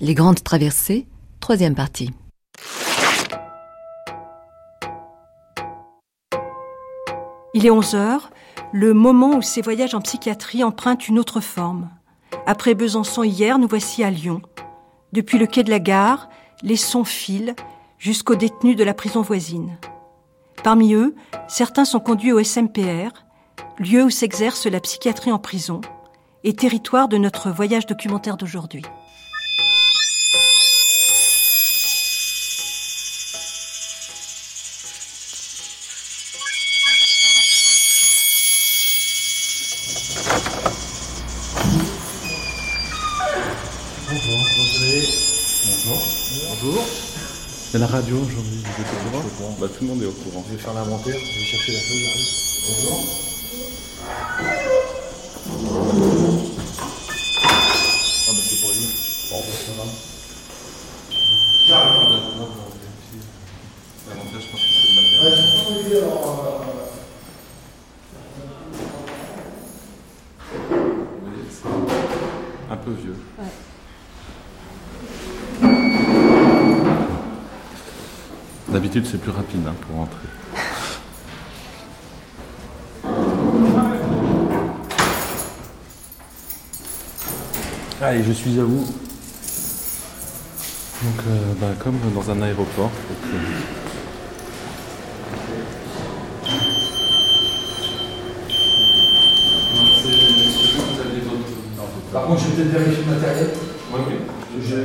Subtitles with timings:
[0.00, 1.06] Les grandes traversées,
[1.40, 2.10] troisième partie.
[7.54, 8.30] Il est 11 heures,
[8.72, 11.90] le moment où ces voyages en psychiatrie empruntent une autre forme.
[12.46, 14.40] Après Besançon hier, nous voici à Lyon.
[15.12, 16.30] Depuis le quai de la gare,
[16.62, 17.54] les sons filent
[17.98, 19.78] jusqu'aux détenus de la prison voisine.
[20.64, 21.14] Parmi eux,
[21.48, 23.10] certains sont conduits au SMPR,
[23.78, 25.82] lieu où s'exerce la psychiatrie en prison,
[26.44, 28.84] et territoire de notre voyage documentaire d'aujourd'hui.
[47.72, 48.96] Il y a la radio aujourd'hui, vous êtes au
[49.34, 50.44] courant Bah, tout le monde est au courant.
[50.46, 52.28] Je vais faire l'inventaire, je vais chercher la feuille, j'arrive.
[52.68, 53.00] Bonjour.
[57.48, 58.86] Ah, bah, c'est pour lui.
[59.30, 59.84] Bon, bah, ça va.
[61.66, 62.12] J'arrive.
[64.06, 65.22] L'inventaire, je pense que c'est le matériel.
[65.22, 65.28] Vous
[71.24, 71.64] voyez, c'est
[72.70, 73.16] un peu vieux.
[78.72, 80.26] D'habitude, c'est plus rapide hein, pour rentrer.
[88.00, 88.86] Allez, je suis à vous.
[91.02, 92.90] Donc, euh, bah, comme dans un aéroport.
[102.10, 103.50] Par contre, je vais peut-être vérifier le matériel.
[103.92, 104.14] Oui, oui.
[104.62, 104.76] Je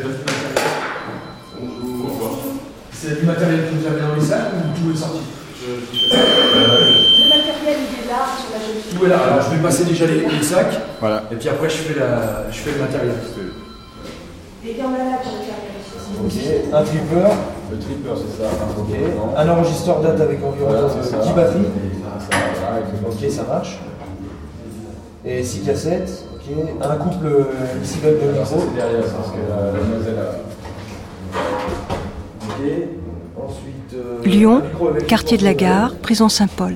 [3.08, 5.20] C'est du matériel que vous avez dans les salles ou tout est sorti
[5.64, 9.00] Le matériel, il est là sur la jeune fille.
[9.00, 9.20] Tout est là.
[9.20, 10.76] Alors, je vais passer déjà les, les sacs.
[11.00, 11.24] Voilà.
[11.32, 13.16] Et puis après, je fais, la, je fais le matériel.
[14.66, 15.72] Et il y en a là pour le matériel.
[16.20, 16.36] Ok.
[16.74, 17.32] Un tripper.
[17.72, 18.50] Le tripper, c'est ça.
[18.78, 18.92] Ok.
[19.38, 21.18] Un enregistreur date avec environ Voilà, euh, c'est ça.
[21.24, 21.68] 10 batteries.
[23.08, 23.80] Ok, ça marche.
[25.24, 26.26] Et 6 cassettes.
[26.36, 26.54] Ok.
[26.82, 27.44] Un couple euh,
[27.82, 28.58] ici de micro.
[28.60, 31.38] c'est derrière, parce que la, la demoiselle a.
[32.50, 32.97] Ok.
[34.28, 34.62] Lyon,
[35.08, 36.76] quartier de la gare, prison Saint-Paul.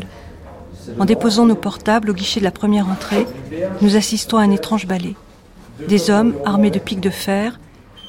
[0.99, 3.27] En déposant nos portables au guichet de la première entrée,
[3.81, 5.15] nous assistons à un étrange ballet.
[5.87, 7.59] Des hommes, armés de pics de fer,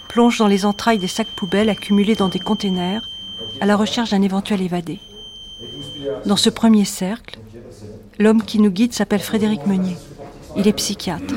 [0.08, 3.02] plongent dans les entrailles des sacs poubelles accumulés dans des containers
[3.60, 5.00] à la recherche d'un éventuel évadé.
[6.24, 7.38] Dans ce premier cercle,
[8.18, 9.96] l'homme qui nous guide s'appelle Frédéric Meunier.
[10.56, 11.34] Il est psychiatre.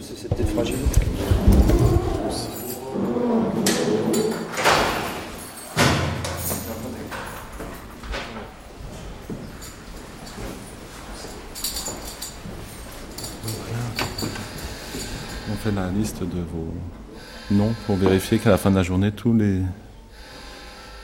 [0.00, 0.76] C'est peut-être fragile.
[15.52, 16.74] On fait la liste de vos
[17.50, 19.60] noms pour vérifier qu'à la fin de la journée, tous les,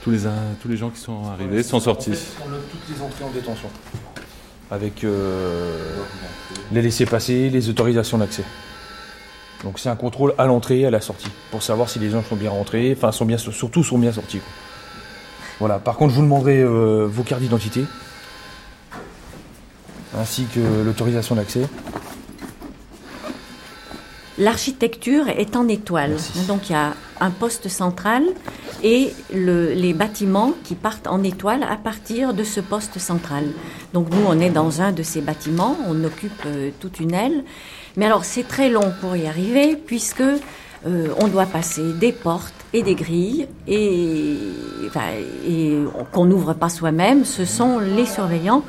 [0.02, 0.20] tous les,
[0.60, 2.10] tous les gens qui sont arrivés sont sortis.
[2.10, 3.68] En fait, on note toutes les entrées en détention.
[4.70, 5.78] Avec euh,
[6.72, 8.42] les laissés-passer, les autorisations d'accès.
[9.64, 12.22] Donc c'est un contrôle à l'entrée et à la sortie, pour savoir si les gens
[12.22, 14.38] sont bien rentrés, enfin sont bien, surtout sont bien sortis.
[14.38, 14.48] quoi.
[15.60, 15.78] Voilà.
[15.78, 17.84] Par contre, je vous demanderai euh, vos cartes d'identité,
[20.16, 21.62] ainsi que l'autorisation d'accès.
[24.38, 26.16] L'architecture est en étoile.
[26.46, 28.22] Donc il y a un poste central
[28.82, 33.44] et le- les bâtiments qui partent en étoile à partir de ce poste central.
[33.94, 37.44] Donc nous, on est dans un de ces bâtiments, on occupe euh, toute une aile.
[37.96, 42.52] Mais alors c'est très long pour y arriver puisque euh, on doit passer des portes
[42.72, 44.36] et des grilles et,
[44.88, 45.00] enfin,
[45.48, 45.78] et
[46.12, 47.24] qu'on n'ouvre pas soi-même.
[47.24, 48.62] Ce sont les surveillants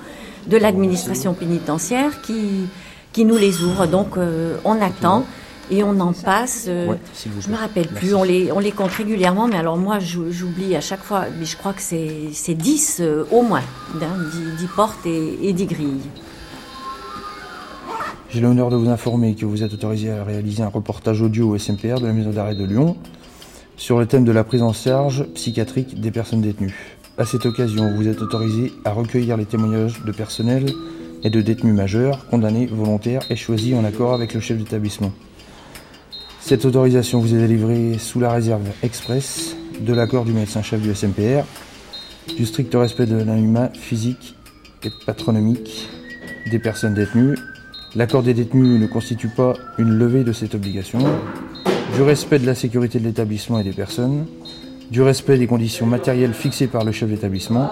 [0.48, 2.68] de l'administration pénitentiaire qui,
[3.12, 3.88] qui nous les ouvrent.
[3.88, 5.26] Donc euh, on attend
[5.70, 6.66] et on en passe.
[6.70, 6.98] euh, Ouais,
[7.42, 10.74] je me rappelle plus, on les, on les compte régulièrement, mais alors moi j'ou- j'oublie
[10.78, 13.64] à chaque fois, mais je crois que c'est c'est 10 euh, au moins,
[14.02, 16.00] hein, 10, 10 portes et, et 10 grilles.
[18.37, 21.57] J'ai l'honneur de vous informer que vous êtes autorisé à réaliser un reportage audio au
[21.57, 22.95] SMPR de la maison d'arrêt de Lyon
[23.78, 26.99] sur le thème de la prise en charge psychiatrique des personnes détenues.
[27.17, 30.67] À cette occasion, vous êtes autorisé à recueillir les témoignages de personnel
[31.23, 35.11] et de détenus majeurs, condamnés, volontaires et choisis en accord avec le chef d'établissement.
[36.39, 41.43] Cette autorisation vous est délivrée sous la réserve express de l'accord du médecin-chef du SMPR,
[42.37, 44.35] du strict respect de l'anonymat physique
[44.84, 45.89] et patronomique
[46.51, 47.35] des personnes détenues
[47.95, 50.99] L'accord des détenus ne constitue pas une levée de cette obligation,
[51.95, 54.25] du respect de la sécurité de l'établissement et des personnes,
[54.91, 57.69] du respect des conditions matérielles fixées par le chef d'établissement,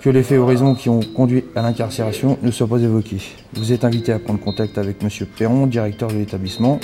[0.00, 3.20] que les faits ou raisons qui ont conduit à l'incarcération ne soient pas évoqués.
[3.54, 5.10] Vous êtes invité à prendre contact avec M.
[5.36, 6.78] Perron, directeur de l'établissement,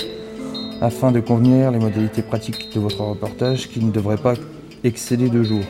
[0.81, 4.33] afin de convenir les modalités pratiques de votre reportage qui ne devrait pas
[4.83, 5.63] excéder deux jours.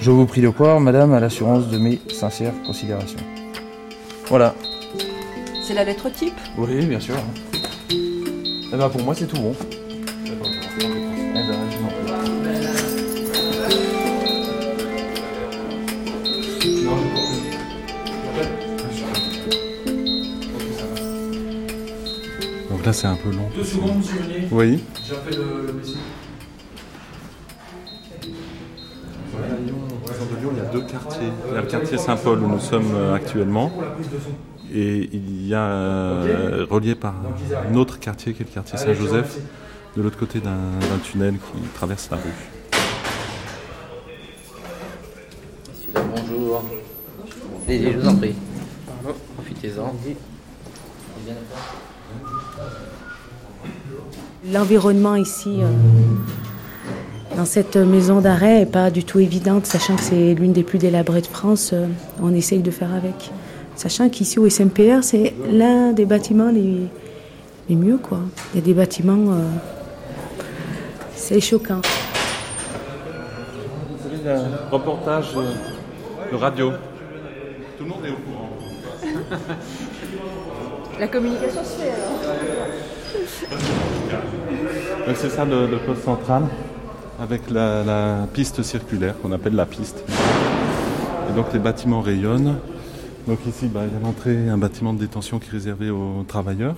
[0.00, 3.18] Je vous prie de croire, madame, à l'assurance de mes sincères considérations.
[4.28, 4.54] Voilà.
[5.66, 7.14] C'est la lettre type Oui, bien sûr.
[7.90, 9.54] Eh ben pour moi, c'est tout bon.
[9.58, 12.12] Eh ben, je m'en prie.
[22.70, 23.48] Donc là, c'est un peu long.
[23.56, 24.48] Deux secondes, monsieur Meunier.
[24.50, 24.84] Oui.
[25.08, 25.96] J'appelle le messie.
[29.32, 31.32] Dans Lyon, il y a deux quartiers.
[31.48, 33.72] Il y a le quartier Saint-Paul où nous sommes euh, actuellement.
[34.72, 37.14] Et il y a euh, relié par
[37.70, 39.38] un autre quartier qui est le quartier Saint-Joseph,
[39.96, 42.22] de l'autre côté d'un tunnel qui traverse la rue.
[45.68, 46.64] Messieurs, bonjour.
[47.68, 48.34] Allez-y, je vous en prie.
[49.36, 49.94] Profitez-en.
[54.52, 55.68] L'environnement ici, euh,
[57.36, 60.78] dans cette maison d'arrêt, n'est pas du tout évident, sachant que c'est l'une des plus
[60.78, 61.70] délabrées de France.
[61.72, 61.86] euh,
[62.20, 63.30] on essaye de faire avec.
[63.76, 66.86] Sachant qu'ici au SMPR, c'est l'un des bâtiments les,
[67.68, 67.98] les mieux.
[67.98, 68.18] Quoi.
[68.52, 69.32] Il y a des bâtiments.
[69.32, 69.42] euh,
[71.16, 71.80] c'est choquant.
[73.90, 75.52] Vous savez, il y a un reportage euh,
[76.30, 76.72] de radio.
[77.78, 78.50] Tout le monde est au courant.
[81.00, 82.20] La communication se fait alors.
[85.08, 86.44] Donc c'est ça le, le poste central,
[87.20, 90.04] avec la, la piste circulaire qu'on appelle la piste.
[91.28, 92.56] Et donc les bâtiments rayonnent.
[93.26, 96.24] Donc ici, bah, il y a l'entrée, un bâtiment de détention qui est réservé aux
[96.28, 96.76] travailleurs,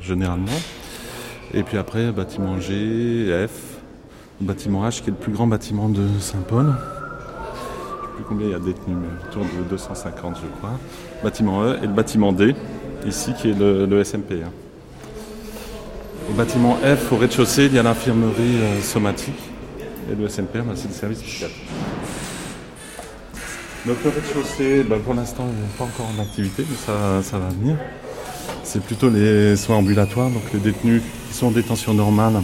[0.00, 0.46] généralement.
[1.54, 3.78] Et puis après, bâtiment G, F,
[4.40, 6.64] bâtiment H qui est le plus grand bâtiment de Saint-Paul.
[6.66, 10.78] Je ne sais plus combien il y a détenus, mais autour de 250 je crois.
[11.22, 12.56] Bâtiment E et le bâtiment D,
[13.06, 14.42] ici qui est le, SMP.
[14.44, 14.50] hein.
[16.30, 19.38] Au bâtiment F, au rez-de-chaussée, il y a l'infirmerie euh, somatique.
[20.10, 21.68] Et le SNPR, bah, c'est le service psychiatrique.
[23.84, 27.38] Donc le rez-de-chaussée, bah, pour l'instant, il n'est pas encore en activité, mais ça, ça
[27.38, 27.76] va venir.
[28.62, 32.42] C'est plutôt les soins ambulatoires, donc les détenus qui sont en détention normale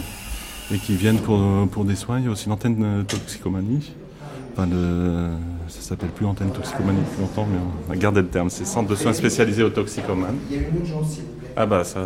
[0.73, 1.39] et qui viennent pour,
[1.71, 2.19] pour des soins.
[2.19, 3.93] Il y a aussi une antenne de toxicomanie.
[4.51, 5.29] Enfin, le,
[5.69, 8.49] ça s'appelle plus antenne toxicomanie depuis longtemps, mais on a gardé le terme.
[8.49, 10.35] C'est centre de soins spécialisés aux toxicomanes.
[10.49, 11.53] Il y a une plaît.
[11.55, 12.01] Ah bah ça...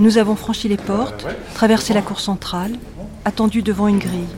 [0.00, 2.76] Nous avons franchi les portes, traversé la cour centrale,
[3.24, 4.28] attendu devant une grille.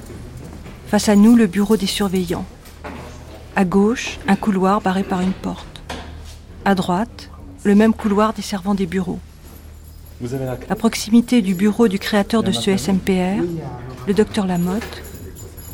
[0.86, 2.46] Face à nous, le bureau des surveillants.
[3.56, 5.82] À gauche, un couloir barré par une porte.
[6.64, 7.30] À droite,
[7.64, 9.18] le même couloir desservant des bureaux.
[10.70, 13.42] À proximité du bureau du créateur de ce SMPR,
[14.06, 15.02] le docteur Lamotte,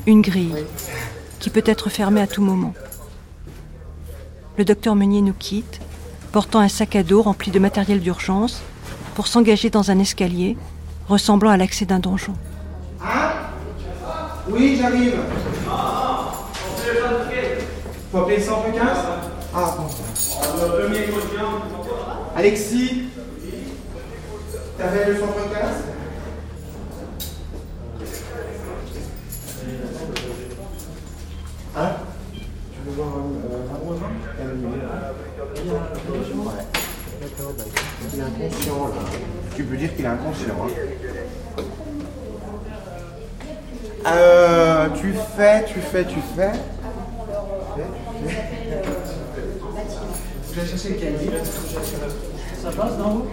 [0.07, 0.65] une grille
[1.39, 2.75] qui peut être fermée à tout moment.
[4.59, 5.81] Le docteur Meunier nous quitte,
[6.33, 8.63] portant un sac à dos rempli de matériel d'urgence
[9.17, 10.59] pour s'engager dans un escalier
[11.09, 12.35] ressemblant à l'accès d'un donjon.
[14.47, 15.15] Oui, j'arrive.
[18.13, 18.89] Faut appeler le 115
[19.55, 19.87] Ah, bon.
[22.37, 23.05] Alexis
[24.77, 25.29] T'avais le 115
[31.79, 31.91] Hein
[32.33, 32.41] Tu
[32.87, 34.11] veux voir un voisin
[38.13, 39.03] Il est inconscient, là.
[39.55, 41.63] Tu peux dire qu'il est inconscient, hein.
[44.07, 46.53] Euh, tu fais, tu fais, tu fais.
[46.53, 48.97] Tu fais, tu fais.
[50.55, 51.31] Je vais chercher le cahier.
[52.63, 53.27] Ça passe dans vous?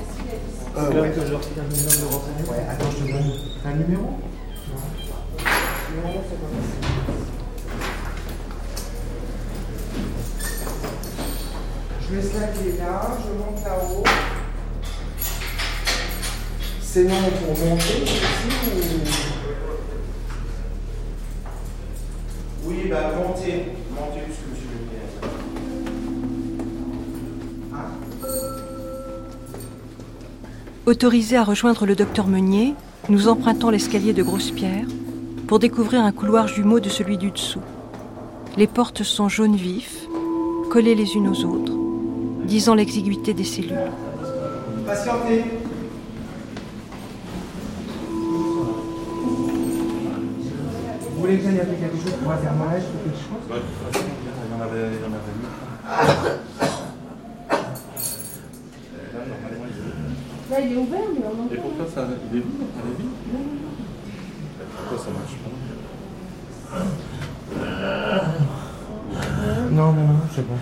[0.76, 1.10] Euh, ouais.
[1.12, 2.52] que je leur un minimum de renseignements.
[2.52, 3.32] Ouais, attends, je te donne
[3.66, 4.10] un numéro.
[5.92, 6.48] Numéro, c'est pas
[12.02, 14.04] Je laisse la clé là, je monte là-haut.
[16.94, 18.22] C'est non pour monter ici
[18.68, 18.70] ou.
[22.70, 25.10] Oui, bah montez, montez puisque monsieur le maire.
[30.86, 32.76] Autorisés à rejoindre le docteur Meunier,
[33.10, 34.86] nous empruntons l'escalier de Grosse-Pierre
[35.48, 37.64] pour découvrir un couloir jumeau de celui du dessous.
[38.56, 40.06] Les portes sont jaune vif,
[40.70, 41.74] collées les unes aux autres,
[42.46, 43.90] disant l'exiguïté des cellules.
[44.86, 45.63] Patientez.
[51.34, 53.44] Voulez que j'aille appeler quelque chose pour un thermomètre ou quelque chose?
[53.50, 53.56] Il
[54.52, 55.50] y en avait, il y en avait mis.
[60.52, 63.14] Là, il est ouvert, mais on Et pourquoi ça, il est vide Elle est vide?
[64.78, 65.54] Pourquoi ça marche pas?
[69.72, 70.58] Non, non, non, c'est bon.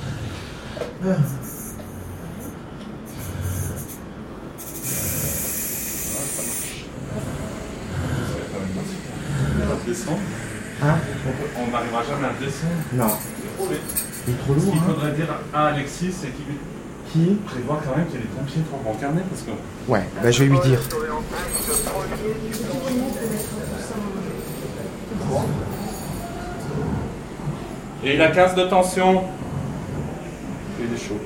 [9.85, 10.19] descendre
[10.83, 10.95] Hein
[11.57, 12.73] On n'arrivera jamais à descendre.
[12.93, 13.05] Non.
[14.27, 14.83] Il est trop lourd, Ce qu'il hein.
[14.87, 16.45] faudrait dire à Alexis, c'est qu'il
[17.11, 19.51] Qui prévoit quand même qu'il y ait des pompiers pour rencarner parce que.
[19.91, 20.79] Ouais, bah je vais lui dire.
[28.03, 29.23] Et la case de tension
[30.79, 31.19] Il est chaud.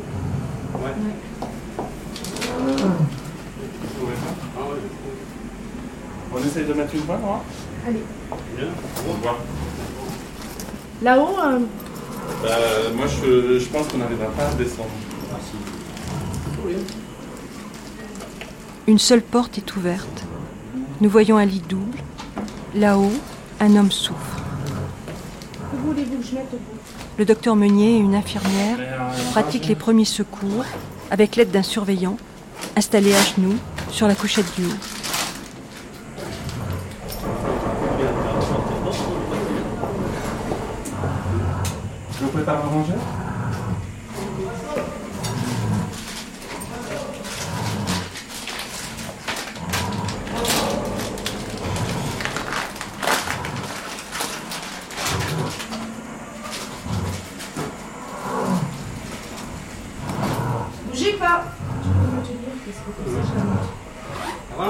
[0.73, 0.91] Ouais.
[6.33, 7.41] On essaye de mettre une voie, moi
[7.87, 7.99] Allez.
[8.57, 8.67] Bien.
[9.09, 9.37] On voit.
[11.01, 11.59] Là-haut, euh,
[12.43, 12.49] Bah,
[12.95, 14.89] moi, je, je pense qu'on n'arrivera pas à descendre.
[18.87, 20.23] Une seule porte est ouverte.
[21.01, 21.97] Nous voyons un lit double.
[22.75, 23.11] Là-haut,
[23.59, 24.37] un homme souffre.
[25.71, 26.79] que voulez-vous que je mette au bout
[27.17, 28.77] Le docteur Meunier et une infirmière
[29.31, 30.65] pratiquent les premiers secours
[31.11, 32.17] avec l'aide d'un surveillant
[32.75, 33.55] installé à genoux
[33.91, 34.79] sur la couchette du haut.
[42.19, 42.93] Vous pouvez pas ranger
[60.87, 61.45] Bougez pas
[61.83, 63.43] Je peux te dire qu'est-ce que c'est ça
[64.49, 64.67] Ça va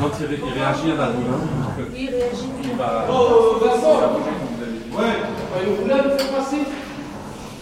[0.00, 1.38] Quand il, ré- il réagit à la douleur,
[1.92, 2.48] Oui, réagis.
[2.62, 3.06] il va.
[3.10, 4.96] Oh, il va Vincent bouger comme vous avez dit.
[4.96, 5.16] Ouais,
[5.52, 6.56] t'as une roulette à nous faire passer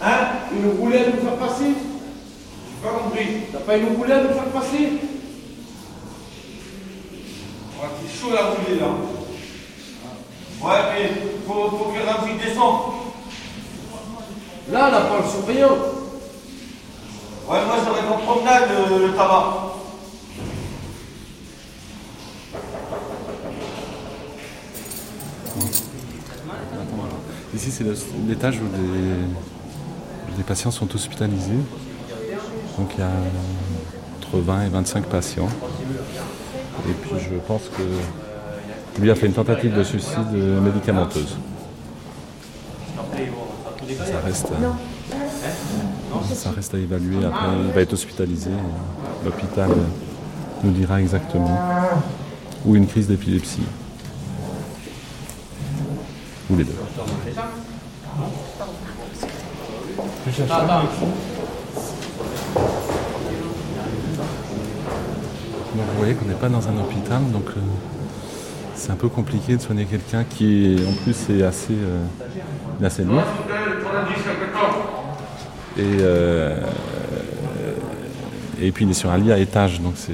[0.01, 3.27] Hein Une roulette à nous faire passer J'ai pas compris.
[3.51, 4.77] T'as pas une roulette à nous faire passer
[7.79, 8.87] Ouais, c'est chaud la roulée là.
[10.61, 11.11] Ouais, mais
[11.45, 12.81] faut, faut que Ramsey descende.
[14.71, 15.75] Là, là, pas le surveillant.
[17.49, 19.59] Ouais, moi j'aurais en promenade le, le tabac.
[27.55, 27.95] Ici, c'est le-
[28.27, 31.63] l'étage où les, les patients sont hospitalisés.
[32.77, 33.09] Donc il y a
[34.19, 35.49] entre 20 et 25 patients.
[36.87, 41.37] Et puis je pense que lui a fait une tentative de suicide médicamenteuse.
[43.87, 44.49] Ça reste,
[46.35, 47.25] ça reste à évaluer.
[47.25, 48.51] Après, il va être hospitalisé.
[49.25, 49.71] L'hôpital
[50.63, 51.57] nous dira exactement.
[52.63, 53.63] Ou une crise d'épilepsie.
[56.51, 56.75] Ou les deux.
[60.39, 60.47] Donc
[65.75, 67.59] vous voyez qu'on n'est pas dans un hôpital, donc euh,
[68.75, 72.03] c'est un peu compliqué de soigner quelqu'un qui en plus est assez, euh,
[72.85, 73.21] assez lourd.
[75.77, 76.57] Et, euh,
[78.61, 80.13] et puis il est sur un lit à étage, donc c'est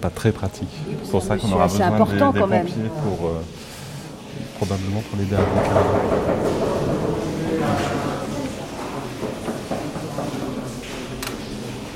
[0.00, 0.68] pas très pratique.
[1.04, 2.66] C'est pour ça qu'on aura besoin des, important, des quand même.
[2.66, 3.40] pompiers pour euh,
[4.56, 5.70] probablement pour l'aider à remonter.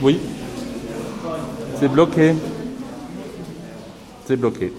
[0.02, 0.18] Oui.
[1.80, 2.34] C'est bloqué.
[4.26, 4.70] C'est bloqué.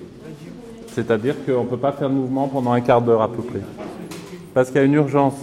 [0.94, 3.62] C'est-à-dire qu'on ne peut pas faire de mouvement pendant un quart d'heure à peu près.
[4.54, 5.34] Parce qu'il y a une urgence.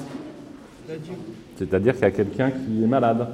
[1.59, 3.27] C'est-à-dire qu'il y a quelqu'un qui est malade.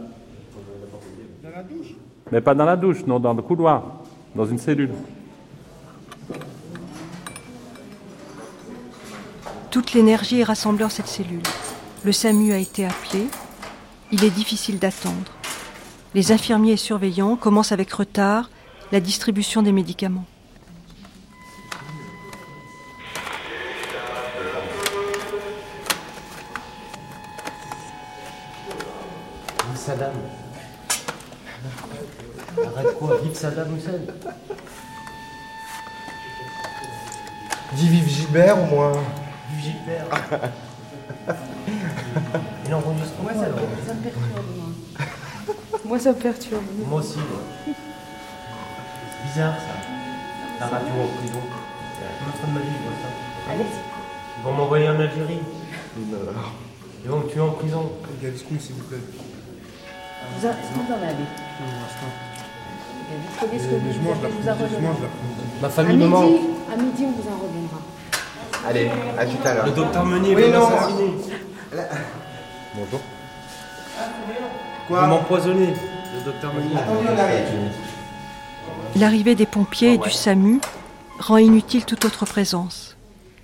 [2.33, 4.01] Mais pas dans la douche, non, dans le couloir,
[4.35, 4.93] dans une cellule.
[9.71, 11.43] Toute l'énergie est rassemblée en cette cellule.
[12.07, 13.27] Le SAMU a été appelé.
[14.13, 15.31] Il est difficile d'attendre.
[16.15, 18.49] Les infirmiers et surveillants commencent avec retard
[18.93, 20.25] la distribution des médicaments.
[29.75, 30.13] Saddam.
[32.65, 34.01] Arrête quoi, vive Saddam Hussein.
[37.73, 38.93] Dis vive Gilbert au moins.
[39.51, 40.07] Vive Gilbert.
[42.67, 44.45] Il enregistre quoi alors Ça me perturbe,
[45.95, 46.03] moi.
[46.03, 46.63] Ça me perturbe.
[46.89, 47.17] Moi aussi.
[47.19, 47.73] ouais.
[49.25, 49.75] Bizarre ça.
[50.61, 51.41] La radio en prison.
[51.41, 53.53] Je me ferai de ma vie, moi, ça.
[53.53, 53.65] Allez.
[54.39, 55.41] Ils vont m'envoyer en Algérie.
[57.05, 57.93] Ils vont me tuer en prison.
[58.23, 58.99] School s'il vous plaît.
[60.37, 61.27] Vous, en- vous en avez
[63.61, 65.63] ce que vous, vous en.
[65.63, 66.41] Ma famille me manque.
[66.73, 67.79] à midi, on vous en reviendra.
[68.67, 69.67] Allez, à tout à l'heure.
[69.67, 71.13] Le docteur Meunier Oui, m'assassiner.
[72.75, 73.01] Bonjour.
[74.89, 75.69] Vous m'empoisonnez,
[76.15, 76.77] le docteur Meunier.
[76.77, 77.45] Attendez, on arrive.
[78.97, 80.61] L'arrivée des pompiers et du SAMU
[81.19, 82.97] rend inutile toute autre présence.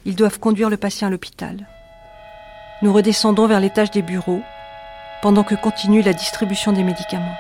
[0.05, 1.67] Ils doivent conduire le patient à l'hôpital.
[2.83, 4.43] Nous redescendons vers l'étage des bureaux,
[5.23, 7.37] pendant que continue la distribution des médicaments.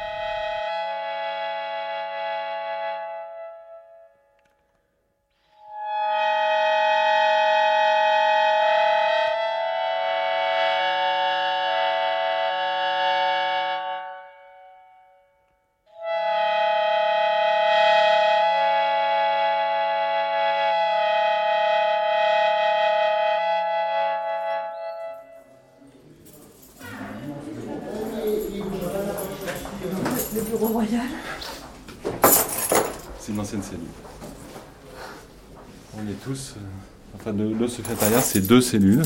[37.30, 39.02] Enfin, le, le secrétariat, c'est deux cellules.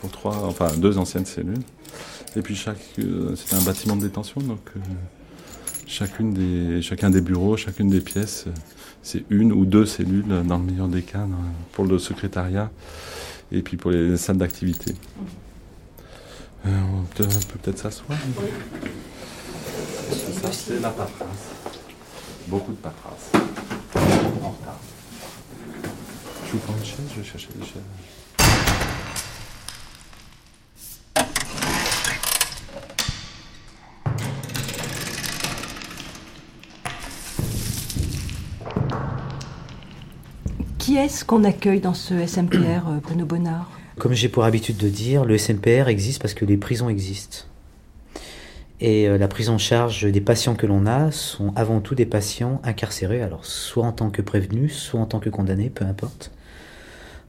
[0.00, 1.62] Pour trois, enfin, deux anciennes cellules.
[2.36, 4.40] Et puis, chaque, euh, c'est un bâtiment de détention.
[4.40, 4.80] Donc, euh,
[5.86, 8.52] chacune des, chacun des bureaux, chacune des pièces, euh,
[9.02, 11.26] c'est une ou deux cellules, dans le meilleur des cas,
[11.72, 12.70] pour le secrétariat.
[13.50, 14.94] Et puis, pour les salles d'activité.
[16.66, 18.16] Euh, on peut, on peut peut-être s'asseoir
[20.42, 21.28] Ça, c'est la paperasse.
[22.46, 23.32] Beaucoup de paperasse.
[24.42, 24.80] En retard.
[26.52, 27.80] Vous prends une chaise, je vais chercher des chaises.
[40.76, 43.70] Qui est-ce qu'on accueille dans ce SMPR, euh, Bruno Bonnard?
[43.98, 47.46] Comme j'ai pour habitude de dire, le SMPR existe parce que les prisons existent.
[48.80, 52.04] Et euh, la prise en charge des patients que l'on a sont avant tout des
[52.04, 56.30] patients incarcérés, alors soit en tant que prévenus, soit en tant que condamnés, peu importe.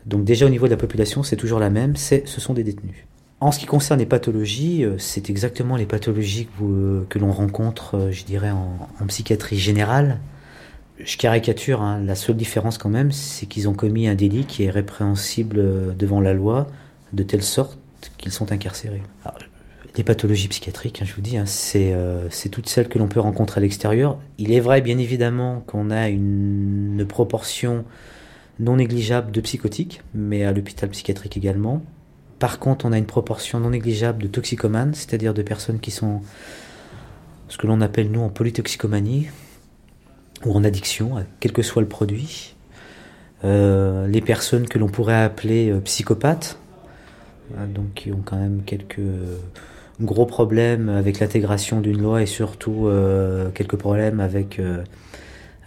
[0.05, 2.63] Donc déjà au niveau de la population, c'est toujours la même, c'est ce sont des
[2.63, 3.05] détenus.
[3.43, 7.97] En ce qui concerne les pathologies, euh, c'est exactement les pathologies que, euh, l'on rencontre,
[7.97, 10.21] euh, je dirais, en, psychiatrie générale.
[10.97, 14.63] Je caricature, hein, la seule différence quand même, c'est qu'ils ont commis un délit qui
[14.63, 16.67] est répréhensible devant la loi,
[17.11, 17.77] de telle sorte
[18.17, 19.03] qu'ils sont incarcérés.
[19.97, 23.59] Les pathologies psychiatriques, hein, je vous dis, hein, c'est toutes celles que l'on peut rencontrer
[23.59, 24.19] à l'extérieur.
[24.37, 27.83] Il est vrai, bien évidemment, qu'on a une proportion
[28.59, 31.83] non négligeable de psychotiques, mais à l'hôpital psychiatrique également.
[32.39, 36.21] Par contre, on a une proportion non négligeable de toxicomanes, c'est-à-dire de personnes qui sont
[37.47, 39.27] ce que l'on appelle, nous, en polytoxicomanie,
[40.45, 42.55] ou en addiction, à quel que soit le produit.
[43.43, 46.57] Euh, les personnes que l'on pourrait appeler euh, psychopathes,
[47.57, 49.37] hein, donc qui ont quand même quelques euh,
[50.01, 54.83] gros problèmes avec l'intégration d'une loi et surtout euh, quelques problèmes avec, euh,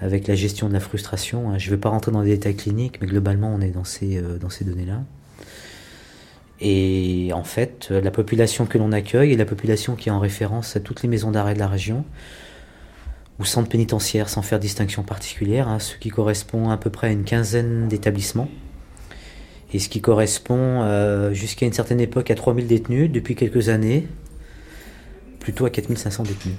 [0.01, 1.51] avec la gestion de la frustration.
[1.51, 1.59] hein.
[1.59, 4.19] Je ne vais pas rentrer dans les détails cliniques, mais globalement, on est dans ces,
[4.19, 5.03] euh, ces données-là.
[6.61, 10.21] Et en fait, euh, la population que l'on accueille est la population qui est en
[10.21, 12.05] référence à toutes les maisons d'arrêt de la région,
[13.39, 17.11] ou centres pénitentiaires sans faire distinction particulière, hein, ce qui correspond à peu près à
[17.11, 18.49] une quinzaine d'établissements,
[19.73, 24.07] et ce qui correspond euh, jusqu'à une certaine époque à 3000 détenus, depuis quelques années,
[25.41, 26.55] plutôt à 4500 détenus.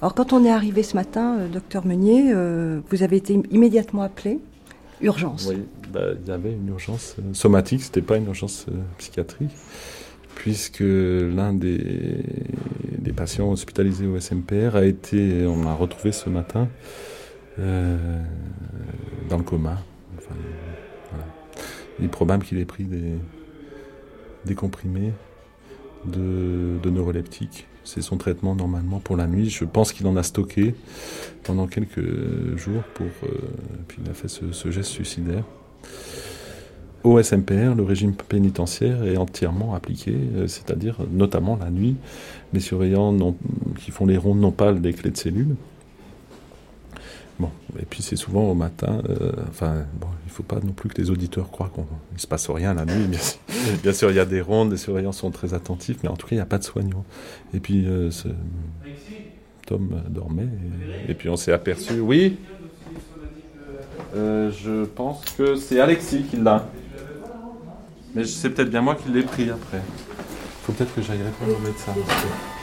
[0.00, 4.02] Alors quand on est arrivé ce matin, euh, docteur Meunier, euh, vous avez été immédiatement
[4.02, 4.38] appelé.
[5.02, 5.46] Urgence.
[5.48, 9.50] Oui, bah, il y avait une urgence euh, somatique, c'était pas une urgence euh, psychiatrique,
[10.34, 12.22] puisque l'un des,
[13.16, 16.68] patients hospitalisés au SMPR a été, on l'a retrouvé ce matin,
[17.58, 19.78] dans le coma.
[21.98, 23.18] Il est probable qu'il ait pris des,
[24.46, 25.12] des comprimés
[26.06, 27.66] de, de neuroleptiques.
[27.84, 29.48] C'est son traitement normalement pour la nuit.
[29.48, 30.74] Je pense qu'il en a stocké
[31.42, 33.06] pendant quelques jours pour.
[33.24, 33.38] euh,
[33.88, 35.44] puis il a fait ce, geste suicidaire.
[37.02, 41.96] Au SMPR, le régime pénitentiaire est entièrement appliqué, euh, c'est-à-dire notamment la nuit.
[42.52, 43.34] Les surveillants
[43.78, 45.56] qui font les rondes n'ont pas les clés de cellule.
[47.40, 47.50] Bon,
[47.80, 49.00] et puis c'est souvent au matin.
[49.08, 52.18] euh, enfin, bon, il ne faut pas non plus que les auditeurs croient qu'il ne
[52.18, 53.06] se passe rien la nuit.
[53.06, 53.38] Bien sûr,
[53.82, 56.26] bien sûr, il y a des rondes, les surveillants sont très attentifs, mais en tout
[56.26, 57.04] cas, il n'y a pas de soignants.
[57.54, 58.28] Et puis, euh, ce-
[59.66, 60.48] Tom dormait,
[61.08, 62.00] et, et puis on s'est aperçu.
[62.00, 62.36] Oui
[64.14, 66.66] Euh, Je pense que c'est Alexis qui l'a.
[68.14, 69.78] Mais c'est peut-être bien moi qui l'ai pris après.
[69.80, 71.92] Il faut peut-être que j'aille répondre au médecin.
[72.06, 72.59] parce que-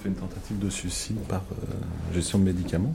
[0.00, 2.94] fait une tentative de suicide par euh, gestion de médicaments.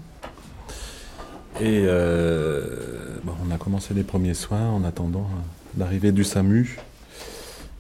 [1.62, 6.80] Et euh, bon, on a commencé les premiers soins en attendant euh, l'arrivée du SAMU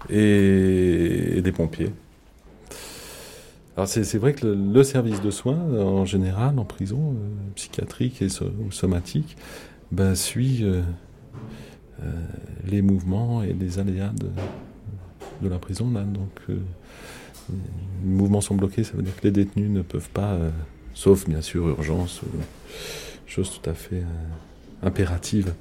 [0.09, 1.91] et, des pompiers.
[3.75, 7.15] Alors c'est vrai que le, service de soins, en général, en prison,
[7.55, 8.29] psychiatrique et
[8.71, 9.35] somatique,
[9.91, 10.63] ben, suit
[12.65, 14.13] les mouvements et les aléas
[15.41, 15.91] de, la prison.
[15.91, 16.03] Là.
[16.03, 16.39] Donc,
[17.49, 20.37] les mouvements sont bloqués, ça veut dire que les détenus ne peuvent pas,
[20.93, 22.27] sauf bien sûr urgence ou
[23.27, 24.03] chose tout à fait
[24.83, 25.53] impérative,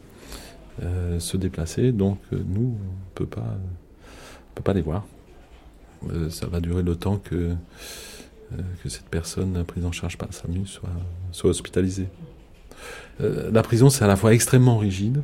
[1.19, 1.93] se déplacer.
[1.93, 3.57] Donc, nous, on ne peut pas
[4.55, 5.05] peut pas les voir.
[6.11, 10.33] Euh, ça va durer le temps que, euh, que cette personne prise en charge par
[10.33, 10.89] SAMU soit,
[11.33, 12.09] soit hospitalisée.
[13.21, 15.23] Euh, la prison, c'est à la fois extrêmement rigide.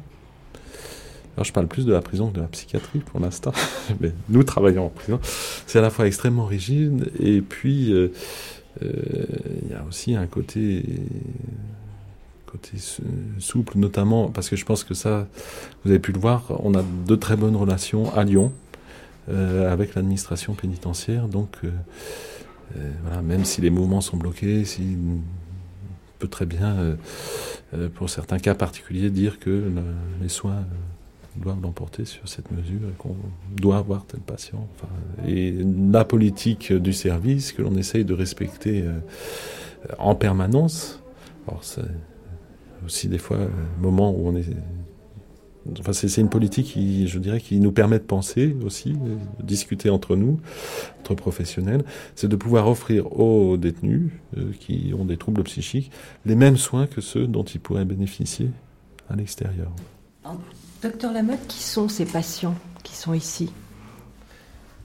[1.44, 3.52] Je parle plus de la prison que de la psychiatrie pour l'instant,
[4.00, 5.20] mais nous travaillons en prison.
[5.66, 7.92] C'est à la fois extrêmement rigide et puis
[8.80, 10.84] il y a aussi un côté
[13.38, 15.26] souple, notamment parce que je pense que ça,
[15.84, 18.52] vous avez pu le voir, on a de très bonnes relations à Lyon
[19.28, 21.28] euh, avec l'administration pénitentiaire.
[21.28, 21.70] Donc, euh,
[22.76, 24.96] euh, voilà, même si les mouvements sont bloqués, si
[26.18, 26.98] peut très bien,
[27.94, 29.72] pour certains cas particuliers, dire que
[30.20, 30.66] les soins
[31.36, 33.16] doivent l'emporter sur cette mesure et qu'on
[33.56, 34.66] doit avoir tel patient.
[35.26, 35.52] et
[35.92, 38.84] la politique du service que l'on essaye de respecter
[39.98, 41.02] en permanence.
[41.62, 41.82] C'est
[42.84, 44.44] aussi des fois un moment où on est
[45.78, 49.90] Enfin, c'est une politique qui, je dirais, qui nous permet de penser aussi, de discuter
[49.90, 50.40] entre nous,
[51.00, 55.90] entre professionnels, c'est de pouvoir offrir aux détenus euh, qui ont des troubles psychiques
[56.24, 58.50] les mêmes soins que ceux dont ils pourraient bénéficier
[59.10, 59.70] à l'extérieur.
[60.82, 63.52] Docteur Lamotte, qui sont ces patients qui sont ici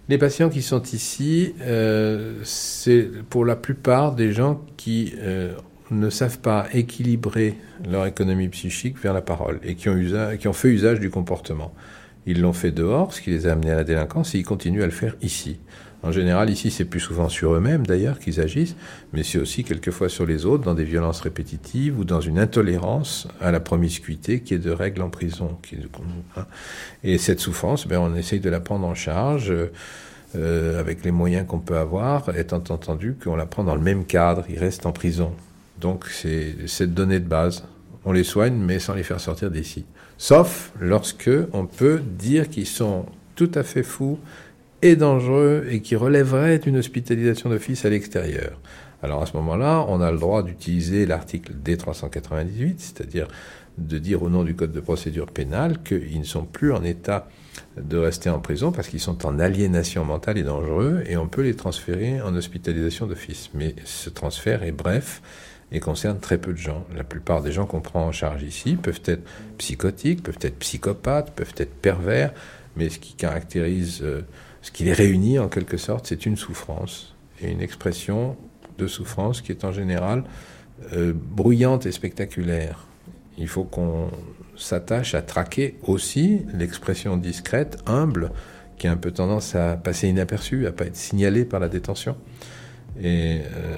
[0.09, 5.53] Les patients qui sont ici, euh, c'est pour la plupart des gens qui euh,
[5.91, 7.57] ne savent pas équilibrer
[7.89, 9.97] leur économie psychique vers la parole et qui ont,
[10.37, 11.73] qui ont fait usage du comportement.
[12.25, 14.83] Ils l'ont fait dehors, ce qui les a amenés à la délinquance, et ils continuent
[14.83, 15.59] à le faire ici.
[16.05, 18.75] En général, ici, c'est plus souvent sur eux-mêmes d'ailleurs qu'ils agissent,
[19.11, 23.27] mais c'est aussi quelquefois sur les autres, dans des violences répétitives ou dans une intolérance
[23.41, 25.57] à la promiscuité qui est de règle en prison.
[26.37, 26.45] Hein.
[27.03, 29.51] Et cette souffrance, ben, on essaye de la prendre en charge.
[30.35, 34.05] Euh, avec les moyens qu'on peut avoir, étant entendu qu'on la prend dans le même
[34.05, 35.31] cadre, il reste en prison.
[35.79, 37.63] Donc c'est cette donnée de base.
[38.03, 39.85] On les soigne, mais sans les faire sortir d'ici.
[40.17, 44.19] Sauf lorsque on peut dire qu'ils sont tout à fait fous
[44.81, 48.59] et dangereux et qui relèveraient d'une hospitalisation d'office à l'extérieur.
[49.01, 53.27] Alors à ce moment-là, on a le droit d'utiliser l'article D398, c'est-à-dire
[53.77, 57.27] de dire au nom du Code de procédure pénale qu'ils ne sont plus en état
[57.77, 61.41] de rester en prison parce qu'ils sont en aliénation mentale et dangereux et on peut
[61.41, 63.49] les transférer en hospitalisation d'office.
[63.53, 65.21] Mais ce transfert est bref
[65.71, 66.85] et concerne très peu de gens.
[66.95, 69.23] La plupart des gens qu'on prend en charge ici peuvent être
[69.57, 72.33] psychotiques, peuvent être psychopathes, peuvent être pervers,
[72.77, 74.21] mais ce qui caractérise, euh,
[74.65, 78.35] ce qui les réunit en quelque sorte, c'est une souffrance et une expression
[78.79, 80.23] de souffrance qui est en général
[80.93, 82.87] euh, bruyante et spectaculaire.
[83.37, 84.09] Il faut qu'on
[84.57, 88.31] s'attache à traquer aussi l'expression discrète, humble,
[88.79, 92.17] qui a un peu tendance à passer inaperçue, à pas être signalée par la détention
[92.99, 93.75] et euh,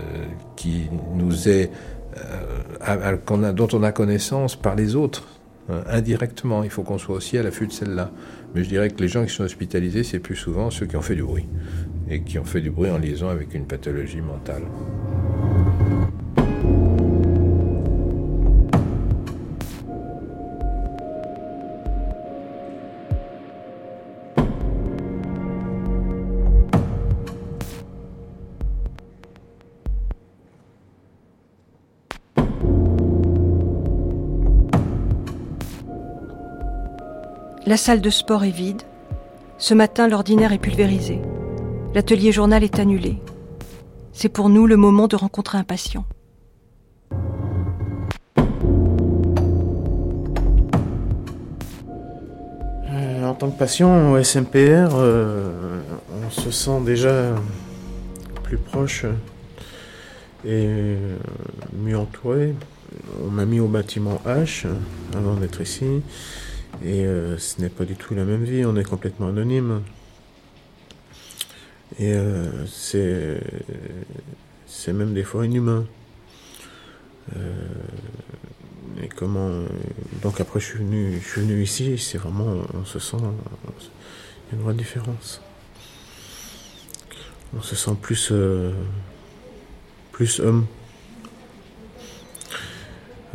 [0.55, 1.69] qui nous est
[2.15, 5.27] euh, dont on a connaissance par les autres
[5.69, 6.63] hein, indirectement.
[6.63, 8.09] Il faut qu'on soit aussi à l'affût de celle-là.
[8.55, 11.01] Mais je dirais que les gens qui sont hospitalisés, c'est plus souvent ceux qui ont
[11.01, 11.45] fait du bruit
[12.09, 14.63] et qui ont fait du bruit en liaison avec une pathologie mentale.
[37.67, 38.83] La salle de sport est vide.
[39.57, 41.19] Ce matin, l'ordinaire est pulvérisé.
[41.93, 43.17] L'atelier journal est annulé.
[44.13, 46.05] C'est pour nous le moment de rencontrer un patient.
[52.89, 55.81] Euh, en tant que patient au SMPR, euh,
[56.25, 57.35] on se sent déjà
[58.43, 59.03] plus proche
[60.45, 60.95] et
[61.83, 62.55] mieux entouré.
[63.25, 64.67] On m'a mis au bâtiment H
[65.13, 66.01] avant d'être ici.
[66.83, 69.81] Et euh, ce n'est pas du tout la même vie, on est complètement anonyme.
[71.99, 73.41] Et euh, c'est,
[74.67, 75.85] c'est même des fois inhumain.
[77.35, 77.53] Euh,
[79.01, 79.63] et comment.
[80.21, 82.57] Donc après, je suis venu, je suis venu ici, c'est vraiment.
[82.73, 83.17] On se sent.
[83.17, 85.41] Il y a une vraie différence.
[87.55, 88.31] On se sent plus.
[90.11, 90.67] plus homme.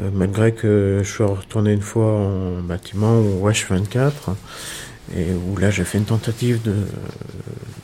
[0.01, 4.13] Euh, malgré que je sois retourné une fois en bâtiment ou H24
[5.15, 6.75] Et où là, j'ai fait une tentative de,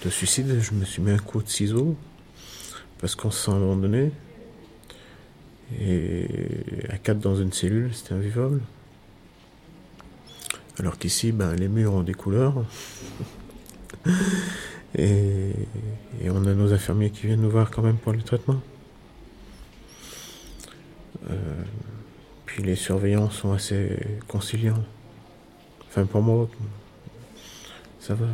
[0.05, 0.59] de suicide.
[0.61, 1.97] Je me suis mis un coup de ciseau
[3.01, 4.11] parce qu'on se sent abandonné.
[5.81, 6.27] Et
[6.88, 8.61] à quatre dans une cellule, c'était invivable.
[10.79, 12.64] Alors qu'ici, ben, les murs ont des couleurs.
[14.97, 15.53] et,
[16.25, 18.61] on a nos infirmiers qui viennent nous voir quand même pour les traitements.
[21.31, 21.35] Euh,
[22.48, 23.90] puis les surveillants sont assez
[24.26, 24.82] conciliants.
[25.87, 26.48] Enfin, pour moi,
[28.00, 28.24] ça va.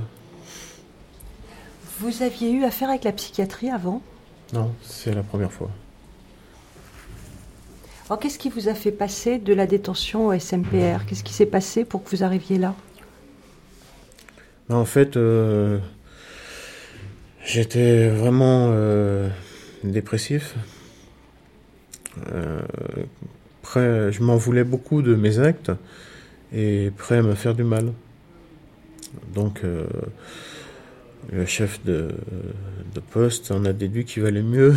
[1.98, 4.02] Vous aviez eu affaire avec la psychiatrie avant?
[4.52, 5.68] Non, c'est la première fois.
[8.08, 11.44] Alors, qu'est-ce qui vous a fait passer de la détention au SMPR Qu'est-ce qui s'est
[11.44, 12.76] passé pour que vous arriviez là?
[14.68, 15.80] Ben, En fait, euh,
[17.44, 19.28] j'étais vraiment euh,
[19.82, 20.54] dépressif.
[22.32, 22.60] Euh,
[23.74, 25.72] je m'en voulais beaucoup de mes actes
[26.52, 27.92] et prêt à me faire du mal.
[29.34, 29.86] Donc, euh,
[31.32, 32.08] le chef de,
[32.94, 34.74] de, poste en a déduit qu'il valait mieux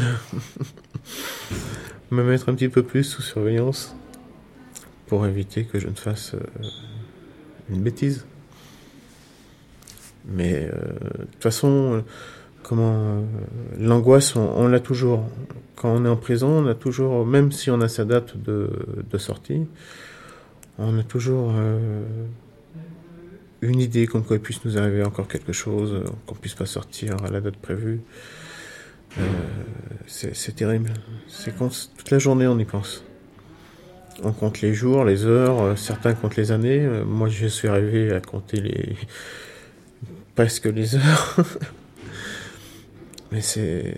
[2.12, 3.96] me mettre un petit peu plus sous surveillance
[5.08, 6.40] pour éviter que je ne fasse euh,
[7.70, 8.26] une bêtise.
[10.26, 10.72] Mais euh,
[11.20, 12.04] de toute façon,
[12.68, 13.24] comment
[13.80, 15.26] l'angoisse, on, l'a toujours.
[15.78, 19.18] Quand on est en prison, on a toujours, même si on a sa date de,
[19.18, 19.68] sortie,
[20.78, 22.04] on a toujours euh,
[23.62, 27.16] une idée comme quoi il puisse nous arriver encore quelque chose, qu'on puisse pas sortir
[27.24, 28.02] à la date prévue.
[29.18, 29.22] Euh,
[30.06, 30.92] c'est terrible.
[31.28, 33.06] C'est toute la journée on y pense.
[34.24, 36.86] On compte les jours, les heures, certains comptent les années.
[37.06, 38.98] Moi, je suis arrivé à compter les
[40.36, 41.38] presque les heures.
[43.32, 43.94] Mais c'est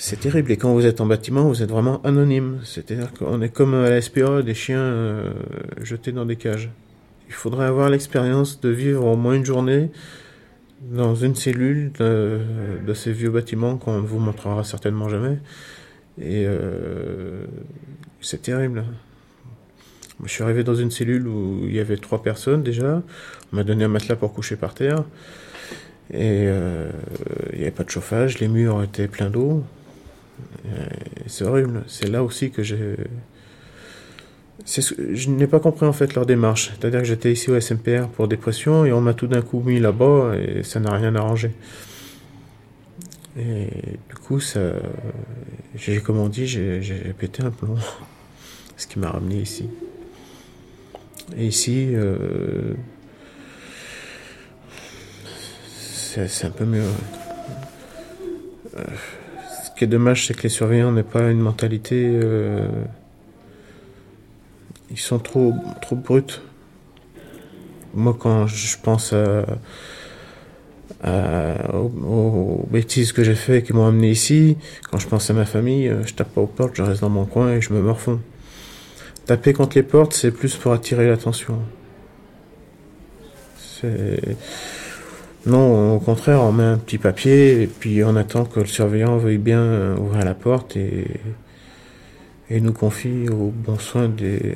[0.00, 0.50] c'est terrible.
[0.50, 2.60] Et quand vous êtes en bâtiment, vous êtes vraiment anonyme.
[2.64, 5.30] C'est-à-dire qu'on est comme à la SPA, des chiens euh,
[5.82, 6.70] jetés dans des cages.
[7.28, 9.90] Il faudrait avoir l'expérience de vivre au moins une journée
[10.80, 12.40] dans une cellule de,
[12.94, 15.38] ces vieux bâtiments qu'on ne vous montrera certainement jamais.
[16.18, 17.44] Et euh,
[18.22, 18.84] c'est terrible.
[20.24, 23.02] Je suis arrivé dans une cellule où il y avait trois personnes déjà.
[23.52, 25.04] On m'a donné un matelas pour coucher par terre.
[26.12, 26.90] Et euh,
[27.52, 29.62] il n'y avait pas de chauffage, les murs étaient pleins d'eau.
[31.26, 31.84] C'est horrible.
[31.86, 32.96] C'est là aussi que j'ai.
[34.66, 36.72] Je n'ai pas compris en fait leur démarche.
[36.74, 39.80] C'est-à-dire que j'étais ici au SMPR pour dépression et on m'a tout d'un coup mis
[39.80, 41.52] là-bas et ça n'a rien arrangé.
[43.38, 43.68] Et
[44.08, 44.60] du coup, ça,
[45.76, 47.76] j'ai, comme on dit, j'ai, pété un plomb.
[48.76, 49.68] Ce qui m'a ramené ici.
[51.36, 52.74] Et ici, euh,
[56.10, 56.82] c'est, un peu mieux.
[58.76, 58.82] Euh,
[59.64, 62.10] ce qui est dommage, c'est que les surveillants n'aient pas une mentalité.
[62.12, 62.66] Euh,
[64.90, 66.40] ils sont trop, trop bruts.
[67.94, 69.14] Moi, quand je pense
[71.02, 74.56] à, aux, bêtises que j'ai fait qui m'ont amené ici,
[74.90, 77.24] quand je pense à ma famille, je tape pas aux portes, je reste dans mon
[77.24, 78.20] coin et je me morfonds.
[79.26, 81.58] Taper contre les portes, c'est plus pour attirer l'attention.
[83.58, 84.36] C'est.
[85.46, 89.16] Non, au contraire, on met un petit papier et puis on attend que le surveillant
[89.16, 91.06] veuille bien ouvrir la porte et,
[92.50, 94.54] et nous confie aux bons soins des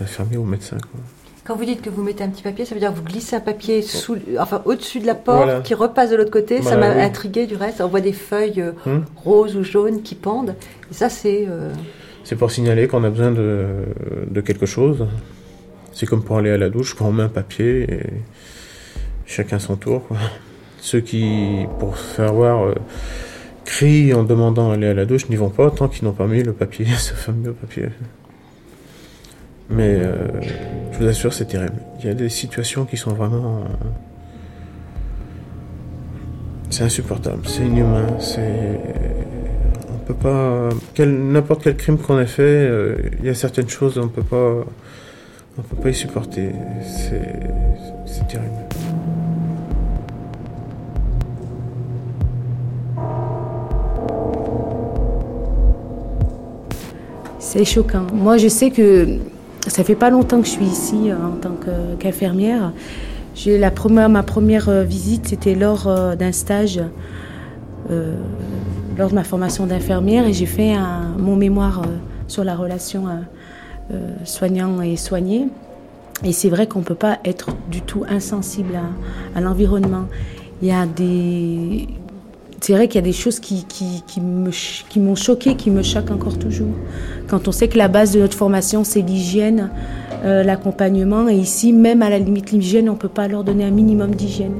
[0.00, 0.78] infirmiers ou médecins.
[0.78, 1.00] Quoi.
[1.44, 3.34] Quand vous dites que vous mettez un petit papier, ça veut dire que vous glissez
[3.34, 5.60] un papier sous, enfin, au-dessus de la porte voilà.
[5.60, 6.60] qui repasse de l'autre côté.
[6.60, 7.02] Voilà, ça m'a oui.
[7.02, 7.80] intrigué du reste.
[7.80, 9.04] On voit des feuilles euh, hum.
[9.16, 10.54] roses ou jaunes qui pendent.
[10.90, 11.46] Et ça, c'est.
[11.48, 11.72] Euh...
[12.22, 13.66] C'est pour signaler qu'on a besoin de,
[14.30, 15.04] de quelque chose.
[15.92, 18.02] C'est comme pour aller à la douche, quand on met un papier et
[19.26, 20.06] chacun son tour.
[20.06, 20.16] Quoi.
[20.82, 22.74] Ceux qui, pour faire voir, euh,
[23.64, 26.42] crient en demandant d'aller à la douche n'y vont pas tant qu'ils n'ont pas mis
[26.42, 27.88] le papier, ce fameux papier.
[29.70, 30.26] Mais euh,
[30.92, 31.76] je vous assure, c'est terrible.
[32.00, 33.60] Il y a des situations qui sont vraiment.
[33.60, 33.88] Euh,
[36.68, 38.80] c'est insupportable, c'est inhumain, c'est.
[39.88, 40.68] On peut pas.
[40.94, 41.16] Quel...
[41.16, 42.68] N'importe quel crime qu'on ait fait,
[43.20, 44.64] il y a certaines choses on peut pas.
[45.58, 46.50] On peut pas y supporter.
[46.82, 48.71] C'est terrible.
[57.52, 58.06] C'est choquant.
[58.14, 59.18] Moi, je sais que
[59.66, 61.54] ça fait pas longtemps que je suis ici euh, en tant
[61.98, 62.72] qu'infirmière.
[63.34, 66.80] J'ai la première, ma première euh, visite, c'était lors euh, d'un stage,
[68.96, 70.76] lors de ma formation d'infirmière, et j'ai fait
[71.18, 71.82] mon mémoire
[72.26, 73.04] sur la relation
[74.24, 75.48] soignant et soigné.
[76.24, 80.06] Et c'est vrai qu'on ne peut pas être du tout insensible à, à l'environnement.
[80.62, 81.86] Il y a des,
[82.62, 84.50] c'est vrai qu'il y a des choses qui, qui, qui me,
[84.88, 86.70] qui m'ont choqué, qui me choquent encore toujours.
[87.26, 89.70] Quand on sait que la base de notre formation, c'est l'hygiène,
[90.24, 93.64] euh, l'accompagnement, et ici, même à la limite l'hygiène, on ne peut pas leur donner
[93.64, 94.54] un minimum d'hygiène.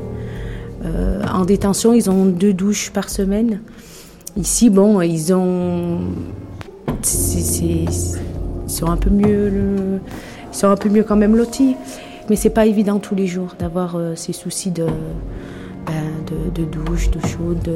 [0.84, 3.60] Euh, en détention, ils ont deux douches par semaine.
[4.36, 6.00] Ici, bon, ils ont.
[8.66, 10.00] sont un peu mieux.
[10.50, 11.76] sont un peu mieux quand même lotis.
[12.28, 14.86] Mais c'est pas évident tous les jours d'avoir euh, ces soucis de,
[15.86, 17.70] ben, de, douche, de chaude,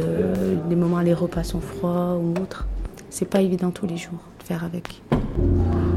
[0.68, 2.66] des moments où les repas sont froids ou autres.
[3.10, 5.02] C'est pas évident tous les jours de faire avec.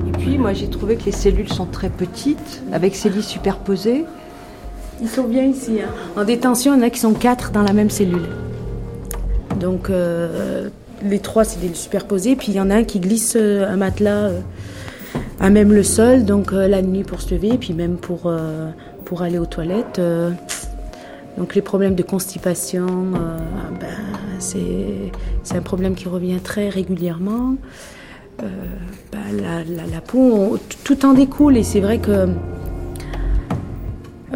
[0.07, 4.05] Et puis, moi, j'ai trouvé que les cellules sont très petites, avec ces lits superposés.
[5.01, 5.79] Ils sont bien ici.
[5.81, 5.89] Hein.
[6.15, 8.27] En détention, il y en a qui sont quatre dans la même cellule.
[9.59, 10.69] Donc, euh,
[11.03, 12.35] les trois, c'est des superposés.
[12.35, 14.29] Puis, il y en a un qui glisse euh, un matelas
[15.39, 18.31] à même le sol, donc la nuit pour se lever, puis même pour,
[19.05, 20.01] pour aller aux toilettes.
[21.39, 23.37] Donc les problèmes de constipation, euh,
[23.79, 23.87] ben,
[24.39, 27.55] c'est un problème qui revient très régulièrement.
[28.43, 28.47] Euh,
[29.11, 32.27] ben, la, peau, tout en découle et c'est vrai que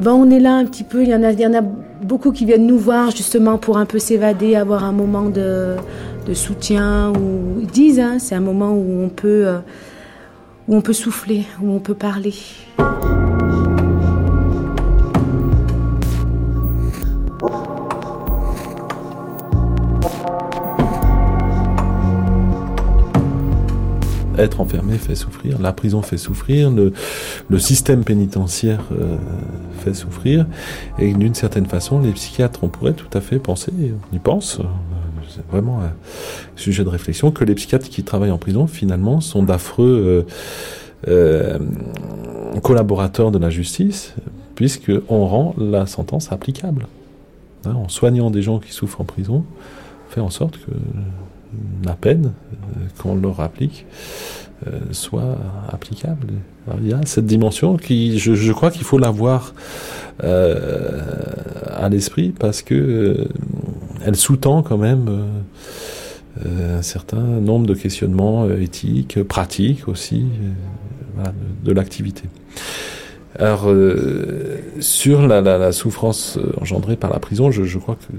[0.02, 1.04] ben, on est là un petit peu.
[1.04, 1.62] Il y en a,
[2.02, 5.76] beaucoup qui viennent nous voir justement pour un peu s'évader, avoir un moment de,
[6.34, 7.12] soutien.
[7.12, 9.60] Ou disent, hein, c'est un moment euh,
[10.68, 12.34] où on peut souffler, où on peut parler.
[24.44, 26.94] Être enfermé fait souffrir, la prison fait souffrir, le,
[27.60, 29.18] système pénitentiaire euh,
[29.80, 30.46] fait souffrir,
[31.00, 33.72] et d'une certaine façon, les psychiatres, on pourrait tout à fait penser,
[34.12, 34.64] on y pense, euh,
[35.30, 35.94] c'est vraiment un
[36.56, 40.26] sujet de réflexion, que les psychiatres qui travaillent en prison, finalement, sont d'affreux
[41.08, 41.60] euh,
[42.62, 44.14] collaborateurs de la justice,
[44.56, 46.88] puisqu'on rend la sentence applicable.
[47.66, 50.72] Hein, en soignant des gens qui souffrent en prison, on fait en sorte que
[51.86, 53.86] la peine euh, qu'on leur applique
[54.68, 55.38] euh, soit
[55.70, 56.28] applicable.
[56.82, 59.54] il y a cette dimension qui, je, crois qu'il faut l'avoir
[60.24, 61.02] euh,
[61.76, 63.28] à l'esprit parce que
[64.06, 65.10] elle sous-tend quand même
[66.46, 70.26] un certain nombre de questionnements éthiques, pratiques aussi,
[71.64, 72.24] de, l'activité.
[73.38, 73.70] Alors,
[74.80, 78.14] sur la, souffrance engendrée par la prison, je crois que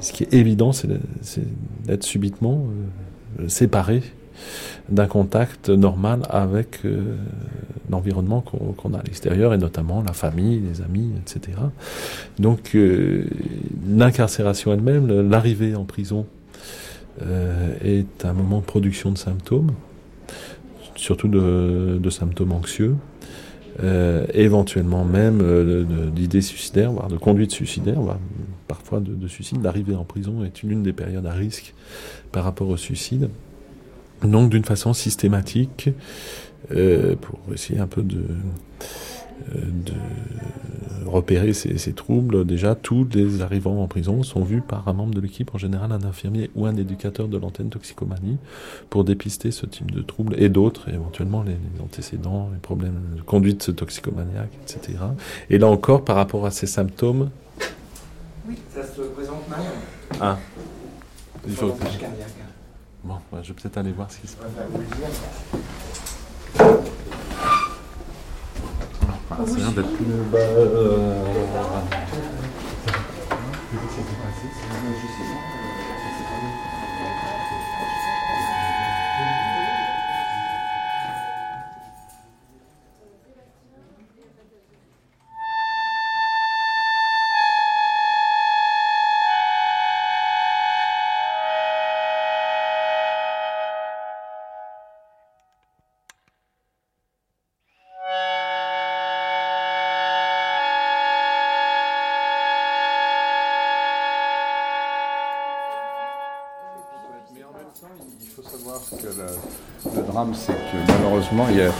[0.00, 0.88] ce qui est évident, c'est
[1.84, 2.66] d'être subitement
[3.40, 4.02] euh, séparé
[4.90, 7.16] d'un contact normal avec euh,
[7.90, 11.58] l'environnement qu'on a à l'extérieur et notamment la famille, les amis, etc.
[12.38, 13.24] Donc euh,
[13.88, 16.26] l'incarcération elle-même, l'arrivée en prison
[17.82, 19.70] est un moment de production de symptômes,
[20.96, 22.94] surtout de symptômes anxieux.
[24.34, 25.42] Éventuellement même
[26.14, 28.00] d'idées suicidaires, voire de conduite suicidaire,
[28.66, 29.62] parfois de, suicide.
[29.62, 31.74] L'arrivée en prison est une, des périodes à risque
[32.32, 33.28] par rapport au suicide.
[34.22, 35.90] Donc d'une façon systématique,
[36.72, 38.24] euh, pour essayer un peu de
[39.54, 39.92] de
[41.06, 42.44] repérer ces, troubles.
[42.44, 45.92] Déjà, tous les arrivants en prison sont vus par un membre de l'équipe, en général
[45.92, 48.38] un infirmier ou un éducateur de l'antenne toxicomanie,
[48.90, 53.74] pour dépister ce type de troubles et d'autres, éventuellement les, antécédents, les problèmes de conduite
[53.76, 54.98] toxicomaniaque, etc.
[55.50, 57.30] Et là encore, par rapport à ces symptômes.
[58.48, 59.60] Oui, ça se présente mal.
[60.20, 60.38] Ah.
[61.46, 61.84] Il faut que...
[63.02, 64.50] Bon, je vais peut-être aller voir ce qui se passe.
[69.30, 70.04] Ah, c'est rien d'être plus.
[70.30, 71.24] Bah, euh...
[110.34, 111.70] c'est que malheureusement, il y a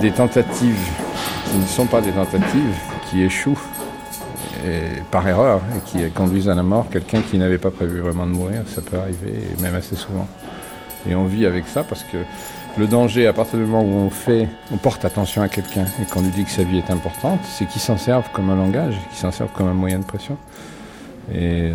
[0.00, 0.88] des tentatives
[1.50, 2.76] qui ne sont pas des tentatives,
[3.08, 3.58] qui échouent
[5.10, 8.32] par erreur et qui conduisent à la mort quelqu'un qui n'avait pas prévu vraiment de
[8.32, 8.62] mourir.
[8.66, 10.28] Ça peut arriver, même assez souvent.
[11.08, 12.18] Et on vit avec ça parce que
[12.78, 16.04] le danger, à partir du moment où on fait, on porte attention à quelqu'un et
[16.04, 18.94] qu'on lui dit que sa vie est importante, c'est qu'il s'en serve comme un langage,
[19.08, 20.36] qu'il s'en serve comme un moyen de pression.
[21.28, 21.74] Et euh,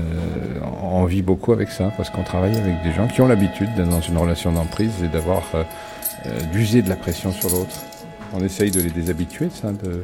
[0.82, 3.90] on vit beaucoup avec ça, parce qu'on travaille avec des gens qui ont l'habitude d'être
[3.90, 5.64] dans une relation d'emprise et d'avoir euh,
[6.26, 7.76] euh, d'user de la pression sur l'autre.
[8.34, 10.04] On essaye de les déshabituer de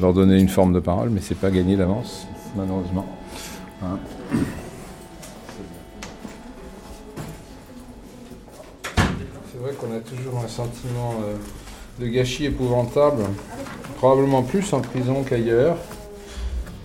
[0.00, 3.06] leur donner une forme de parole, mais c'est pas gagné d'avance, malheureusement.
[3.82, 3.98] Hein.
[9.50, 11.14] C'est vrai qu'on a toujours un sentiment
[11.98, 13.24] de gâchis épouvantable,
[13.96, 15.76] probablement plus en prison qu'ailleurs,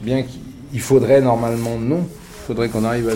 [0.01, 0.46] bien qu'il
[0.79, 2.07] faudrait normalement non.
[2.07, 3.13] Il faudrait qu'on arrive à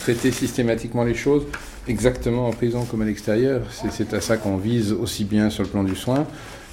[0.00, 1.44] traiter systématiquement les choses
[1.88, 3.62] exactement en prison comme à l'extérieur.
[3.70, 6.26] C'est à ça qu'on vise aussi bien sur le plan du soin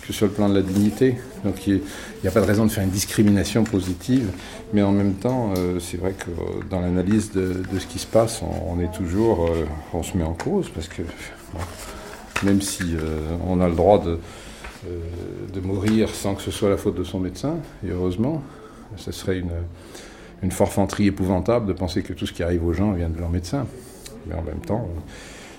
[0.06, 1.16] que sur le plan de la dignité.
[1.44, 1.82] Donc il
[2.22, 4.30] n'y a pas de raison de faire une discrimination positive,
[4.74, 6.30] mais en même temps, euh, c'est vrai que
[6.70, 10.34] dans l'analyse de, ce qui se passe, on, est toujours, euh, on se met en
[10.34, 11.02] cause parce que
[12.44, 14.20] même si euh, on a le droit de,
[15.54, 18.44] de mourir sans que ce soit la faute de son médecin, et heureusement,
[18.98, 19.52] ce serait une,
[20.46, 23.32] une forfanterie épouvantable de penser que tout ce qui arrive aux gens vient de leur
[23.32, 23.66] médecin.
[24.28, 24.88] Mais en même temps,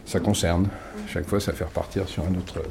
[0.05, 0.68] ça concerne.
[1.09, 2.62] Chaque fois, ça fait repartir sur un autre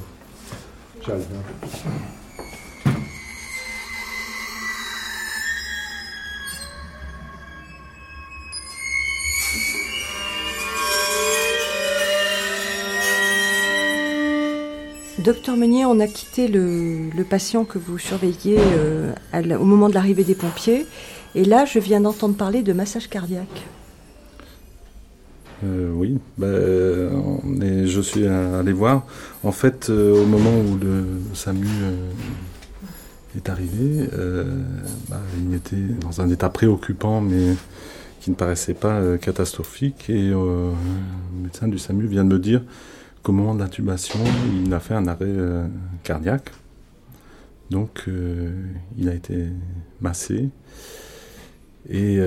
[15.20, 19.12] Docteur Meunier, on a quitté le, patient que vous surveilliez euh,
[19.60, 20.86] au moment de l'arrivée des pompiers.
[21.36, 23.66] Et là, je viens d'entendre parler de massage cardiaque.
[25.66, 29.06] Euh, oui, bah, je suis allé voir.
[29.44, 32.10] En fait, euh, au moment où le SAMU euh,
[33.38, 34.08] est arrivé,
[35.10, 37.56] bah, il était dans un état préoccupant, mais
[38.22, 40.10] qui ne paraissait pas catastrophique.
[40.10, 40.72] Et le
[41.44, 42.62] médecin du SAMU vient de me dire
[43.24, 44.20] qu'au moment de l'intubation,
[44.66, 45.34] il a fait un arrêt
[46.04, 46.52] cardiaque.
[47.72, 48.06] Donc,
[48.98, 49.48] il a été
[50.00, 50.50] massé.
[51.90, 52.20] Et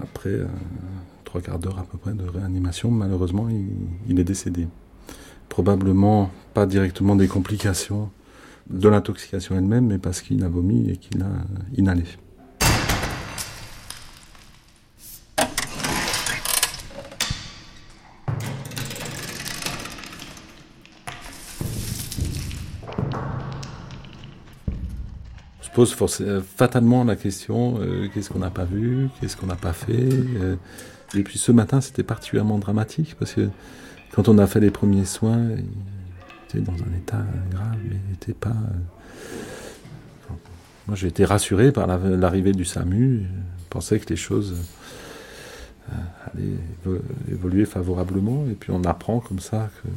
[0.00, 0.40] après
[1.24, 2.90] trois quarts d'heure à peu près de réanimation.
[2.90, 3.48] Malheureusement,
[4.08, 4.68] il, est décédé.
[5.48, 8.10] Probablement pas directement des complications
[8.70, 11.28] de l'intoxication elle-même, mais parce qu'il a vomi et qu'il a
[11.76, 12.04] inhalé.
[25.76, 25.94] Pose
[26.56, 30.08] fatalement la question euh, qu'est-ce qu'on n'a pas vu, qu'est-ce qu'on n'a pas fait.
[30.40, 30.56] Euh,
[31.14, 33.50] et puis ce matin, c'était particulièrement dramatique parce que
[34.12, 35.66] quand on a fait les premiers soins, il
[36.48, 38.56] était dans un état grave, mais il n'était pas.
[40.30, 40.32] Euh,
[40.86, 43.24] moi, j'ai été rassuré par l'arrivée du SAMU.
[43.58, 44.56] Je pensais que les choses
[45.90, 45.92] euh,
[46.32, 47.00] allaient
[47.30, 48.46] évoluer favorablement.
[48.50, 49.88] Et puis on apprend comme ça que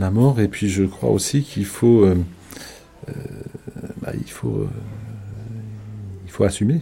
[0.00, 0.40] la mort.
[0.40, 2.14] Et puis je crois aussi qu'il faut, euh,
[4.02, 4.68] bah, il faut,
[6.24, 6.80] il faut assumer.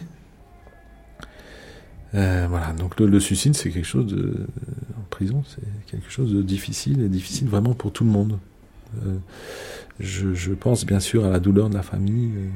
[2.15, 4.47] Euh, voilà, donc le, suicide, c'est quelque chose de.
[4.97, 8.39] En prison, c'est quelque chose de difficile et difficile vraiment pour tout le monde.
[9.07, 9.17] Euh,
[10.01, 12.49] je, pense bien sûr à la douleur de la famille, euh,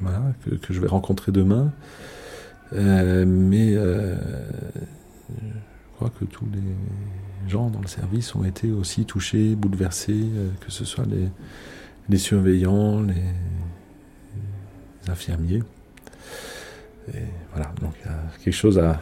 [0.00, 0.22] voilà,
[0.62, 1.72] que, je vais rencontrer demain.
[2.72, 3.76] mais
[5.96, 10.26] je crois que tous les gens dans le service ont été aussi touchés, bouleversés,
[10.60, 11.30] que ce soit les,
[12.10, 13.14] les surveillants, les
[15.08, 15.62] infirmiers.
[17.14, 17.22] Et
[17.54, 19.00] voilà, donc il y a quelque chose à,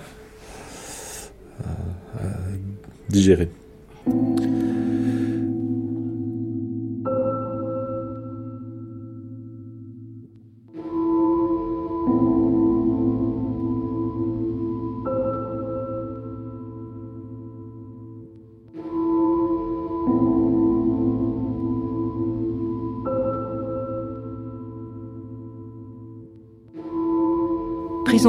[3.09, 3.51] digérer.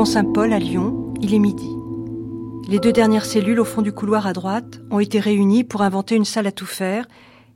[0.03, 1.69] Saint-Paul à Lyon, il est midi.
[2.67, 6.15] Les deux dernières cellules au fond du couloir à droite ont été réunies pour inventer
[6.15, 7.07] une salle à tout faire,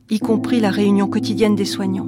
[0.09, 2.07] y compris la réunion quotidienne des soignants.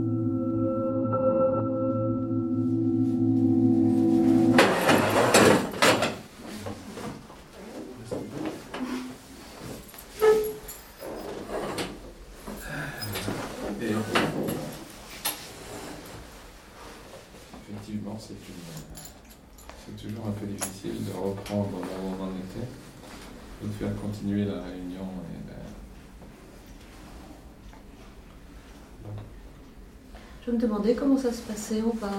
[30.98, 31.82] Comment ça se passait.
[31.86, 32.10] On va...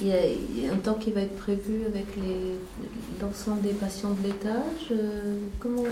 [0.00, 2.06] il, y a, un temps qui va être prévu avec
[3.20, 4.90] l'ensemble des patients de l'étage.
[4.90, 5.82] Euh, comment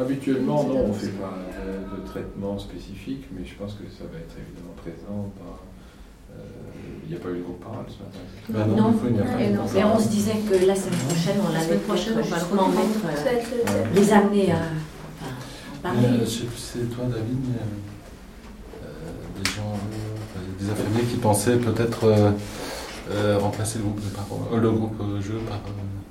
[0.00, 1.38] Habituellement, non, on ne fait pas
[1.96, 5.30] de traitement spécifique, mais je pense que ça va être évidemment présent
[6.30, 6.42] euh,
[7.04, 8.20] il n'y a pas eu de groupe parole ce matin.
[8.50, 8.94] Bah non,
[9.40, 12.36] et, on se disait que la semaine prochaine, on allait prochaine, on va
[12.68, 14.58] mettre, euh, les amener à,
[15.82, 16.24] parler.
[16.24, 17.64] c'est toi, David euh,
[20.74, 22.30] des infirmiers qui pensaient peut-être euh,
[23.12, 25.58] euh, remplacer le groupe, de le groupe jeu par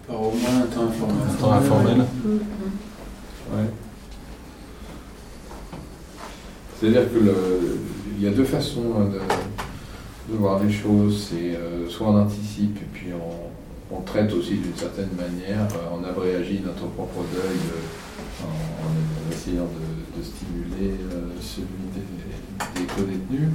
[0.08, 1.18] Par au moins un temps informel.
[1.30, 1.98] Un temps informel
[3.52, 3.66] Ouais.
[6.80, 7.78] C'est-à-dire que le-
[8.18, 11.28] il y a deux façons hein, de, de voir les choses.
[11.30, 15.98] C'est euh, soit on anticipe et puis on, on traite aussi d'une certaine manière, euh,
[16.00, 22.80] on abréagit notre propre deuil euh, en, en essayant de, de stimuler euh, celui des,
[22.82, 23.50] des co-détenus.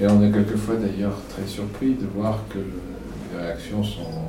[0.00, 4.24] Et on est quelquefois d'ailleurs très surpris de voir que les réactions sont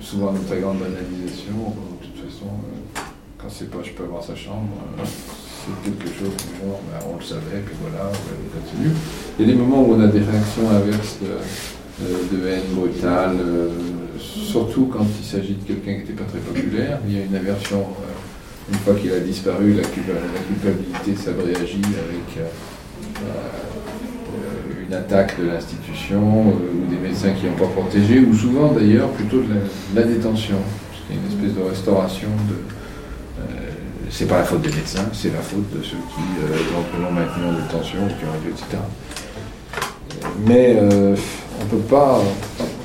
[0.00, 1.74] souvent de très grande banalisation.
[2.02, 3.00] De toute façon, euh,
[3.38, 4.68] quand c'est pas je peux avoir sa chambre,
[4.98, 8.92] euh, c'est quelque chose du genre, ben, on le savait, puis voilà, on continue.
[9.38, 13.36] Il y a des moments où on a des réactions inverses de, euh, haine brutale,
[14.18, 17.00] surtout quand il s'agit de quelqu'un qui n'était pas très populaire.
[17.08, 17.84] Il y a une aversion,
[18.70, 22.46] une fois qu'il a disparu, la, culpa- la culpabilité s'abréagit avec
[24.88, 29.10] une attaque de l'institution euh, ou des médecins qui n'ont pas protégé, ou souvent d'ailleurs
[29.10, 29.54] plutôt de
[29.94, 30.56] la, détention.
[31.08, 32.54] C'est une espèce de restauration de.
[33.42, 33.70] euh,
[34.10, 37.46] c'est pas la faute des médecins, c'est la faute de ceux qui euh, éventuellement maintenus
[37.48, 38.82] en détention, ou qui ont été, etc.
[40.46, 41.14] Mais euh,
[41.60, 42.20] on peut pas.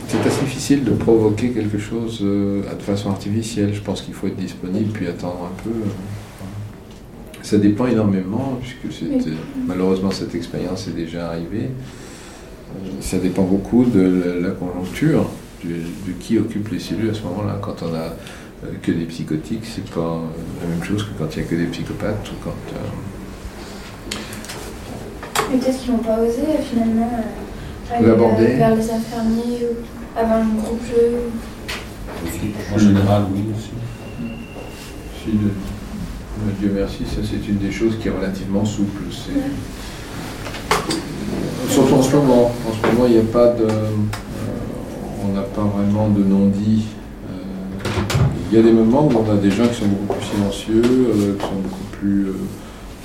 [0.07, 3.73] C'est assez difficile de provoquer quelque chose euh, de façon artificielle.
[3.73, 5.71] Je pense qu'il faut être disponible puis attendre un peu.
[7.43, 9.29] Ça dépend énormément, puisque c'est-
[9.67, 11.69] malheureusement cette expérience est déjà arrivée.
[11.69, 14.01] Euh, Ça dépend beaucoup de
[14.41, 15.29] la, la conjoncture,
[15.63, 17.59] de qui occupe les cellules à ce moment-là.
[17.61, 17.99] Quand on a
[18.65, 20.21] euh, que des psychotiques, c'est pas euh,
[20.63, 22.49] la même chose que quand il n'y a que des psychopathes ou quand.
[22.73, 24.17] euh,
[25.51, 28.47] Mais peut-être qu'ils n'ont pas osé finalement euh, aller L'aborder.
[28.55, 31.17] vers les infirmiers ou avant un groupe jeu.
[32.73, 33.69] En général, oui aussi.
[35.23, 35.31] Si,
[36.59, 39.03] Dieu merci, ça c'est une des choses qui est relativement souple.
[39.11, 39.31] C'est-
[41.69, 42.51] Surtout en ce moment.
[42.69, 43.63] En ce moment, il n'y a pas de.
[43.63, 43.89] euh,
[45.23, 46.85] on n'a pas vraiment de non-dit.
[47.29, 47.33] Euh,
[48.51, 50.81] il y a des moments où on a des gens qui sont beaucoup plus silencieux,
[50.85, 52.33] euh, qui sont beaucoup plus euh,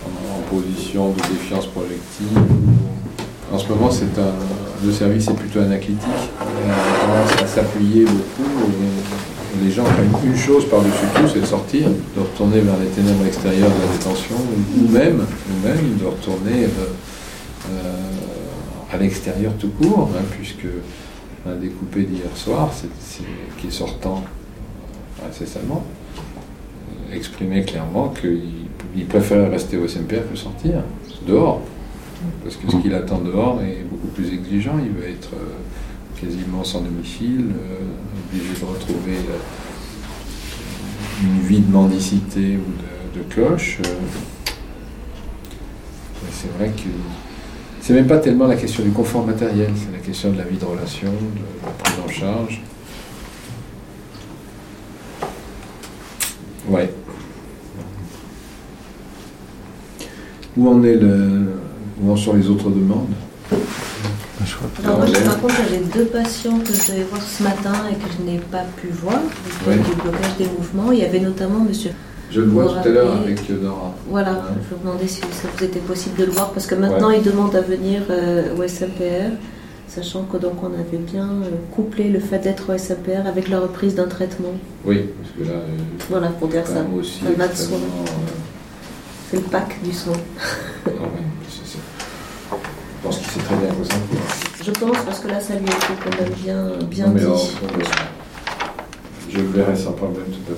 [0.05, 2.39] en, en position de défiance projective.
[3.53, 4.35] En ce moment, c'est un,
[4.85, 6.03] le service est plutôt anaclitique.
[6.41, 8.51] On a tendance à s'appuyer beaucoup.
[8.69, 9.28] et
[9.63, 13.25] les gens craignent une chose par-dessus tout, c'est de sortir, de retourner vers les ténèbres
[13.27, 14.37] extérieures de la détention,
[14.77, 16.87] ou même, ou même de retourner euh,
[17.71, 20.67] euh, à l'extérieur tout court, hein, puisque
[21.47, 22.71] un découpé d'hier soir,
[23.59, 25.85] qui est sortant euh, incessamment,
[27.13, 28.41] exprimait clairement qu'il
[28.97, 30.83] il préférait rester au SMPR que sortir,
[31.27, 31.63] dehors.
[32.43, 34.77] Parce que ce qu'il attend dehors est beaucoup plus exigeant.
[34.83, 35.31] Il va être
[36.21, 39.39] quasiment sans domicile, euh, obligé de retrouver euh,
[41.23, 43.79] une vie de mendicité ou de, cloche.
[43.85, 43.89] euh.
[46.31, 46.89] C'est vrai que
[47.81, 50.57] c'est même pas tellement la question du confort matériel, c'est la question de la vie
[50.57, 52.63] de relation, de la prise en charge.
[56.69, 56.93] Ouais.
[60.57, 61.55] Où en est le,
[62.01, 63.15] où en sont les autres demandes?
[64.85, 67.95] Alors moi, je- par contre, j'avais deux patients que je devais voir ce matin et
[67.95, 69.19] que je n'ai pas pu voir,
[69.67, 70.93] du blocage des mouvements.
[70.93, 71.91] Il y avait notamment monsieur.
[72.31, 73.95] Je le vois Vous tout à l'heure avec Nora.
[74.09, 74.39] Voilà, Ouais.
[74.69, 77.19] je me demandais si ça vous était possible de le voir parce que maintenant Ouais.
[77.19, 79.31] il demande à venir euh, au SMPR,
[79.89, 83.61] sachant que donc on avait bien euh, couplé le fait d'être au SMPR avec la
[83.61, 84.53] reprise d'un traitement.
[84.85, 85.59] Oui, parce que là.
[85.59, 85.67] euh,
[86.11, 86.85] Voilà, pour dire ça.
[86.99, 87.31] aussi euh,
[89.31, 90.13] C'est le pack du soin.
[90.87, 90.95] ah ouais,
[91.55, 91.79] Je
[93.03, 95.71] pense qu'il sait très bien quoi ça Je pense parce que là ça lui a
[95.71, 97.27] été quand même bien, bien Non, mais dit.
[97.27, 97.49] alors,
[99.31, 100.57] je le verrai sans problème tout à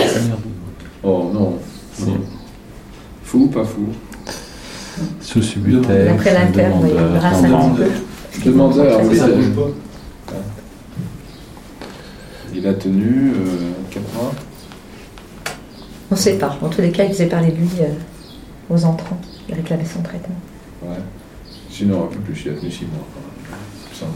[0.00, 0.12] l'heure.
[1.02, 1.58] Oh non.
[2.06, 2.20] non.
[3.24, 3.88] Fou ou pas fou?
[5.20, 7.88] Sous subutex, Après l'interne, oui, on verra ça un demandeur.
[8.30, 8.50] petit peu.
[8.50, 9.72] Demandeur, Ça, oui, ça c'est- bouge
[10.28, 10.32] Hein.
[12.54, 13.32] Il a tenu
[13.90, 14.32] 4 mois.
[16.10, 16.56] On ne sait pas.
[16.62, 17.88] En tous les cas, il faisait parler de lui euh,
[18.70, 19.18] aux entrants.
[19.48, 20.36] Il réclamait son traitement.
[20.82, 20.88] Ouais.
[21.82, 24.08] Sinon, un peu plus, il 6 mois.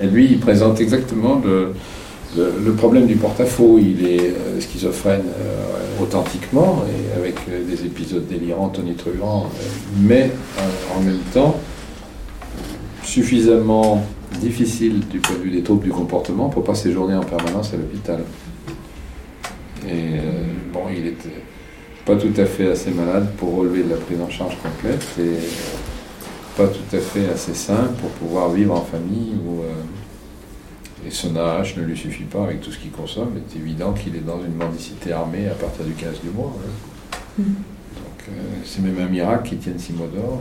[0.00, 3.78] Et lui, il présente exactement le, problème du porte-à-faux.
[3.78, 9.50] Il est euh, schizophrène euh, authentiquement, et avec euh, des épisodes délirants, tonitruants,
[10.00, 10.30] mais
[10.96, 11.60] en même temps
[13.04, 14.02] suffisamment
[14.40, 17.76] difficile du point de vue des troubles du comportement pour pas séjourner en permanence à
[17.76, 18.20] l'hôpital.
[19.86, 20.18] Et
[20.72, 21.42] bon, il était
[22.06, 25.04] pas tout à fait assez malade pour relever de la prise en charge complète
[26.56, 29.72] pas tout à fait assez sain pour pouvoir vivre en famille où euh,
[31.06, 33.32] et son AH ne lui suffit pas avec tout ce qu'il consomme.
[33.34, 36.54] Il est évident qu'il est dans une mendicité armée à partir du 15 du mois.
[36.56, 37.18] hein.
[37.38, 37.42] Mm.
[37.42, 38.32] Donc euh,
[38.64, 40.40] c'est même un miracle qu'il tienne 6 mois d'or.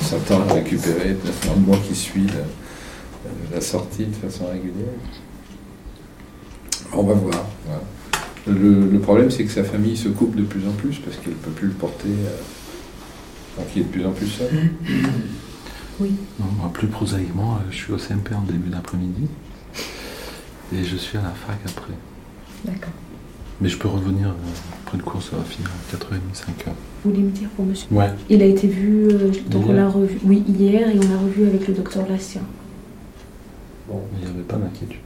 [0.00, 4.94] On s'attend à récupérer le mois qui suit le, la sortie de façon régulière.
[6.94, 7.44] On va voir.
[8.46, 11.38] Le, problème, c'est que sa famille se coupe de plus en plus parce qu'elle ne
[11.38, 12.08] peut plus le porter.
[12.08, 12.36] Euh,
[13.56, 14.50] donc il est de plus en plus seul.
[16.00, 16.10] Oui.
[16.72, 19.28] plus prosaïquement, euh, je suis au CMP en début d'après-midi
[20.74, 21.92] et je suis à la fac après.
[22.64, 22.92] D'accord.
[23.60, 26.72] Mais je peux revenir euh, après une course, ça va finir à 4h30, 5h.
[27.04, 28.10] Vous voulez me dire pour monsieur Ouais.
[28.30, 29.08] Il a été vu,
[29.48, 32.42] donc on l'a revu, oui, hier, et on l'a revu avec le docteur Lassien.
[33.88, 34.98] Bon, il n'y avait pas d'inquiétude.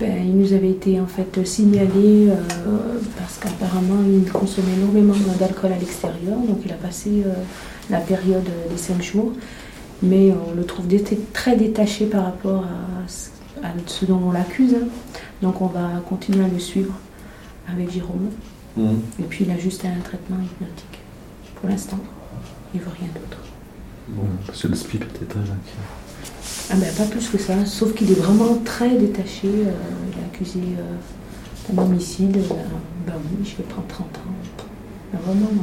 [0.00, 2.34] Ben, il nous avait été en fait signalé euh,
[3.16, 7.32] parce qu'apparemment il consommait énormément d'alcool à l'extérieur, donc il a passé euh,
[7.90, 9.32] la période des 5 jours,
[10.02, 10.86] mais on le trouve
[11.32, 14.86] très détaché par rapport à, ce dont on l'accuse, hein.
[15.42, 16.94] donc on va continuer à le suivre
[17.70, 18.30] avec Jérôme.
[18.76, 18.90] Mmh.
[19.20, 20.98] Et puis il a juste un traitement hypnotique
[21.60, 21.98] pour l'instant,
[22.74, 23.38] il ne veut rien d'autre.
[24.08, 24.22] Bon,
[24.62, 24.76] que le
[25.42, 26.07] inquiet.
[26.70, 29.48] Ah ben pas plus que ça, sauf qu'il est vraiment très détaché.
[29.48, 29.72] Euh,
[30.12, 32.36] il est accusé euh, d'un homicide.
[32.36, 32.54] Euh,
[33.06, 34.20] ben oui, je vais prendre 30 ans.
[35.12, 35.62] Ben vraiment, non.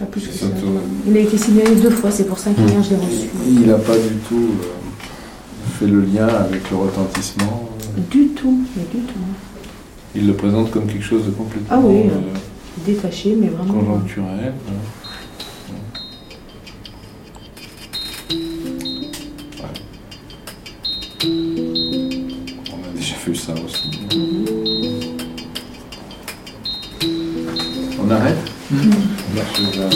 [0.00, 0.46] Pas plus que ça.
[1.06, 2.82] Il a été signalé deux fois, c'est pour ça qu'hier hmm.
[2.82, 3.28] je l'ai reçu.
[3.46, 4.50] Il n'a pas du tout
[5.78, 7.70] fait le lien avec le retentissement.
[8.10, 9.20] Du tout, mais du tout.
[10.16, 11.68] Il le présente comme quelque chose de complètement.
[11.70, 12.10] Ah oui,
[12.84, 13.74] détaché, mais vraiment.
[13.74, 14.54] Conjoncturel.
[23.56, 23.90] Ça aussi.
[28.02, 28.38] On arrête
[28.70, 29.90] Gilbert,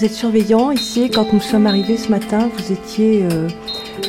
[0.00, 1.10] vous êtes surveillant ici.
[1.10, 3.48] Quand nous sommes arrivés ce matin, vous étiez euh,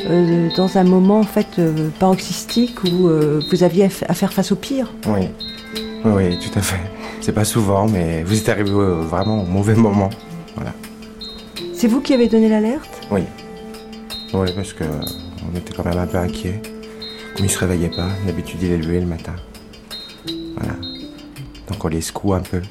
[0.08, 3.10] euh, dans un moment en fait euh, paroxystique où
[3.50, 4.90] vous aviez à faire face au pire.
[5.06, 5.28] Oui,
[6.06, 6.80] oui, tout à fait.
[7.20, 10.08] C'est pas souvent, mais vous êtes arrivé vraiment au mauvais moment.
[10.54, 10.72] Voilà.
[11.74, 12.88] C'est vous qui avez donné l'alerte?
[13.10, 13.24] Oui.
[14.32, 16.62] Oui, parce que on était quand même un peu inquiets.
[17.36, 19.34] Comme il se réveillait pas, d'habitude il est levé le matin.
[20.56, 20.72] Voilà.
[21.68, 22.62] Donc on les secoue un peu.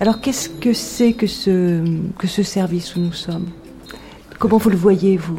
[0.00, 1.84] Alors qu'est-ce que c'est que ce,
[2.18, 3.48] que ce service où nous sommes?
[4.38, 5.38] Comment vous le voyez, vous?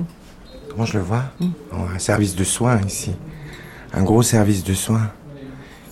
[0.70, 1.24] Comment je le vois?
[1.40, 1.50] Hmm.
[1.74, 3.12] oh, Un service de soins ici.
[3.94, 5.12] Un gros service de soins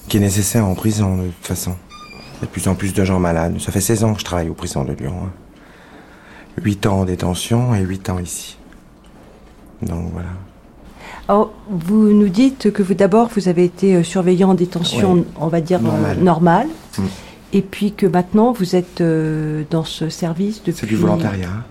[0.08, 1.76] qui est nécessaire en prison de toute façon.
[2.10, 3.60] Il y a de plus en plus de gens malades.
[3.60, 5.30] Ça fait 16 ans que je travaille aux prisons de Lyon.
[6.62, 6.90] 8 hein.
[6.90, 8.58] ans en détention et 8 ans ici.
[9.82, 10.30] Donc voilà.
[11.28, 15.48] Alors, vous nous dites que vous d'abord vous avez été euh, surveillant en détention, on
[15.48, 16.68] va dire euh, normale.
[16.98, 17.04] Hmm.
[17.54, 20.80] Et puis que maintenant, vous êtes euh, dans ce service depuis...
[20.80, 21.64] C'est du volontariat.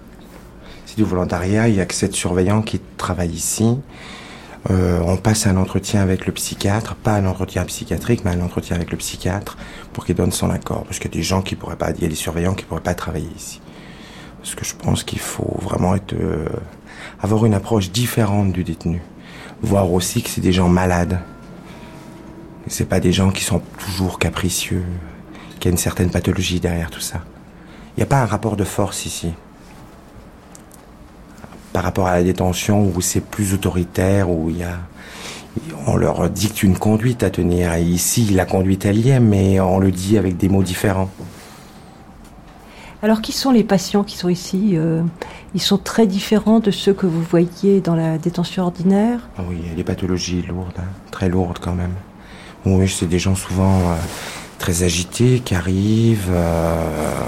[0.87, 1.69] C'est du volontariat.
[1.69, 3.77] Il n'y a que sept surveillants qui travaillent ici.
[4.71, 8.77] Euh, on passe un entretien avec le psychiatre, pas un entretien psychiatrique, mais un entretien
[8.77, 9.57] avec le psychiatre
[9.93, 10.85] pour qu'il donne son accord.
[10.85, 12.65] Parce qu'il y a des gens qui pourraient pas, il y a des surveillants qui
[12.65, 13.61] pourraient pas travailler ici.
[14.41, 16.47] Parce que je pense qu'il faut vraiment être, euh,
[17.21, 19.03] avoir une approche différente du détenu.
[19.63, 21.19] Voir aussi que c'est des gens malades.
[22.69, 24.85] C'est pas des gens qui sont toujours capricieux
[25.63, 27.21] qu'il y a une certaine pathologie derrière tout ça.
[27.97, 29.33] Il n'y a pas un rapport de force ici.
[31.73, 34.81] Par rapport à la détention où c'est plus autoritaire, où il y a,
[35.87, 37.75] on leur dicte une conduite à tenir.
[37.75, 41.11] Et ici, la conduite elle y est, mais on le dit avec des mots différents.
[43.01, 45.03] Alors, qui sont les patients qui sont ici euh,
[45.55, 49.29] Ils sont très différents de ceux que vous voyez dans la détention ordinaire?
[49.39, 50.91] Ah Oui, il y a des pathologies lourdes, hein.
[51.13, 51.95] très lourdes quand même.
[52.67, 53.95] Oui, c'est des gens souvent euh,
[54.63, 56.29] très agité qui arrive.
[56.31, 57.21] Euh,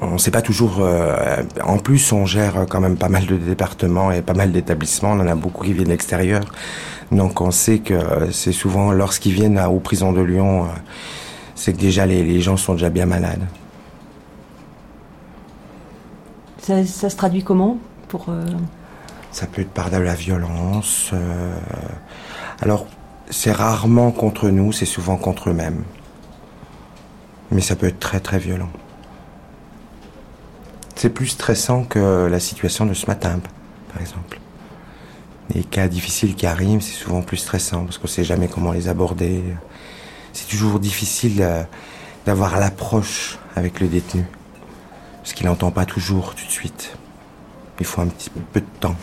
[0.00, 0.78] on ne sait pas toujours.
[0.80, 5.12] Euh, en plus, on gère quand même pas mal de départements et pas mal d'établissements.
[5.12, 6.42] On en a beaucoup qui viennent de l'extérieur.
[7.10, 10.68] Donc on sait que c'est souvent lorsqu'ils viennent aux prisons de Lyon, euh,
[11.54, 13.46] c'est que déjà les, gens sont déjà bien malades.
[16.58, 17.76] Ça, se traduit comment
[18.08, 18.26] pour
[19.30, 21.12] Ça peut être par de la violence.
[22.62, 22.86] alors
[23.32, 25.84] c'est rarement contre nous, c'est souvent contre eux-mêmes.
[27.50, 28.68] Mais ça peut être très très violent.
[30.96, 33.40] C'est plus stressant que la situation de ce matin,
[33.90, 34.38] par exemple.
[35.54, 38.72] Les cas difficiles qui arrivent, c'est souvent plus stressant parce qu'on ne sait jamais comment
[38.72, 39.42] les aborder.
[40.34, 41.62] C'est toujours difficile euh,
[42.26, 44.24] d'avoir l'approche avec le détenu.
[45.22, 46.96] Parce qu'il n'entend pas toujours tout de suite.
[47.80, 48.96] Il faut un petit peu de temps.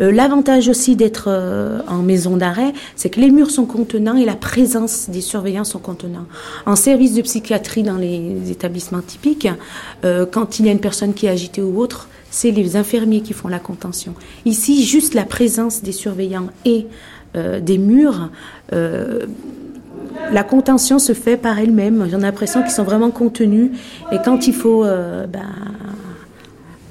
[0.00, 4.24] Euh, l'avantage aussi d'être euh, en maison d'arrêt, c'est que les murs sont contenants et
[4.24, 6.26] la présence des surveillants sont contenants.
[6.66, 9.48] En service de psychiatrie dans les établissements typiques,
[10.04, 13.22] euh, quand il y a une personne qui est agitée ou autre, c'est les infirmiers
[13.22, 14.14] qui font la contention.
[14.44, 16.86] Ici, juste la présence des surveillants et
[17.34, 18.28] des murs
[20.32, 22.06] la contention se fait par elle-même.
[22.10, 23.70] J'ai l'impression qu'ils sont vraiment contenus.
[24.10, 25.48] Et quand il faut ben,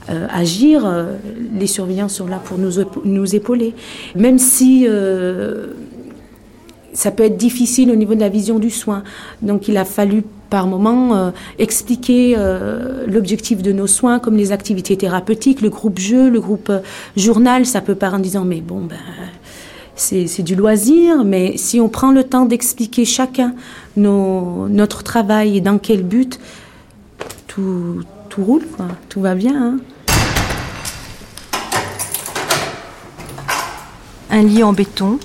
[0.09, 1.17] euh, agir, euh,
[1.53, 3.75] les surveillants sont là pour nous, épauler.
[4.15, 5.67] Même si euh,
[6.93, 9.03] ça peut être difficile au niveau de la vision du soin.
[9.41, 12.35] Donc il a fallu par moment expliquer
[13.05, 16.71] l'objectif de nos soins, comme les activités thérapeutiques, le groupe jeu, le groupe
[17.15, 17.67] journal.
[17.67, 18.97] Ça peut pas en disant mais bon ben
[19.99, 23.53] c'est du loisir, mais si on prend le temps d'expliquer chacun
[23.95, 26.39] notre travail et dans quel but,
[27.47, 28.03] tout,
[28.37, 28.63] roule,
[29.09, 29.55] tout va bien.
[29.55, 29.77] Hein.
[34.31, 35.19] Un lit en béton,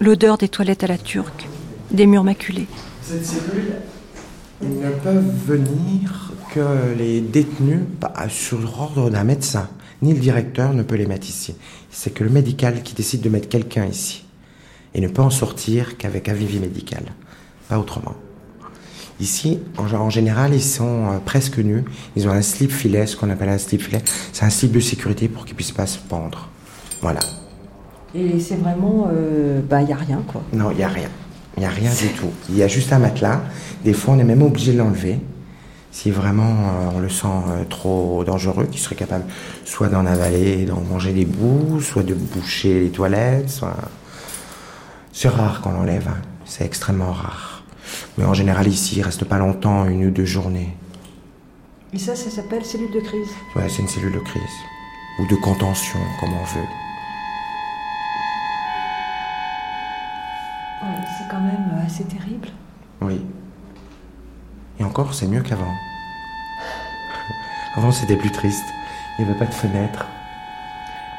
[0.00, 1.46] l'odeur des toilettes à la turque,
[1.92, 2.66] des murs maculés.
[3.02, 3.74] Cette cellule,
[4.60, 9.68] ils ne peuvent venir que les détenus bah, sur l'ordre d'un médecin.
[10.02, 11.54] Ni le directeur ne peut les mettre ici.
[11.92, 14.24] C'est que le médical qui décide de mettre quelqu'un ici.
[14.94, 17.04] Et ne peut en sortir qu'avec avis médical.
[17.68, 18.16] Pas autrement.
[19.20, 21.84] Ici, en, général, ils sont euh, presque nus.
[22.16, 24.02] Ils ont un slip filet, ce qu'on appelle un slip filet.
[24.32, 26.48] C'est un slip de sécurité pour qu'ils puissent pas se pendre.
[27.00, 27.20] Voilà.
[28.14, 30.42] Et c'est vraiment, euh, bah, il n'y a rien, quoi.
[30.52, 31.08] Non, il n'y a rien.
[31.56, 32.30] Il n'y a rien du tout.
[32.48, 33.40] Il y a juste un matelas.
[33.84, 35.18] Des fois, on est même obligé de l'enlever.
[35.90, 39.24] Si vraiment euh, on le sent euh, trop dangereux, qu'il serait capable
[39.64, 43.76] soit d'en avaler, d'en manger des bouts, soit de boucher les toilettes, soit...
[45.12, 46.08] C'est rare qu'on l'enlève.
[46.08, 46.22] Hein.
[46.46, 47.62] C'est extrêmement rare.
[48.16, 50.74] Mais en général, ici, il reste pas longtemps, une ou deux journées.
[51.92, 53.28] Et ça, ça s'appelle cellule de crise?
[53.54, 54.42] Ouais, c'est une cellule de crise.
[55.20, 56.81] Ou de contention, comme on veut.
[61.18, 62.48] C'est quand même euh, assez terrible.
[63.00, 63.20] Oui.
[64.78, 65.72] Et encore, c'est mieux qu'avant.
[67.76, 68.64] Avant, c'était plus triste.
[69.18, 70.06] Il n'y avait pas de fenêtre.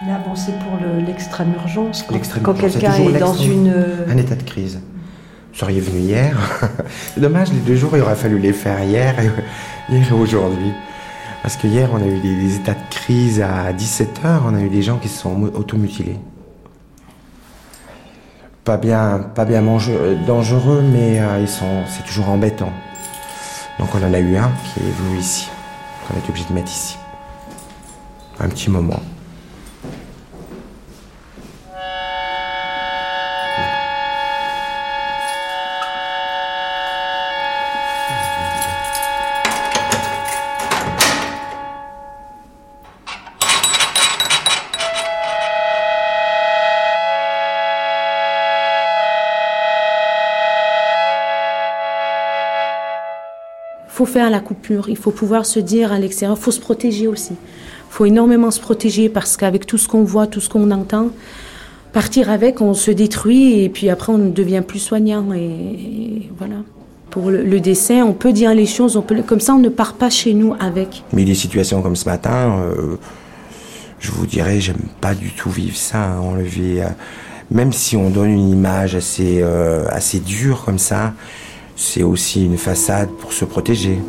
[0.07, 2.03] Là, bon, c'est pour l'extrême urgence.
[2.03, 3.69] Quand, quelqu'un est, dans une.
[3.69, 4.81] Euh, Un état de crise.
[5.53, 6.37] Vous seriez venu hier.
[7.17, 9.29] dommage, les deux jours, il aurait fallu les faire hier et,
[9.93, 10.73] hier et aujourd'hui.
[11.41, 14.61] Parce que hier, on a eu des, des états de crise à 17h, on a
[14.61, 16.19] eu des gens qui se sont automutilés
[18.63, 19.61] pas bien, pas bien
[20.25, 22.71] dangereux, mais euh, ils sont, c'est toujours embêtant.
[23.79, 25.49] Donc on en a eu un qui est venu ici,
[26.07, 26.97] qu'on été obligé de mettre ici.
[28.39, 28.99] Un petit moment.
[54.05, 57.33] Faire la coupure, il faut pouvoir se dire à l'extérieur, il faut se protéger aussi.
[57.33, 61.09] Il faut énormément se protéger parce qu'avec tout ce qu'on voit, tout ce qu'on entend,
[61.93, 65.31] partir avec, on se détruit et puis après on ne devient plus soignant.
[65.33, 66.55] Et, voilà.
[67.11, 70.33] Pour le, décès, on peut dire les choses, comme ça on ne part pas chez
[70.33, 71.03] nous avec.
[71.13, 72.97] Mais des situations comme ce matin, euh,
[73.99, 76.03] je vous dirais, j'aime pas du tout vivre ça.
[76.03, 76.21] Hein.
[76.23, 76.87] on le vit, euh,
[77.51, 81.13] même si on donne une image assez, euh, assez dure comme ça,
[81.75, 83.99] c'est aussi une façade pour se protéger.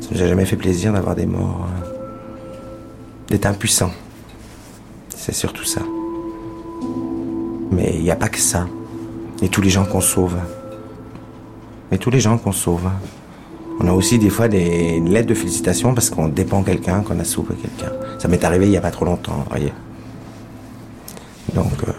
[0.00, 1.88] Ça nous a jamais fait plaisir d'avoir des morts, euh,
[3.28, 3.90] d'être impuissant.
[5.08, 5.82] C'est surtout ça.
[7.70, 8.66] Mais il n'y a pas que ça.
[9.42, 10.36] Et tous les gens qu'on sauve.
[11.92, 12.88] Et tous les gens qu'on sauve.
[13.80, 17.24] On a aussi des fois des lettres de félicitations parce qu'on dépend quelqu'un, qu'on a
[17.24, 17.92] sauvé quelqu'un.
[18.18, 19.72] Ça m'est arrivé il n'y a pas trop longtemps, voyez.
[21.54, 21.92] Donc euh,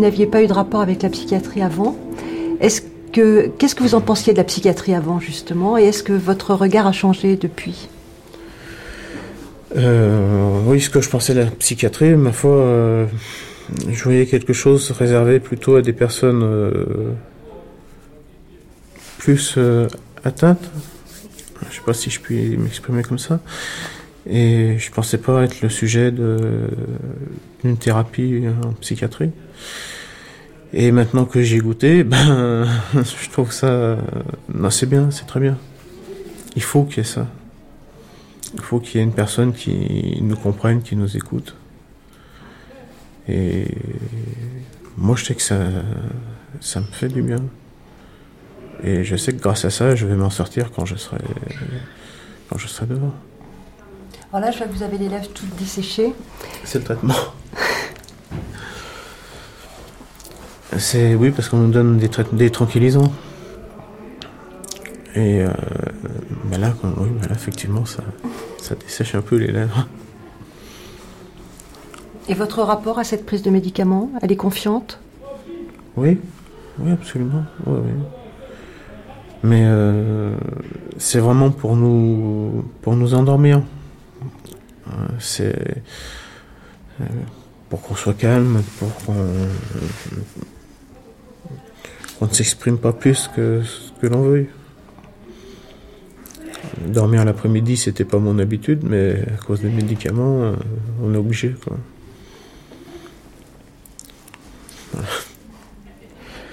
[0.00, 1.96] n'aviez pas eu de rapport avec la psychiatrie avant.
[2.60, 2.82] Est-ce
[3.12, 6.54] que qu'est-ce que vous en pensiez de la psychiatrie avant justement et est-ce que votre
[6.54, 7.88] regard a changé depuis?
[9.76, 13.06] Euh, Oui, ce que je pensais de la psychiatrie, ma foi, euh,
[13.88, 17.12] je voyais quelque chose réservé plutôt à des personnes euh,
[19.18, 19.58] plus
[20.24, 20.70] atteintes.
[21.68, 23.40] Je sais pas si je puis m'exprimer comme ça.
[24.28, 29.30] Et je pensais pas être le sujet d'une thérapie en psychiatrie.
[30.72, 33.98] Et maintenant que j'ai goûté, ben, je trouve ça,
[34.52, 35.56] non, c'est bien, c'est très bien.
[36.56, 37.26] il faut qu'il y ait ça.
[38.54, 41.54] Il faut qu'il y ait une personne qui nous comprenne, qui nous écoute.
[43.28, 43.64] Et
[44.96, 45.56] moi, je sais que ça,
[46.60, 47.42] ça me fait du bien.
[48.82, 51.18] Et je sais que grâce à ça, je vais m'en sortir quand je serai,
[52.48, 53.14] quand je serai dehors.
[54.32, 56.12] Alors là, je vois que vous avez les lèvres toutes desséchées.
[56.64, 57.14] C'est le traitement.
[60.78, 63.12] C'est oui parce qu'on nous donne des, des tranquillisants.
[65.14, 65.48] Et euh,
[66.44, 68.04] ben là, oui, ben là, effectivement, ça,
[68.58, 69.88] ça dessèche un peu les lèvres.
[72.28, 75.00] Et votre rapport à cette prise de médicaments, elle est confiante?
[75.96, 76.18] Oui,
[76.78, 77.44] oui, absolument.
[79.42, 80.36] Mais euh,
[80.96, 83.62] c'est vraiment pour nous, pour nous endormir.
[84.86, 85.82] Euh, c'est
[87.68, 89.14] pour qu'on soit calme, pour qu'on
[92.20, 94.46] on ne s'exprime pas plus que ce que l'on veut.
[96.86, 100.52] Dormir l'après-midi, c'était pas mon habitude, mais à cause des médicaments, euh,
[101.02, 101.54] on est obligé.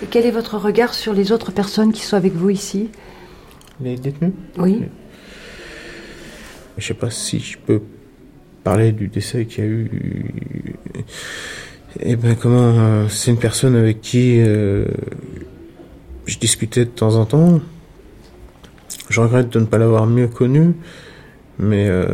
[0.01, 2.89] Et quel est votre regard sur les autres personnes qui sont avec vous ici?
[3.81, 4.33] Les détenus?
[4.57, 4.83] Oui.
[6.77, 7.81] Je sais pas si je peux
[8.63, 10.35] parler du décès qu'il y a eu.
[11.99, 14.85] Eh ben comment euh, C'est une personne avec qui euh,
[16.27, 17.61] je discutais de temps en temps.
[19.09, 20.75] Je regrette de ne pas l'avoir mieux connu,
[21.57, 22.05] mais euh,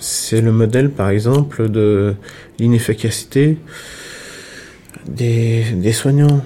[0.00, 2.14] c'est le modèle, par exemple, de
[2.58, 3.58] l'inefficacité
[5.06, 6.42] des, des soignants.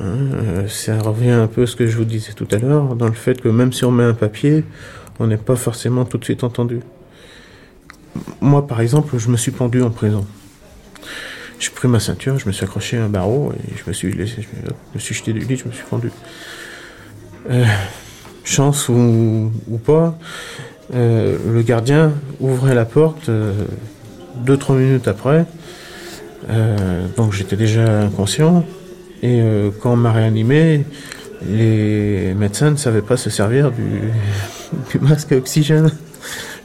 [0.00, 3.06] Euh, ça revient un peu à ce que je vous disais tout à l'heure, dans
[3.06, 4.64] le fait que même si on met un papier,
[5.18, 6.80] on n'est pas forcément tout de suite entendu.
[8.40, 10.26] Moi, par exemple, je me suis pendu en prison.
[11.60, 14.10] J'ai pris ma ceinture, je me suis accroché à un barreau et je me suis
[14.14, 16.10] laissé, je me suis jeté du lit, je me suis pendu.
[17.50, 17.66] Euh,
[18.44, 19.50] chance ou,
[19.84, 20.18] pas,
[20.94, 23.52] euh, le gardien ouvrait la porte euh,
[24.36, 25.44] deux trois minutes après.
[27.18, 28.64] donc j'étais déjà inconscient
[29.22, 29.42] et
[29.82, 30.86] quand on m'a réanimé,
[31.46, 34.00] les médecins ne savaient pas se servir du,
[34.92, 35.90] du masque à oxygène.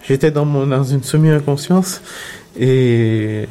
[0.08, 2.02] J'étais dans, mon, dans une semi-inconscience
[2.58, 3.46] et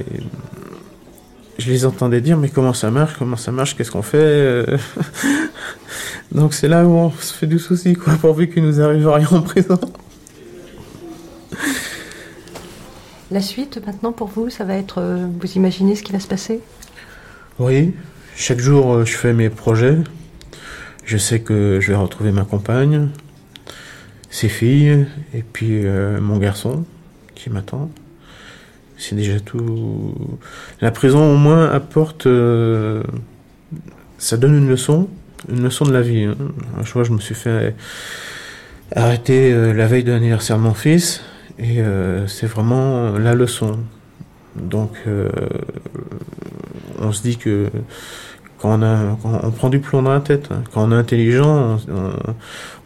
[1.58, 4.78] je les entendais dire mais comment ça marche, comment ça marche, qu'est-ce qu'on fait euh
[6.32, 9.28] Donc c'est là où on se fait du souci quoi, pourvu qu'il nous arrive rien
[9.30, 9.80] en présent.
[13.30, 16.28] La suite maintenant pour vous, ça va être, euh, vous imaginez ce qui va se
[16.28, 16.60] passer?
[17.58, 17.94] Oui,
[18.36, 19.98] chaque jour euh, je fais mes projets.
[21.04, 23.08] Je sais que je vais retrouver ma compagne,
[24.30, 26.86] ses filles et puis mon garçon
[27.34, 27.90] qui m'attend.
[29.08, 30.14] C'est déjà tout.
[30.80, 32.26] La prison, au moins, apporte.
[32.26, 33.02] Euh,
[34.16, 35.08] ça donne une leçon,
[35.50, 36.24] une leçon de la vie.
[36.24, 36.36] Hein.
[36.82, 37.74] Je je me suis fait
[38.96, 41.22] arrêter euh, la veille de l'anniversaire de mon fils,
[41.58, 43.78] et euh, c'est vraiment la leçon.
[44.56, 44.92] Donc,
[47.00, 47.68] on se dit que
[48.58, 50.62] quand on, a, on prend du plomb dans la tête, hein.
[50.72, 51.78] quand on est intelligent,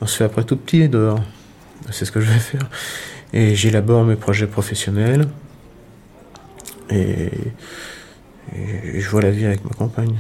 [0.01, 1.21] on se fait après tout petit dehors.
[1.91, 2.69] C'est ce que je vais faire.
[3.33, 5.27] Et j'élabore mes projets professionnels.
[6.91, 7.31] Et,
[8.55, 10.19] je vois la vie avec ma compagne.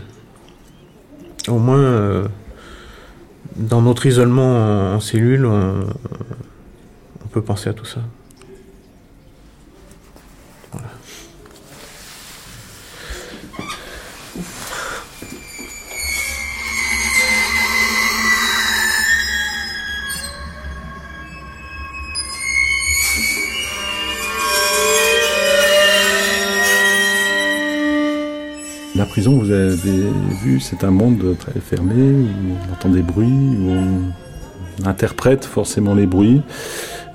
[1.48, 2.28] Au moins, euh,
[3.56, 5.86] dans notre isolement en, cellule, on,
[7.30, 8.00] peut penser à tout ça.
[29.08, 29.74] Prison, vous avez
[30.42, 35.94] vu, c'est un monde très fermé, où on entend des bruits, où on interprète forcément
[35.94, 36.42] les bruits.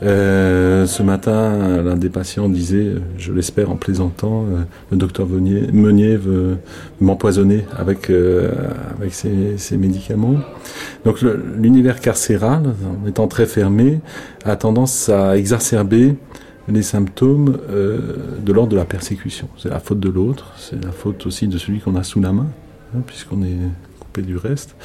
[0.02, 6.18] Euh, ce matin, l'un des patients disait, je l'espère en plaisantant, euh, le docteur Meunier
[6.18, 6.58] veut
[7.00, 8.52] m'empoisonner avec, euh,
[9.00, 10.36] avec ses, médicaments.
[11.06, 14.02] Donc l'univers carcéral, en étant très fermé,
[14.44, 16.16] a tendance à exacerber
[16.68, 19.50] les symptômes euh, de l'ordre de la persécution.
[19.58, 22.32] C'est la faute de l'autre, c'est la faute aussi de celui qu'on a sous la
[22.32, 22.48] main,
[22.96, 23.58] hein, puisqu'on est
[24.00, 24.76] coupé du reste,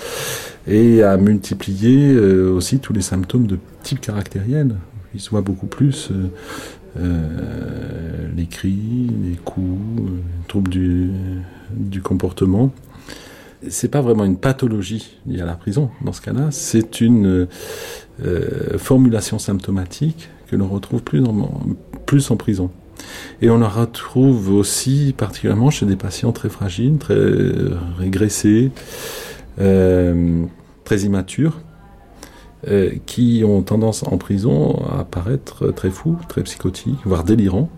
[0.66, 4.74] et à multiplier euh, aussi tous les symptômes de type caractériel.
[5.14, 6.10] Il se voit beaucoup plus
[6.98, 11.10] euh, les cris, les coups, les troubles du,
[11.70, 12.72] du comportement.
[13.68, 17.48] C'est pas vraiment une pathologie liée à la prison dans ce cas-là, c'est une
[18.76, 21.50] formulation symptomatique que l'on retrouve plus en,
[22.06, 22.70] plus en prison.
[23.42, 27.16] Et on la retrouve aussi particulièrement chez des patients très fragiles, très
[27.98, 28.70] régressés,
[29.60, 30.44] euh,
[30.84, 31.60] très immatures,
[32.66, 37.70] euh, qui ont tendance en prison à paraître très fous, très psychotiques, voire délirants.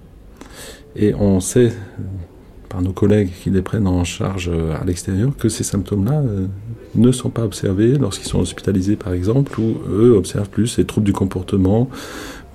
[0.97, 1.73] Et on sait
[2.69, 4.51] par nos collègues qui les prennent en charge
[4.81, 6.23] à l'extérieur que ces symptômes-là
[6.95, 11.07] ne sont pas observés lorsqu'ils sont hospitalisés par exemple, où eux observent plus les troubles
[11.07, 11.89] du comportement,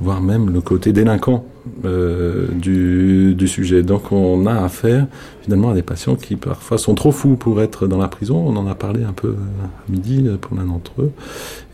[0.02, 1.46] voire même le côté délinquant
[1.86, 3.82] euh, du, du, sujet.
[3.82, 5.08] Donc on a affaire
[5.42, 8.56] finalement à des patients qui parfois sont trop fous pour être dans la prison, on
[8.56, 11.12] en a parlé un peu à midi pour l'un d'entre eux,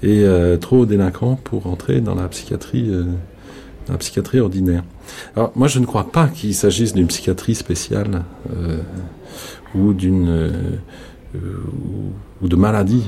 [0.03, 3.05] et euh, trop délinquants pour entrer dans la psychiatrie, euh,
[3.89, 4.83] la psychiatrie ordinaire.
[5.35, 8.23] Alors moi je ne crois pas qu'il s'agisse d'une psychiatrie spéciale
[8.55, 8.77] euh,
[9.75, 10.51] ou d'une
[11.35, 11.39] euh,
[12.41, 13.05] ou de maladie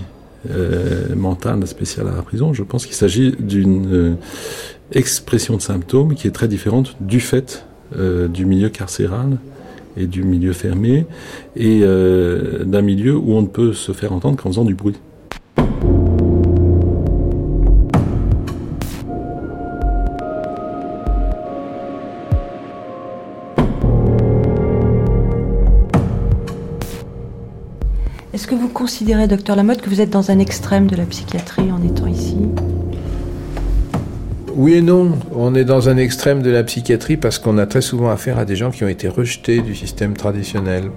[0.50, 2.54] euh, mentale spéciale à la prison.
[2.54, 4.16] Je pense qu'il s'agit d'une euh,
[4.96, 7.66] expression de symptômes qui est très différente du fait
[7.98, 9.38] euh, du milieu carcéral
[9.98, 11.06] et du milieu fermé
[11.56, 14.96] et euh, d'un milieu où on ne peut se faire entendre qu'en faisant du bruit.
[28.34, 31.72] Est-ce que vous considérez, docteur Lamotte, que vous êtes dans un extrême de la psychiatrie
[31.72, 32.33] en étant ici?
[34.56, 35.18] Oui et non.
[35.32, 38.46] On est dans un extrême de la psychiatrie parce qu'on a très souvent affaire à
[38.46, 40.92] des gens qui ont été rejetés du système traditionnel.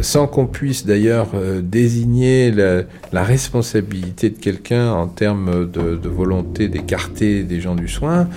[0.00, 7.44] Sans qu'on puisse d'ailleurs euh, désigner la, responsabilité de quelqu'un en termes de, volonté d'écarter
[7.44, 8.28] des gens du soin,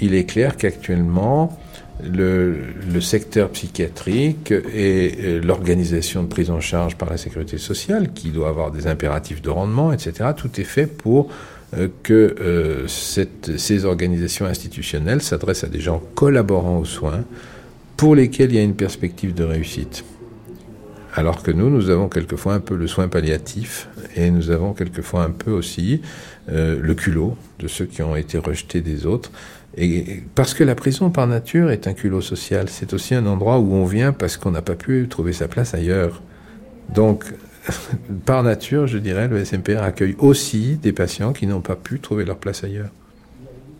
[0.00, 1.58] il est clair qu'actuellement,
[2.02, 2.56] le,
[2.90, 8.48] le, secteur psychiatrique et l'organisation de prise en charge par la sécurité sociale, qui doit
[8.48, 11.59] avoir des impératifs de rendement, etc., tout est fait pour euh,
[12.02, 17.24] que euh, ces organisations institutionnelles s'adressent à des gens collaborant aux soins,
[17.96, 20.04] pour lesquels il y a une perspective de réussite.
[21.14, 25.24] Alors que nous, nous avons quelquefois un peu le soin palliatif et nous avons quelquefois
[25.24, 26.00] un peu aussi
[26.50, 29.30] euh, le culot de ceux qui ont été rejetés des autres.
[29.76, 33.58] Et parce que la prison par nature est un culot social, c'est aussi un endroit
[33.58, 36.22] où on vient parce qu'on n'a pas pu trouver sa place ailleurs.
[36.94, 37.24] Donc,
[38.24, 42.24] par nature, je dirais, le SMPR accueille aussi des patients qui n'ont pas pu trouver
[42.24, 42.90] leur place ailleurs.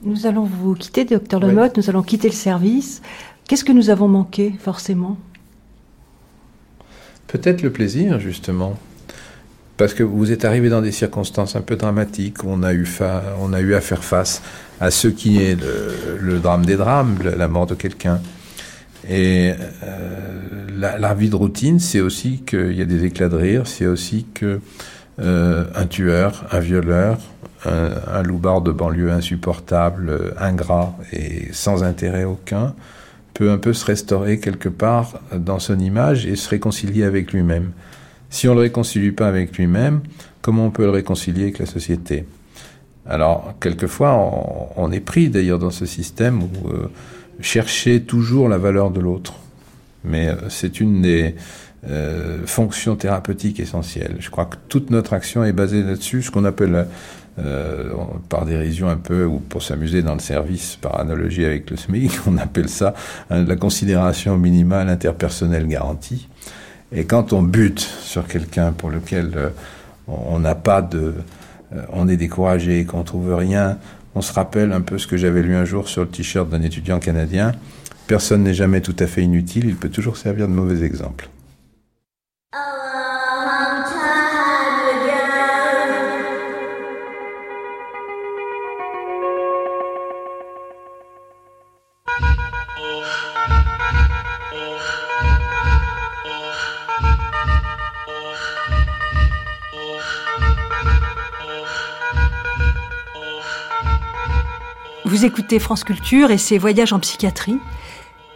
[0.02, 3.02] Nous allons vous quitter, docteur Lemotte, nous allons quitter le service.
[3.46, 5.18] Qu'est-ce que nous avons manqué, forcément?
[7.26, 8.78] Peut-être le plaisir, justement.
[9.76, 12.86] Parce que vous êtes arrivé dans des circonstances un peu dramatiques, où on a eu,
[13.40, 14.42] on a eu à faire face
[14.80, 18.20] à ce qui est le, le drame des drames, la mort de quelqu'un.
[19.08, 23.66] Et euh, la, vie de routine, c'est aussi qu'il y a des éclats de rire,
[23.66, 24.60] c'est aussi que
[25.20, 27.18] euh, un tueur, un violeur,
[27.64, 32.74] un, un loupard de banlieue insupportable, ingrat et sans intérêt aucun,
[33.34, 37.72] peut un peu se restaurer quelque part dans son image et se réconcilier avec lui-même.
[38.28, 40.02] Si on ne le réconcilie pas avec lui-même,
[40.42, 42.26] comment on peut le réconcilier avec la société?
[43.06, 46.90] Alors, quelquefois, on, on est pris d'ailleurs dans ce système où euh,
[47.40, 49.34] chercher toujours la valeur de l'autre.
[50.04, 51.34] Mais euh, c'est une des
[51.88, 54.16] euh, fonctions thérapeutiques essentielles.
[54.20, 56.86] Je crois que toute notre action est basée là-dessus, ce qu'on appelle
[57.38, 57.92] euh,
[58.28, 62.12] par dérision un peu, ou pour s'amuser dans le service, par analogie avec le SMIC,
[62.26, 62.94] on appelle ça
[63.30, 66.28] hein, la considération minimale interpersonnelle garantie.
[66.92, 69.52] Et quand on bute sur quelqu'un pour lequel
[70.08, 71.14] on n'a pas de...
[71.92, 73.78] On est découragé, qu'on trouve rien,
[74.14, 76.62] on se rappelle un peu ce que j'avais lu un jour sur le t-shirt d'un
[76.62, 77.52] étudiant canadien.
[78.06, 81.28] Personne n'est jamais tout à fait inutile, il peut toujours servir de mauvais exemple.
[105.10, 107.58] Vous écoutez France Culture et ses voyages en psychiatrie.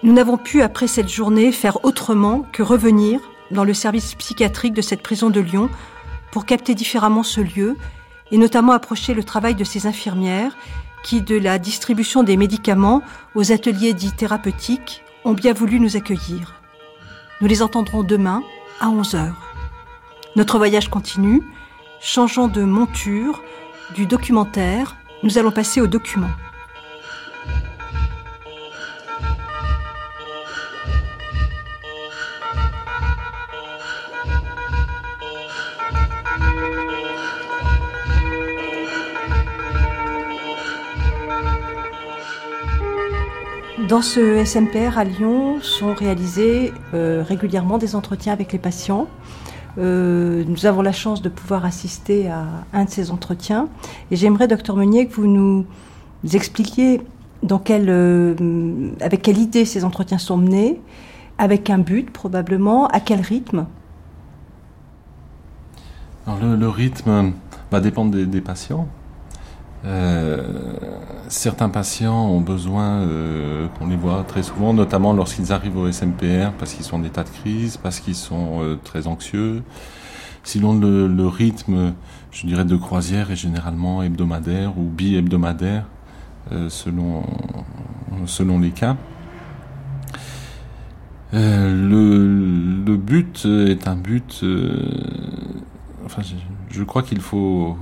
[0.02, 3.20] Nous n'avons pu, après cette journée, faire autrement que revenir
[3.52, 5.70] dans le service psychiatrique de cette prison de Lyon
[6.32, 7.76] pour capter différemment ce lieu
[8.32, 10.56] et notamment approcher le travail de ces infirmières
[11.04, 13.02] qui, de la distribution des médicaments
[13.36, 16.60] aux ateliers dits thérapeutiques, ont bien voulu nous accueillir.
[17.40, 18.42] Nous les entendrons demain
[18.80, 19.30] à 11h.
[20.34, 21.40] Notre voyage continue.
[22.00, 23.44] Changeons de monture,
[23.94, 26.30] du documentaire, nous allons passer au document.
[43.88, 49.06] Dans ce SMPR à Lyon sont réalisés euh, régulièrement des entretiens avec les patients
[49.76, 53.68] Euh, nous avons la chance de pouvoir assister à un de ces entretiens.
[54.10, 55.66] Et j'aimerais, docteur Meunier, que vous nous
[56.32, 57.00] expliquiez
[57.50, 60.80] euh, avec quelle idée ces entretiens sont menés,
[61.38, 63.66] avec un but probablement, à quel rythme?
[66.26, 67.32] Alors le, rythme
[67.70, 68.88] va dépendre des, patients.
[69.84, 70.42] Euh,
[71.28, 76.52] certains patients ont besoin euh, qu'on les voit très souvent, notamment lorsqu'ils arrivent au SMPR
[76.58, 79.62] parce qu'ils sont en état de crise, parce qu'ils sont très anxieux.
[80.42, 81.94] Sinon, le, le, rythme,
[82.30, 85.84] je dirais, de croisière est généralement hebdomadaire ou bi-hebdomadaire.
[86.52, 87.24] Euh, selon,
[88.26, 88.96] selon les cas.
[91.32, 94.40] Euh, le, le, but est un but.
[94.42, 94.90] Euh,
[96.04, 96.20] enfin,
[96.70, 97.78] je, crois qu'il faut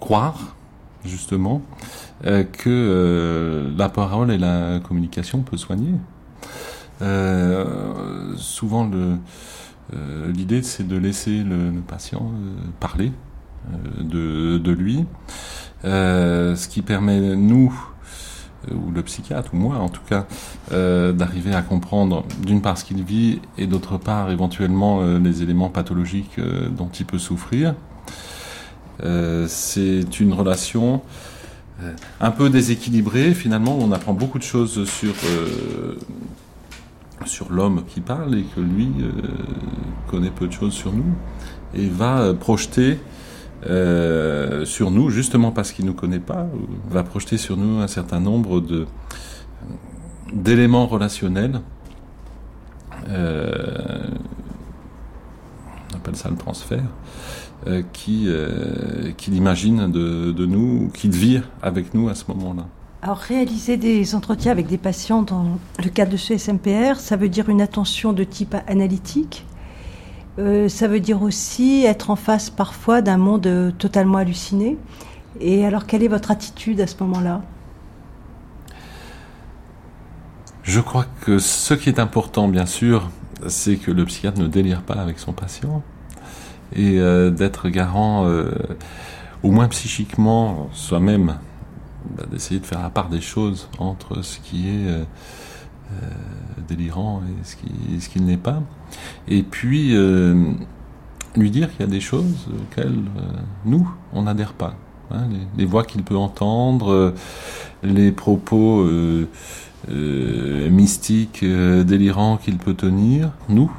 [0.00, 0.56] croire,
[1.04, 1.62] justement,
[2.22, 5.94] que la parole et la communication peut soigner.
[8.36, 8.90] souvent,
[10.28, 12.30] l'idée, c'est de laisser le, patient
[12.80, 13.12] parler
[13.98, 15.04] de, lui.
[15.84, 17.72] Euh, ce qui permet nous,
[18.70, 20.26] euh, ou le psychiatre, ou moi en tout cas,
[20.72, 25.70] euh, d'arriver à comprendre d'une part ce qu'il vit et d'autre part éventuellement les éléments
[25.70, 26.38] pathologiques
[26.76, 27.74] dont il peut souffrir.
[29.46, 31.02] C'est une relation
[32.20, 35.14] un peu déséquilibrée finalement, on apprend beaucoup de choses sur
[37.26, 38.90] sur l'homme qui parle et que lui
[40.08, 41.14] connaît peu de choses sur nous
[41.74, 42.98] et va projeter
[43.66, 46.46] euh, sur nous, justement parce qu'il ne nous connaît pas,
[46.88, 48.86] va projeter sur nous un certain nombre de,
[50.32, 51.60] d'éléments relationnels.
[53.08, 54.06] Euh,
[55.92, 56.84] on appelle ça le transfert,
[57.66, 58.28] euh, qui,
[59.16, 62.66] qu'il imagine de, de nous, qu'il vit avec nous à ce moment-là.
[63.02, 67.30] Alors réaliser des entretiens avec des patients dans le cadre de ce SMPR, ça veut
[67.30, 69.46] dire une attention de type analytique
[70.38, 74.78] euh, ça veut dire aussi être en face parfois d'un monde euh, totalement halluciné.
[75.40, 77.42] Et alors, quelle est votre attitude à ce moment-là?
[80.62, 83.10] Je crois que ce qui est important, bien sûr,
[83.48, 85.82] c'est que le psychiatre ne délire pas avec son patient
[86.74, 88.28] et euh, d'être garant,
[89.42, 91.36] au moins psychiquement, soi-même,
[92.16, 95.04] bah, d'essayer de faire la part des choses entre ce qui est
[96.68, 98.62] délirant et ce qui, ce qui n'est pas.
[99.28, 100.52] Et puis, euh,
[101.36, 103.22] lui dire qu'il y a des choses auxquelles euh,
[103.64, 104.74] nous, on n'adhère pas.
[105.10, 107.14] Hein, les, voix qu'il peut entendre, euh,
[107.82, 108.86] les propos
[109.88, 113.72] mystiques, délirants qu'il peut tenir, nous,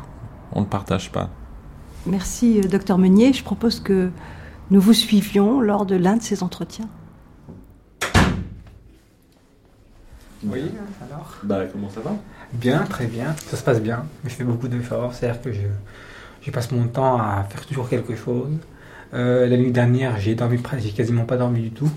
[0.54, 1.30] on ne partage pas.
[2.08, 3.32] Merci, docteur Meunier.
[3.32, 4.10] Je propose que
[4.72, 6.89] nous vous suivions lors de l'un de ces entretiens.
[10.43, 10.64] Oui,
[11.02, 12.16] alors Bah, comment ça va?
[12.54, 13.36] Bien, très bien.
[13.38, 14.06] Ça se passe bien.
[14.24, 15.14] Je fais beaucoup d'efforts.
[15.14, 15.62] C'est-à-dire que je,
[16.41, 18.49] je, passe mon temps à faire toujours quelque chose.
[19.14, 21.91] Euh, la nuit dernière, j'ai dormi, j'ai quasiment pas dormi du tout.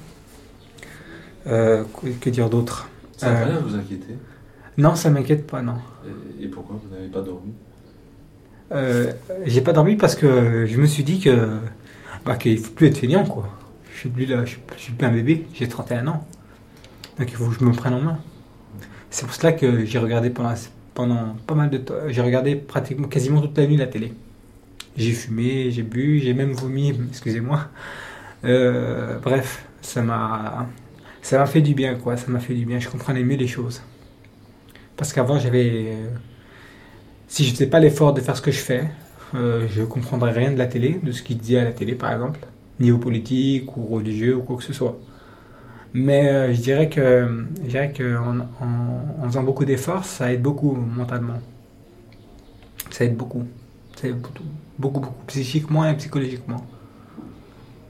[1.47, 1.85] Euh,
[2.21, 2.89] que, dire d'autre?
[3.17, 4.19] Ça n'a rien vous inquiéter
[4.77, 5.77] Non, ça m'inquiète pas, non.
[6.41, 6.79] Et, pourquoi?
[6.85, 7.53] Vous n'avez pas dormi?
[8.73, 9.13] Euh,
[9.45, 11.59] J'ai pas dormi parce que je me suis dit que
[12.25, 13.49] bah, qu'il faut plus être feignant, quoi.
[13.93, 15.47] Je suis plus là, je suis plus un bébé.
[15.55, 16.27] J'ai 31 ans,
[17.19, 18.19] donc il faut que je me prenne en main.
[19.11, 20.55] C'est pour cela que j'ai regardé pendant,
[20.95, 21.95] pendant pas mal de temps.
[22.09, 24.13] J'ai regardé pratiquement quasiment toute la nuit la télé.
[24.97, 27.69] J'ai fumé, j'ai bu, j'ai même vomi, excusez-moi.
[28.45, 30.69] Euh, bref, ça m'a
[31.23, 33.47] ça m'a fait du bien quoi, ça m'a fait du bien, je comprenais mieux les
[33.47, 33.83] choses.
[34.97, 35.97] Parce qu'avant j'avais
[37.35, 38.85] si je faisais pas l'effort de faire ce que je fais,
[39.35, 42.13] euh, je comprendrais rien de la télé, de ce qu'il disait à la télé par
[42.13, 42.39] exemple,
[42.79, 44.97] ni aux politiques ou religieux ou quoi que ce soit.
[45.95, 50.75] Mais euh, je dirais que, je dirais que en, faisant beaucoup d'efforts, ça aide beaucoup
[50.75, 51.41] mentalement.
[52.91, 53.43] Ça aide beaucoup.
[53.97, 54.45] Ça aide beaucoup,
[54.79, 56.65] beaucoup, beaucoup, psychiquement et psychologiquement.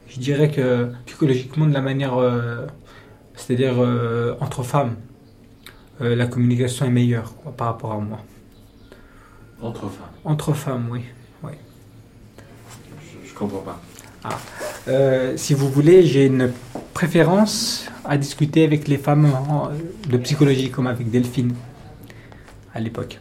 [0.09, 2.67] Je dirais que psychologiquement, de la manière, euh,
[3.37, 3.75] c'est-à-dire
[4.41, 4.97] entre femmes,
[6.01, 8.21] la communication est meilleure par rapport à moi.
[9.61, 11.01] Entre femmes Entre femmes, oui.
[11.43, 11.53] oui.
[13.25, 13.81] Je, ne comprends pas.
[14.25, 14.39] Ah.
[15.37, 16.51] si vous voulez, j'ai une
[16.95, 19.31] préférence à discuter avec les femmes
[20.09, 21.55] de psychologie, comme avec Delphine,
[22.75, 23.21] à l'époque.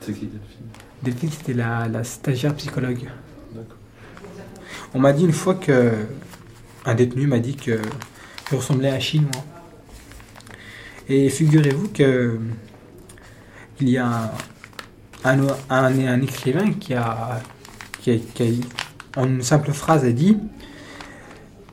[0.00, 0.66] C'est qui Delphine?
[1.02, 3.08] Delphine, c'était la, stagiaire psychologue.
[4.94, 5.92] On m'a dit une fois que.
[6.86, 7.80] Un détenu m'a dit que
[8.50, 9.30] je ressemblais à un Chinois.
[11.08, 12.38] Et figurez-vous que.
[13.80, 14.32] Il y a
[15.24, 15.38] un,
[15.70, 17.40] un, écrivain qui a,
[18.00, 18.42] qui a, qui
[19.16, 20.38] a, en une simple phrase, a dit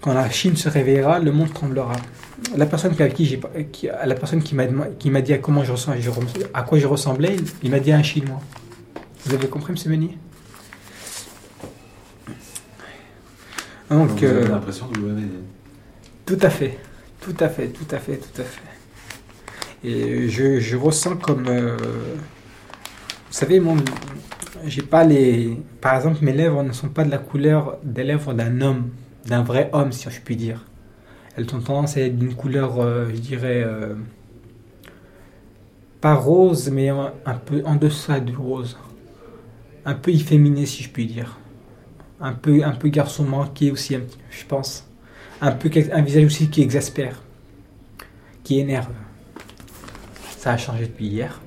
[0.01, 1.93] quand la Chine se réveillera, le monde tremblera.
[2.57, 3.39] La personne avec qui j'ai,
[4.03, 4.65] la personne qui m'a,
[4.97, 6.01] qui m'a dit à comment je ressemblais,
[6.53, 8.41] à quoi je ressemblais, il m'a dit à un Chinois.
[9.25, 9.91] Vous avez compris, M.
[9.91, 10.17] Meunier?
[13.91, 15.27] Donc, Donc, vous avez euh, l'impression de vous réveiller.
[16.25, 16.79] Tout à fait,
[17.19, 18.61] tout à fait, tout à fait, tout à fait.
[19.83, 21.77] Et je, je ressens comme, euh,
[23.33, 23.77] savez, mon,
[24.65, 28.33] j'ai pas les, par exemple, mes lèvres ne sont pas de la couleur des lèvres
[28.33, 28.89] d'un homme,
[29.25, 30.65] d'un vrai homme, si je puis dire.
[31.35, 33.95] Elles ont tendance à être d'une couleur, euh, je dirais, euh,
[36.01, 38.77] pas rose, mais un, peu en deçà du rose,
[39.85, 41.37] un peu efféminé, si je puis dire,
[42.19, 43.95] un peu, un peu garçon manqué aussi,
[44.29, 44.87] je pense
[45.41, 47.21] un peu un visage aussi qui exaspère,
[48.43, 48.93] qui énerve.
[50.37, 51.41] Ça a changé depuis hier.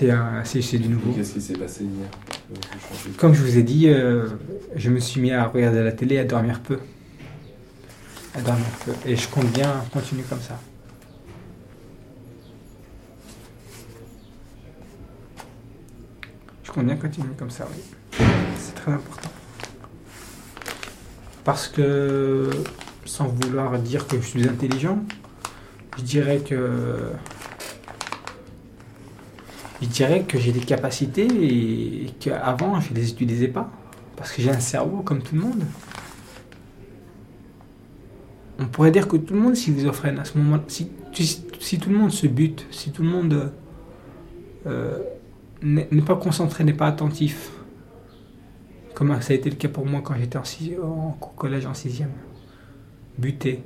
[0.00, 1.12] C'est un- c'est du nouveau.
[1.12, 2.08] Qu'est-ce qui s'est passé hier?
[3.18, 4.28] Comme je vous ai dit, euh,
[4.74, 6.78] je me suis mis à regarder la télé, à dormir peu.
[8.34, 8.92] À dormir peu.
[9.04, 10.58] Et je compte bien continuer comme ça.
[16.64, 18.24] Je compte bien continuer comme ça, oui.
[18.58, 19.30] C'est très important.
[21.44, 22.50] Parce que,
[23.04, 24.98] sans vouloir dire que je suis intelligent,
[25.98, 26.96] je dirais que.
[29.80, 33.70] Je dirais que j'ai des capacités et qu'avant je ne les utilisais pas.
[34.16, 35.62] Parce que j'ai un cerveau comme tout le monde.
[38.58, 40.62] On pourrait dire que tout le monde est schizophrène à ce moment-là.
[40.68, 43.52] Si, si, si tout le monde se bute, si tout le monde
[44.66, 44.98] euh,
[45.62, 47.50] n'est pas concentré, n'est pas attentif,
[48.94, 52.12] comme ça a été le cas pour moi quand j'étais en, collège en sixième,
[53.18, 53.62] buté.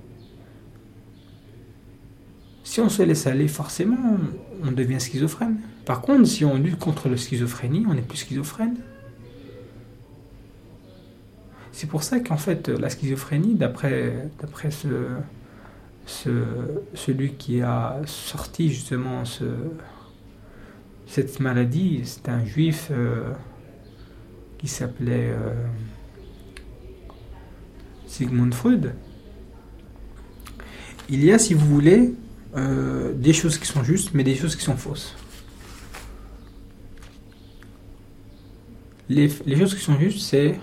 [2.75, 4.19] Si on se laisse aller, forcément,
[4.65, 5.61] on devient schizophrène.
[5.85, 8.75] Par contre, si on lutte contre la schizophrénie, on n'est plus schizophrène.
[11.71, 14.27] C'est pour ça qu'en fait, la schizophrénie, d'après
[14.73, 14.89] ce,
[16.05, 16.31] ce,
[16.95, 19.45] celui qui a sorti justement ce,
[21.07, 23.31] cette maladie, c'est un juif euh,
[24.59, 25.55] qui s'appelait euh,
[28.09, 28.95] Sigmund Freud.
[31.09, 32.15] Il y a, si vous voulez,
[32.57, 35.15] euh, des choses qui sont justes, mais des choses qui sont fausses.
[39.09, 40.59] Les, les choses qui sont justes, c'est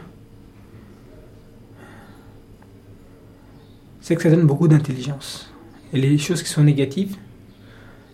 [3.99, 5.53] c'est que ça donne beaucoup d'intelligence.
[5.93, 7.17] Et les choses qui sont négatives,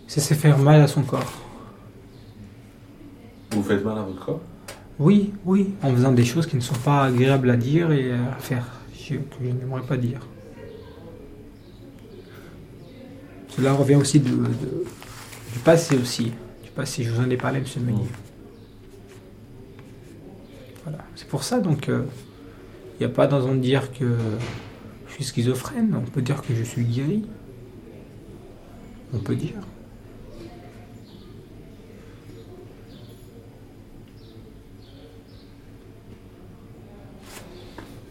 [0.07, 1.41] c'est se faire mal à son corps.
[3.51, 4.41] Vous faites mal à votre corps?
[4.99, 8.33] Oui, oui, en faisant des choses qui ne sont pas agréables à dire et à
[8.39, 10.19] faire, que je n'aimerais pas dire.
[13.57, 14.85] Cela revient aussi de- de-
[15.53, 16.25] du passé aussi.
[16.63, 18.07] Du passé, je vous en ai parlé, monsieur Meunier.
[20.83, 20.99] Voilà.
[21.15, 22.03] C'est pour ça, donc, il
[22.99, 24.15] n'y a pas besoin de dire que
[25.07, 25.95] je suis schizophrène.
[25.97, 27.25] On peut dire que je suis guéri.
[29.13, 29.55] On peut dire.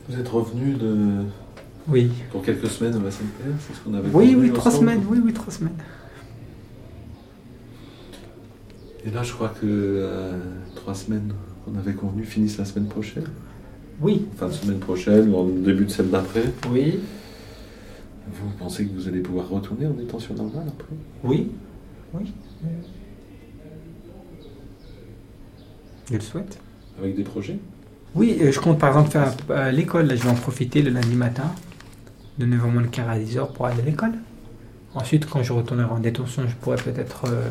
[0.09, 1.25] Vous êtes revenu de.
[1.89, 2.11] Oui.
[2.33, 5.03] Pour quelques semaines au SNPR, c'est ce qu'on avait Oui, convenu oui, trois semaines.
[5.09, 5.75] Oui, oui, trois semaines.
[9.05, 10.33] Et là, je crois que euh,
[10.75, 11.33] trois semaines
[11.65, 13.25] qu'on avait convenu finissent la semaine prochaine.
[14.01, 14.27] Oui.
[14.37, 16.45] Fin de semaine prochaine ou en début de celle d'après.
[16.71, 16.99] Oui.
[18.33, 20.95] Vous pensez que vous allez pouvoir retourner en détention normale après?
[21.23, 21.53] Oui.
[22.15, 22.33] Oui.
[26.11, 26.59] Je le souhaite.
[26.99, 27.59] Avec des projets?
[28.15, 30.07] Oui, je compte par exemple faire euh, l'école.
[30.07, 31.53] Là, je vais en profiter le lundi matin,
[32.39, 34.13] de 9h moins le quart à 10h pour aller à l'école.
[34.95, 37.49] Ensuite, quand je retournerai en détention, je pourrais peut-être, euh,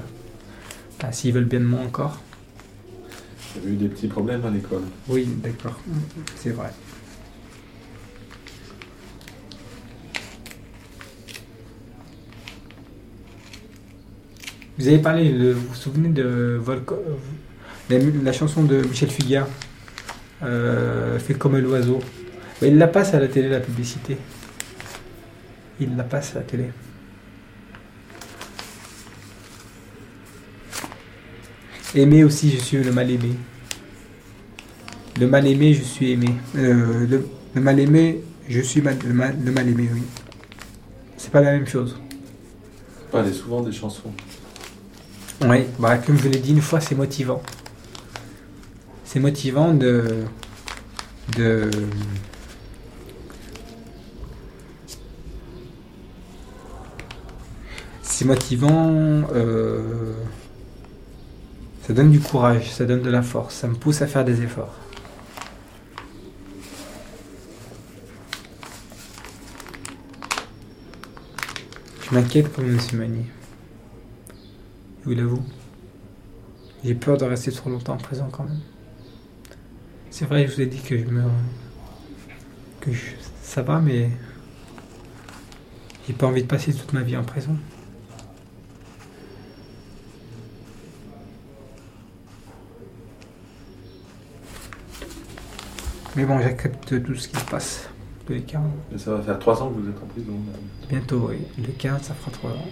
[1.11, 2.19] s'ils veulent bien de moi encore.
[3.55, 4.81] Il y avait eu des petits problèmes à l'école.
[5.07, 5.79] Oui, d'accord.
[6.35, 6.69] C'est vrai.
[14.77, 16.99] Vous avez parlé, de- vous vous souvenez de Volco-
[17.89, 19.47] la, la chanson de Michel Fugain,
[20.43, 21.99] euh, Fait comme l'oiseau.
[22.61, 24.17] Il la passe à la télé, la publicité.
[25.79, 26.71] Il la passe à la télé.
[31.93, 33.31] Aimé aussi, je suis le mal aimé.
[35.19, 36.35] Le mal aimé, je suis aimé.
[36.57, 40.01] Euh, le, le mal aimé, je suis mal- le, mal, le mal aimé, oui.
[41.17, 41.97] C'est pas la même chose.
[43.11, 44.11] Parlez souvent des chansons.
[45.41, 47.41] Oui, bah, comme je l'ai dit une fois, c'est motivant.
[49.05, 50.03] C'est motivant de.
[51.37, 51.69] de.
[58.25, 58.91] Motivant.
[59.35, 60.13] euh,
[61.83, 64.41] ça donne du courage, ça donne de la force, ça me pousse à faire des
[64.41, 64.73] efforts.
[72.01, 72.79] Je m'inquiète pour M.
[75.01, 75.43] Je vous l'avoue.
[76.83, 78.61] J'ai peur de rester trop longtemps en prison quand même.
[80.09, 81.23] C'est vrai, je vous ai dit que je me.
[83.43, 84.09] ça va, mais
[86.07, 87.55] j'ai pas envie de passer toute ma vie en prison.
[96.15, 97.89] Mais bon, j'accepte tout ce qui se passe.
[98.29, 100.31] Et ça va faire trois ans que vous êtes en prison.
[100.89, 101.37] Bientôt, oui.
[101.57, 102.67] Le 15, ça fera 3 ans.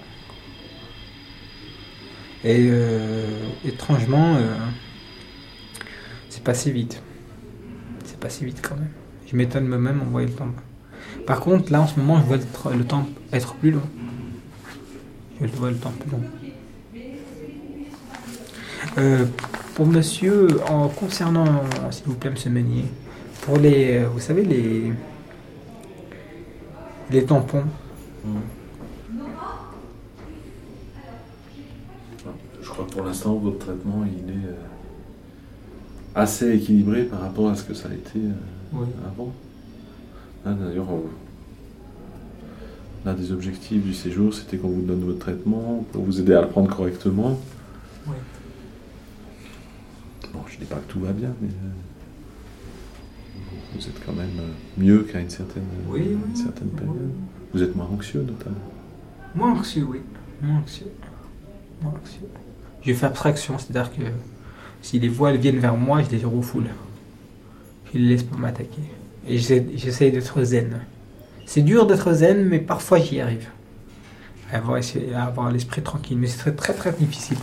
[2.43, 4.55] Et euh, étrangement, euh,
[6.29, 7.01] c'est passé vite.
[8.03, 8.89] C'est passé vite quand même.
[9.27, 10.47] Je m'étonne moi-même en voyant le temps.
[11.27, 13.81] Par contre, là en ce moment, je vois le temps être plus long.
[15.39, 16.23] Je vois le temps plus long.
[18.97, 19.25] Euh,
[19.75, 22.85] pour monsieur, en concernant, s'il vous plaît, monsieur Meunier,
[23.45, 24.93] pour les, vous savez, les,
[27.11, 27.63] les tampons,
[32.61, 34.55] Je crois que pour l'instant, votre traitement, il est euh,
[36.15, 38.31] assez équilibré par rapport à ce que ça a été euh,
[38.73, 38.87] Oui.
[39.05, 39.31] avant.
[40.45, 41.03] Là, D'ailleurs, on-
[43.05, 46.41] l'un des objectifs du séjour, c'était qu'on vous donne votre traitement pour vous aider à
[46.41, 47.37] le prendre correctement.
[48.07, 48.15] Oui.
[50.33, 51.92] Bon, je dis pas que tout va bien, mais euh,
[53.75, 57.11] vous êtes quand même euh, mieux qu'à une certaine, Oui, oui, une certaine période.
[57.53, 58.55] Vous êtes moins anxieux, notamment.
[59.35, 59.99] Moins anxieux, oui.
[60.41, 60.87] Moins anxieux.
[61.81, 62.27] Moins anxieux.
[62.81, 64.03] Je fais abstraction, c'est-à-dire que
[64.81, 66.67] si les voiles viennent vers moi, je les refoule.
[67.93, 68.81] Je les laisse pas m'attaquer.
[69.27, 70.81] Et j'essaie j'essaie d'être zen.
[71.45, 73.47] C'est dur d'être zen, mais parfois j'y arrive.
[74.51, 76.17] À avoir, l'esprit tranquille.
[76.17, 77.37] Mais c'est très, très, très difficile.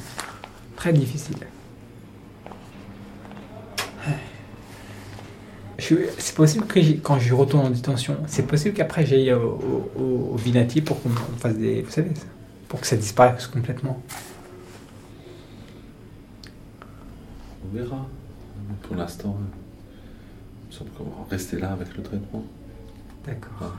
[0.76, 1.38] Très difficile.
[6.18, 9.40] C'est possible que quand je retourne en détention, c'est possible qu'après j'aille au,
[9.96, 11.82] au, au- au Vinati pour qu'on on fasse des.
[11.82, 12.10] Vous savez,
[12.68, 14.00] pour que ça disparaisse complètement.
[17.64, 18.06] On verra.
[18.82, 19.44] Pour l'instant, euh,
[20.64, 22.44] il me semble qu'on va rester là avec le traitement.
[23.26, 23.76] D'accord.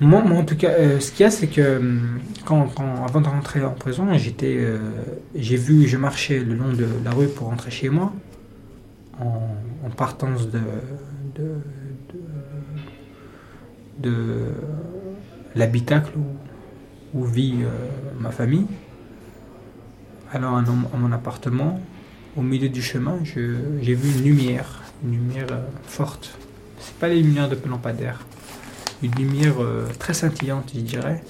[0.00, 3.04] Moi, moi, en tout cas, euh, ce qu'il y a, c'est que hum, quand, quand-
[3.04, 4.78] avant de rentrer en prison, j'étais, euh,
[5.36, 8.12] j'ai vu, je marchais le long de la rue pour rentrer chez moi,
[9.20, 10.60] en, partance de,
[13.98, 14.52] de,
[15.54, 16.12] l'habitacle
[17.14, 17.68] où, vit euh,
[18.18, 18.66] ma famille.
[20.32, 21.80] Alors, à, mon- appartement,
[22.36, 26.36] au milieu du chemin, j'ai vu une lumière, une lumière euh, forte.
[26.80, 28.18] C'est pas les lumières de lampadaire
[29.04, 31.22] une lumière euh, très scintillante, je dirais,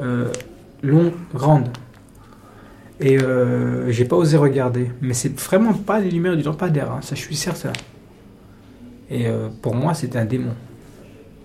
[0.00, 0.32] euh,
[0.82, 1.68] longue, grande.
[3.02, 7.00] Et euh, j'ai pas osé regarder, mais c'est vraiment pas les lumières du lampadaire, hein,
[7.02, 7.72] ça je suis certain.
[9.10, 10.54] Et euh, pour moi, c'est un démon.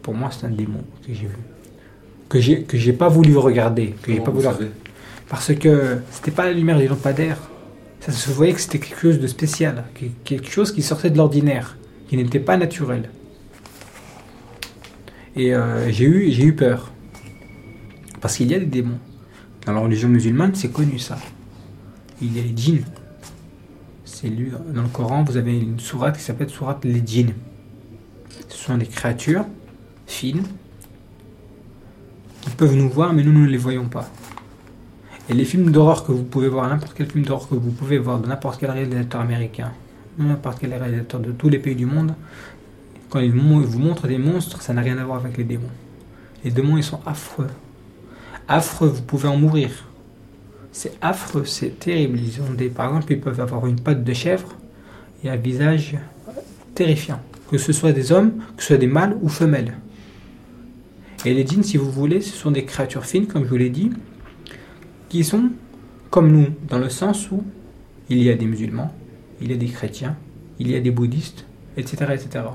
[0.04, 1.36] Pour moi, c'est un démon que j'ai vu,
[2.30, 4.68] que j'ai que j'ai pas voulu regarder, que j'ai pas voulu savez
[5.30, 7.38] parce que c'était pas la lumière du lampadaire.
[8.00, 11.18] Ça se voyait que c'était quelque chose de spécial, que- quelque chose qui sortait de
[11.18, 11.76] l'ordinaire,
[12.08, 13.10] qui n'était pas naturel.
[15.36, 16.92] Et euh, j'ai eu, j'ai eu peur.
[18.22, 19.00] Parce qu'il y a des démons.
[19.66, 21.18] Dans la religion musulmane, c'est connu ça.
[22.22, 22.86] Il y a les djinns.
[24.06, 27.34] C'est lu dans le Coran, vous avez une sourate qui s'appelle sourate les djinns.
[28.50, 29.46] Ce sont des créatures
[30.06, 30.44] fines
[32.42, 34.10] qui peuvent nous voir, mais nous, nous ne les voyons pas.
[35.30, 37.98] Et les films d'horreur que vous pouvez voir, n'importe quel film d'horreur que vous pouvez
[37.98, 39.74] voir de n'importe quel réalisateur américain,
[40.18, 42.16] n'importe quel réalisateur de tous les pays du monde,
[43.10, 45.70] quand ils vous montrent des monstres, ça n'a rien à voir avec les démons.
[46.44, 47.50] Les démons, ils sont affreux.
[48.48, 49.87] Affreux, vous pouvez en mourir.
[50.78, 52.20] C'est affreux, c'est terrible.
[52.20, 54.54] Ils ont des, par exemple, ils peuvent avoir une patte de chèvre
[55.24, 55.98] et un visage
[56.76, 57.20] terrifiant.
[57.50, 59.74] Que ce soit des hommes, que ce soit des mâles ou femelles.
[61.26, 63.72] Et les djinns, si vous voulez, ce sont des créatures fines, comme je vous l'ai
[63.72, 63.90] dit,
[65.10, 65.50] qui sont
[66.12, 67.44] comme nous, dans le sens où
[68.12, 68.94] il y a des musulmans,
[69.42, 70.16] il y a des chrétiens,
[70.60, 72.14] il y a des bouddhistes, etc.
[72.14, 72.46] etc.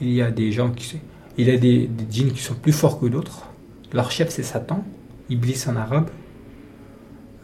[0.00, 0.96] Il y a des gens qui.
[1.36, 3.50] Il y a des, djinns qui sont plus forts que d'autres.
[3.92, 4.82] Leur chef, c'est Satan,
[5.28, 6.08] Iblis en arabe.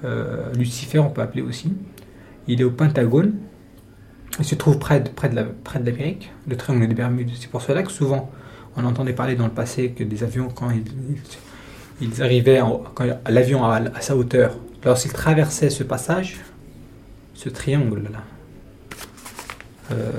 [0.05, 1.73] Euh, Lucifer, on peut appeler aussi.
[2.49, 3.35] Il est au Pentagone.
[4.39, 7.31] Il se trouve près de, près de la- l'Amérique, le triangle des Bermudes.
[7.39, 8.31] C'est pour cela que souvent,
[8.77, 10.85] on entendait parler dans le passé que des avions, quand ils,
[12.01, 12.83] ils- arrivaient, en-
[13.29, 16.41] l'avion à, à sa hauteur, lorsqu'il traversait ce passage,
[17.35, 18.20] ce triangle-là,
[19.93, 20.11] euh,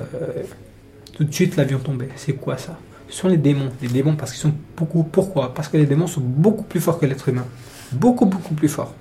[1.13, 2.09] tout de suite l'avion tombait.
[2.15, 2.77] C'est quoi ça?
[3.09, 3.71] Ce sont les démons.
[3.81, 5.03] Les démons parce qu'ils sont beaucoup.
[5.03, 5.53] Pourquoi?
[5.53, 7.45] Parce que les démons sont beaucoup plus forts que l'être humain.
[7.91, 8.93] Beaucoup, beaucoup plus forts.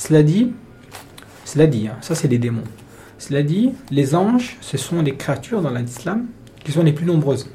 [0.00, 0.50] Cela dit,
[1.44, 2.64] cela dit, hein, ça c'est les démons.
[3.18, 6.24] Cela dit, les anges, ce sont les créatures dans l'islam
[6.64, 7.50] qui sont les plus nombreuses.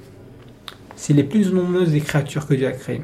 [0.95, 3.01] C'est les plus nombreuses des créatures que Dieu a créées.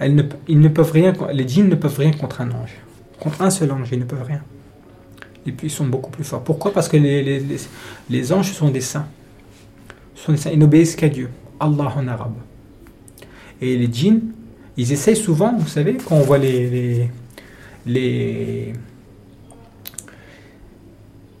[0.00, 2.76] Ils ne peuvent rien, les djinns ne peuvent rien contre un ange.
[3.18, 4.42] Contre un seul ange, ils ne peuvent rien.
[5.44, 6.44] Et puis ils sont beaucoup plus forts.
[6.44, 6.72] Pourquoi?
[6.72, 9.08] Parce que les, anges sont des saints.
[10.14, 10.50] Sont des saints.
[10.52, 11.28] Ils n'obéissent qu'à Dieu.
[11.58, 12.36] Allah en arabe.
[13.60, 14.20] Et les djinns,
[14.76, 17.10] ils essayent souvent, vous savez, quand on voit les,
[17.86, 18.72] les,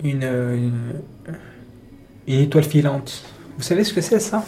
[0.02, 0.94] une,
[2.26, 3.24] étoile filante.
[3.56, 4.44] Vous savez ce que c'est ça?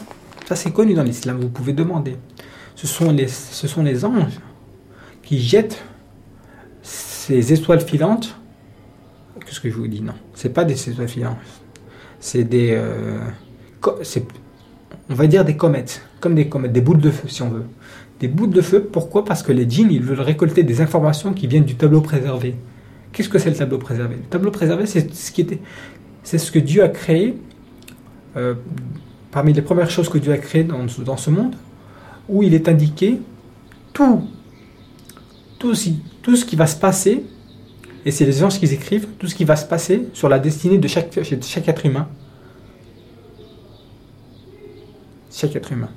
[0.47, 2.17] Ça c'est connu dans l'islam, vous pouvez demander.
[2.75, 4.39] Ce sont les, ce sont les anges
[5.23, 5.83] qui jettent
[6.83, 8.37] ces étoiles filantes.
[9.45, 10.03] Qu'est-ce que je vous dis?
[10.03, 11.39] Non, c'est pas des étoiles filantes.
[12.21, 13.19] C'est des, euh,
[15.09, 17.65] on va dire des comètes, comme des comètes, des boules de feu si on veut.
[18.21, 19.25] Des boules de feu, pourquoi?
[19.25, 22.55] Parce que les djinns, ils veulent récolter des informations qui viennent du tableau préservé.
[23.13, 24.17] Qu'est-ce que c'est le tableau préservé?
[24.17, 25.61] Le tableau préservé, c'est ce qui était,
[26.23, 27.37] c'est ce que Dieu a créé
[28.37, 28.55] euh,
[29.31, 31.57] parmi les premières choses que Dieu a créées dans, ce- monde,
[32.29, 33.19] où il est indiqué
[33.93, 34.23] tout,
[35.59, 37.25] tout ce qui va se passer,
[38.05, 40.79] et c'est les anges qui écrivent, tout ce qui va se passer sur la destinée
[40.79, 42.09] de chaque, de chaque être humain.
[45.31, 45.91] Chaque être humain.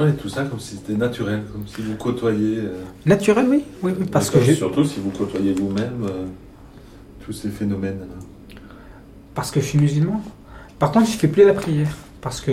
[0.00, 2.58] Ouais, tout ça comme si c'était naturel, comme si vous côtoyez.
[2.58, 6.24] euh, Naturel, oui, oui, oui, parce que Surtout si vous côtoyez vous-même euh,
[7.24, 8.00] tous ces phénomènes.
[9.34, 10.22] Parce que je suis musulman.
[10.78, 11.94] Par contre, je fais plus la prière.
[12.22, 12.52] Parce que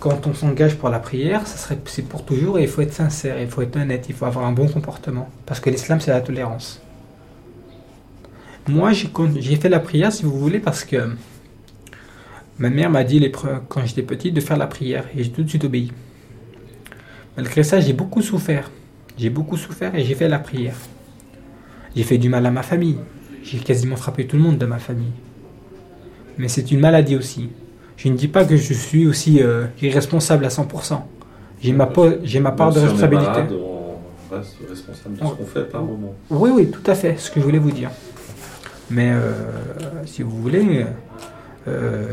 [0.00, 2.92] quand on s'engage pour la prière, ça serait, c'est pour toujours et il faut être
[2.94, 5.28] sincère, il faut être honnête, il faut avoir un bon comportement.
[5.44, 6.80] Parce que l'islam, c'est la tolérance.
[8.68, 11.10] Moi, j'ai, con- j'ai fait la prière, si vous voulez, parce que
[12.58, 15.30] ma mère m'a dit les pre- quand j'étais petit de faire la prière et j'ai
[15.30, 15.92] tout de suite obéi.
[17.36, 18.70] Malgré ça, j'ai beaucoup souffert.
[19.18, 20.76] J'ai beaucoup souffert et j'ai fait la prière.
[21.94, 22.98] J'ai fait du mal à ma famille.
[23.42, 25.12] J'ai quasiment frappé tout le monde de ma famille
[26.38, 27.48] mais c'est une maladie aussi.
[27.96, 31.00] Je ne dis pas que je suis aussi euh, irresponsable à 100%.
[31.62, 33.26] J'ai ma, po- j'ai ma part Même de si on est responsabilité.
[33.32, 36.14] malade, on reste responsable de ce qu'on fait par moment.
[36.28, 37.90] Oui, oui, tout à fait, ce que je voulais vous dire.
[38.90, 39.32] Mais euh,
[40.04, 40.84] si vous voulez,
[41.68, 42.04] euh,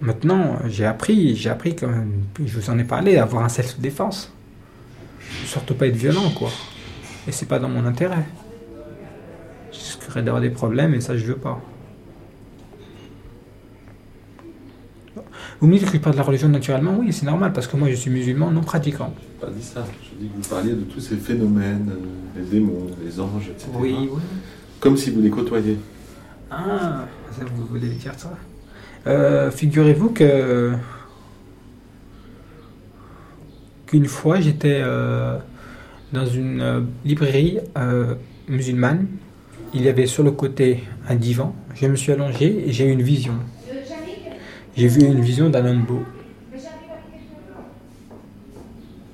[0.00, 3.48] maintenant, j'ai appris, j'ai appris quand même, je vous en ai parlé, à avoir un
[3.48, 4.32] self-défense.
[5.44, 6.50] Surtout pas être violent, quoi.
[7.28, 8.24] Et c'est pas dans mon intérêt.
[9.72, 11.60] Je risquerais d'avoir des problèmes et ça, je veux pas.
[15.60, 17.76] Vous me dites que je parle de la religion naturellement, oui, c'est normal, parce que
[17.76, 19.12] moi je suis musulman non pratiquant.
[19.40, 19.84] Pas dit ça.
[20.02, 21.92] Je dis que vous parliez de tous ces phénomènes,
[22.34, 23.68] les démons, les anges, etc.
[23.74, 24.20] Oui, oui.
[24.80, 25.78] Comme si vous les côtoyiez.
[26.50, 28.32] Ah, ça, vous voulez dire ça?
[29.06, 30.72] Euh, Figurez-vous que
[33.86, 35.38] qu'une fois j'étais euh,
[36.12, 37.58] dans une euh, librairie
[38.48, 39.06] musulmane.
[39.72, 41.54] Il y avait sur le côté un divan.
[41.74, 43.34] Je me suis allongé et j'ai eu une vision.
[44.76, 46.02] J'ai vu une vision d'un homme beau.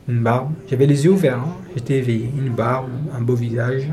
[0.08, 0.52] Une barbe.
[0.68, 1.38] J'avais les yeux ouverts.
[1.38, 1.56] hein.
[1.74, 2.30] J'étais éveillé.
[2.38, 3.88] Une barbe, un beau visage.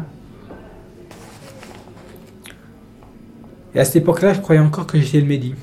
[3.75, 5.55] Et à cette époque-là, je croyais encore que j'étais le Mehdi.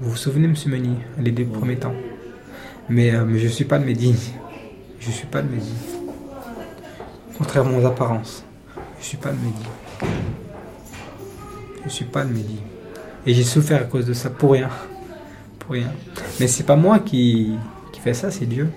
[0.00, 1.92] Vous vous souvenez, Monsieur Meunier, les deux premiers temps.
[2.88, 4.32] Mais, euh, je ne suis pas le Mehdi.
[4.98, 5.74] Je ne suis pas le Mehdi.
[7.36, 8.42] Contrairement aux apparences.
[8.96, 9.62] Je ne suis pas le Mehdi.
[11.80, 12.60] Je ne suis pas le Mehdi.
[13.26, 14.70] Et j'ai souffert à cause de ça, pour rien.
[15.58, 15.92] Pour rien.
[16.40, 17.52] Mais c'est pas moi qui,
[17.92, 18.70] qui fais ça, c'est Dieu.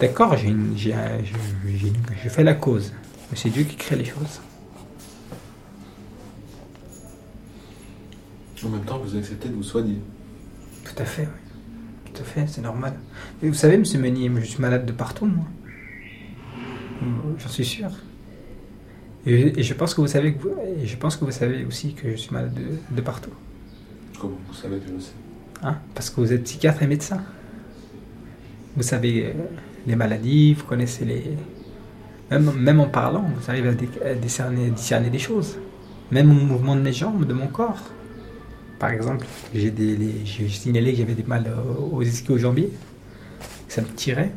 [0.00, 2.92] D'accord, je fais la cause.
[3.30, 4.40] Mais c'est Dieu qui crée les choses.
[8.64, 9.98] En même temps, vous acceptez de vous soigner.
[10.94, 12.12] Tout à fait, oui.
[12.12, 12.94] Tout à fait, c'est normal.
[13.42, 15.46] Et vous savez, monsieur Meunier, je suis malade de partout, moi.
[17.38, 17.90] J'en suis sûr.
[19.26, 20.50] Et, et je pense que vous savez que vous,
[20.80, 23.30] et je pense que vous savez aussi que je suis malade de, de partout.
[24.20, 25.12] Comment vous savez que je le sais?
[25.62, 25.76] Hein?
[25.94, 27.22] Parce que vous êtes psychiatre et médecin.
[28.76, 29.32] Vous savez euh,
[29.86, 31.36] les maladies, vous connaissez les.
[32.30, 35.56] Même, même en parlant, vous arrivez à, dé- à discerner, discerner des choses.
[36.10, 37.80] Même au mouvement de mes jambes, de mon corps.
[38.82, 39.72] Par exemple, j'ai
[40.48, 42.72] signalé que j'avais des mal aux, aux ischio jambiers.
[43.68, 44.32] Ça me tirait.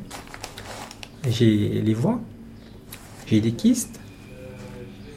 [1.28, 2.22] J'ai les voies.
[3.26, 4.00] J'ai des kystes.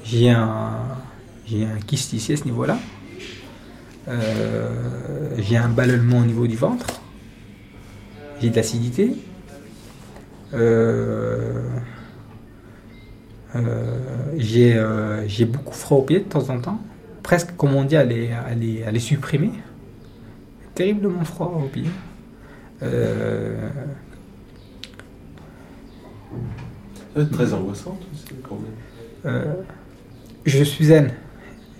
[0.02, 0.78] J'ai un,
[1.52, 2.78] un kyste ici à ce niveau-là.
[4.08, 6.86] Euh, j'ai un ballonnement au niveau du ventre.
[8.40, 9.14] J'ai de l'acidité.
[10.54, 11.68] Euh,
[14.38, 16.80] j'ai euh, j'ai beaucoup froid aux pieds de temps en temps.
[17.28, 19.50] Presque, comme on dit, à les, à les, à les supprimer.
[20.74, 21.90] Terriblement froid aux pieds.
[22.82, 23.68] Euh,
[27.12, 27.98] Ça va être très angoissant,
[28.48, 28.72] quand même.
[29.26, 29.54] euh,
[30.46, 31.12] je suis zen.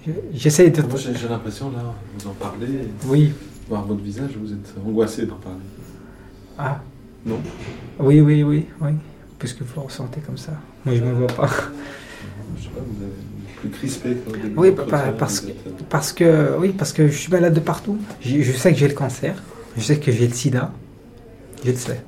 [0.07, 0.83] Je- J'essaie de.
[0.83, 2.69] Moi, j'ai l'impression, là, vous en parlez.
[3.07, 3.33] Oui.
[3.71, 5.59] Voir votre visage, vous êtes angoissé d'en parler.
[6.59, 6.83] Ah.
[7.25, 7.41] Non
[7.99, 8.91] Oui, oui, oui, oui.
[9.39, 10.53] Puisque vous le ressentez comme ça.
[10.85, 11.49] Moi, je me vois pas.
[12.59, 13.13] Je sais pas, vous avez.
[13.61, 14.17] Plus crispé.
[14.57, 14.73] Oui,
[15.19, 15.51] parce, que,
[15.89, 17.99] parce que oui, parce que je suis malade de partout.
[18.21, 19.43] Je, je sais que j'ai le cancer,
[19.77, 20.73] je sais que j'ai le sida,
[21.65, 22.01] je le sais.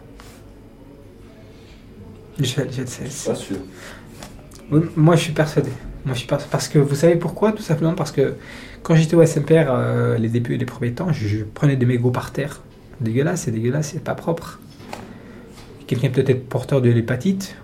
[2.39, 3.29] Je, je le sais.
[3.31, 3.57] Pas sûr.
[4.97, 5.71] moi, je suis persuadé.
[6.05, 6.51] Moi, je suis persuadé.
[6.51, 7.53] Parce que vous savez pourquoi?
[7.53, 8.35] Tout simplement parce que
[8.83, 12.33] quand j'étais au SMPR, euh, les débuts, les premiers temps, je, prenais des mégots par
[12.33, 12.63] terre.
[13.01, 14.59] Dégueulasse, c'est dégueulasse, c'est pas propre.
[15.87, 17.57] Quelqu'un peut-être porteur de l'hépatite.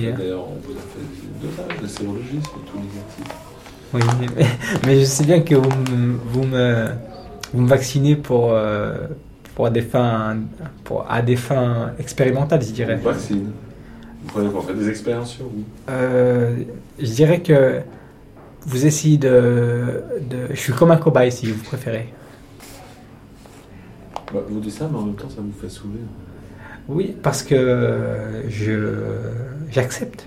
[0.00, 3.24] D'ailleurs, on vous a fait deux âges, la sérologie, c'est tout négatif.
[3.94, 4.46] Oui, mais,
[4.86, 5.70] mais, je sais bien que vous,
[6.26, 6.88] vous, me,
[7.52, 9.06] vous me vaccinez pour, euh,
[9.54, 10.36] pour, des fins,
[10.84, 12.96] pour à des fins expérimentales, je dirais.
[12.96, 13.50] Vaccine.
[14.22, 16.56] Vous prenez quoi fait des expériences sur vous euh,
[16.98, 17.80] Je dirais que
[18.64, 22.12] vous essayez de, de, Je suis comme un cobaye, si vous préférez.
[24.32, 25.98] Bah, vous dites ça, mais en même temps, ça vous fait sourire.
[26.94, 28.94] Oui, parce que je
[29.70, 30.26] j'accepte.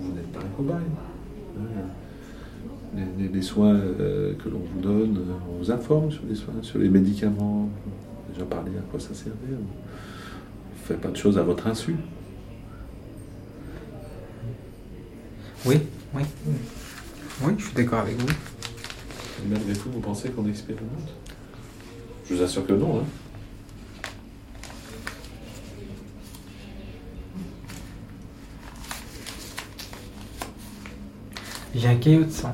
[0.00, 0.76] Vous n'êtes pas un cobaye.
[3.18, 6.78] Les, les, soins euh, que l'on vous donne, on vous informe sur les soins, sur
[6.78, 7.68] les médicaments.
[8.32, 9.36] Déjà parlé à quoi ça servait.
[9.52, 11.94] On ne fait pas de choses à votre insu.
[15.64, 15.78] Oui,
[16.14, 16.22] oui.
[17.42, 18.28] Oui, je suis d'accord avec vous.
[18.28, 21.08] Et malgré tout, vous pensez qu'on expérimente?
[22.28, 23.00] Je vous assure que non.
[23.00, 23.04] Hein.
[31.74, 32.52] J'ai un caillou de sang.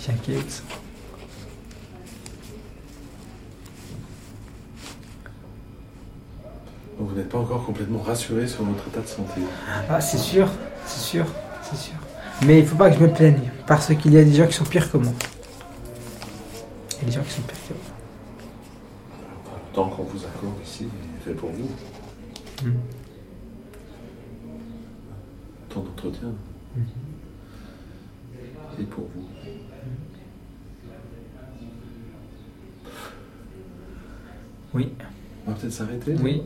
[0.00, 0.64] J'ai un caillou de sang.
[6.98, 9.40] Vous n'êtes pas encore complètement rassuré sur votre état de santé.
[9.88, 10.48] Ah, c'est sûr,
[10.84, 11.26] c'est sûr,
[11.62, 11.94] c'est sûr.
[12.46, 14.46] Mais il ne faut pas que je me plaigne, parce qu'il y a des gens
[14.46, 15.12] qui sont pires que moi.
[16.92, 17.82] Il y a des gens qui sont pires que moi.
[19.70, 21.70] Le temps qu'on vous accorde ici est fait pour vous.
[22.62, 22.74] Hmm.
[25.72, 26.28] Tant d'entretien.
[26.76, 26.80] Hmm.
[28.80, 29.26] Et pour vous.
[34.74, 34.88] Oui.
[35.46, 36.42] On va peut-être s'arrêter Oui.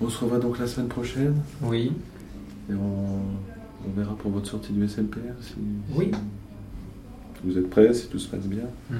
[0.00, 1.92] On se revoit donc la semaine prochaine Oui.
[2.70, 3.20] Et on,
[3.96, 5.54] verra pour votre sortie du SMPR si,
[5.94, 6.10] oui.
[7.44, 8.64] vous êtes prêts, si tout se passe bien.
[8.90, 8.98] Mhm.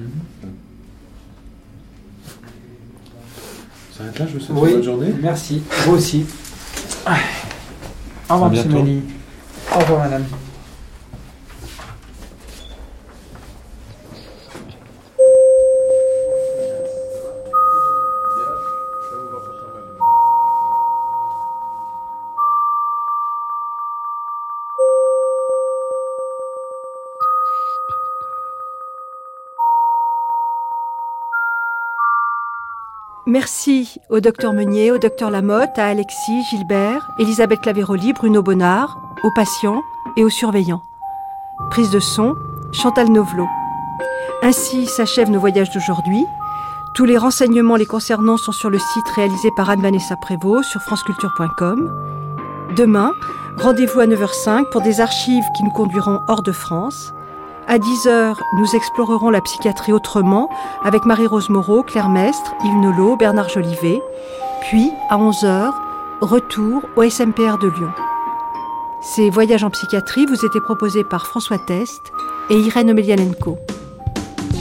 [3.91, 5.13] Ça s'arrête là, je vous souhaite une bonne journée.
[5.21, 6.25] Merci, vous aussi.
[8.29, 8.51] Au revoir.
[9.75, 10.25] Au revoir, madame.
[33.35, 39.31] Merci au docteur Meunier, au docteur Lamotte, à Alexis, Gilbert, Elisabeth Clavéroli, Bruno Bonnard, aux
[39.35, 39.81] patients
[40.15, 40.83] et aux surveillants.
[41.69, 42.37] Prise de son,
[42.71, 43.45] Chantal Novelo.
[44.41, 46.23] Ainsi s'achèvent nos voyages d'aujourd'hui.
[46.93, 51.91] Tous les renseignements les concernant sont sur le site réalisé par Anne-Vanessa Prévost sur franceculture.com.
[52.77, 53.11] Demain,
[53.57, 57.13] rendez-vous à 9h05 pour des archives qui nous conduiront hors de France.
[57.67, 60.49] À 10h, nous explorerons la psychiatrie autrement
[60.83, 64.01] avec Marie-Rose Moreau, Claire Mestre, Yves Nolot, Bernard Jolivet.
[64.69, 65.73] Puis, à 11h,
[66.21, 67.89] retour au SMPR de Lyon.
[69.01, 72.01] Ces voyages en psychiatrie vous étaient proposés par François Test
[72.51, 73.57] et Irène Omelianenko.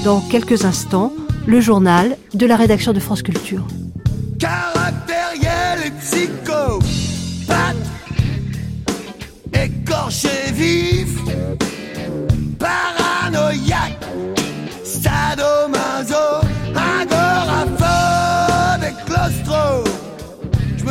[0.03, 1.13] Dans quelques instants,
[1.47, 3.65] le journal de la rédaction de France Culture.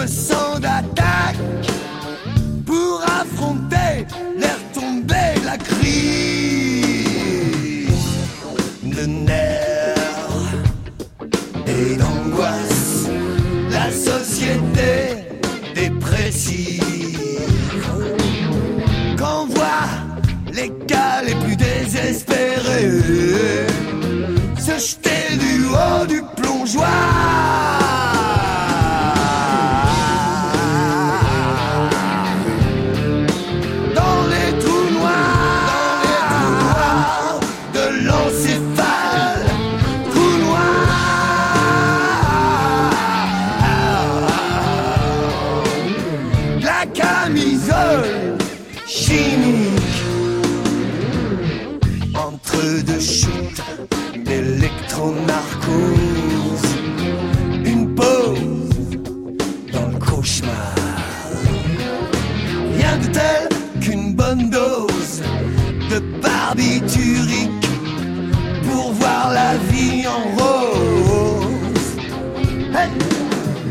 [0.05, 1.37] Sens d'attaque
[2.65, 4.05] pour affronter
[4.37, 5.93] l'air tombé, la crise
[8.83, 10.51] de nerfs
[11.65, 13.07] et d'angoisse,
[13.71, 15.23] la société
[15.73, 16.81] dépressive.
[19.17, 19.87] Quand voit
[20.53, 22.91] les cas les plus désespérés
[24.59, 27.72] se jeter du haut du plongeoir.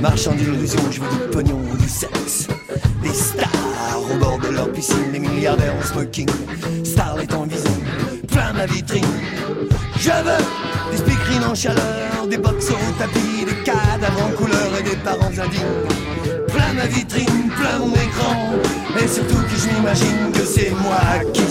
[0.02, 2.48] Marchand d'illusions, je veux du pognon, du sexe.
[3.04, 6.28] Des stars au bord de leur piscine, des milliardaires en smoking,
[6.82, 7.70] starlet en vision,
[8.26, 9.04] plein ma vitrine.
[10.00, 14.82] Je veux des speakerines en chaleur, des box au tapis, des cadavres en couleur et
[14.82, 16.46] des parents indignes.
[16.48, 18.34] Plein ma vitrine, plein mon écran,
[19.00, 20.98] et surtout que je m'imagine que c'est moi
[21.32, 21.42] qui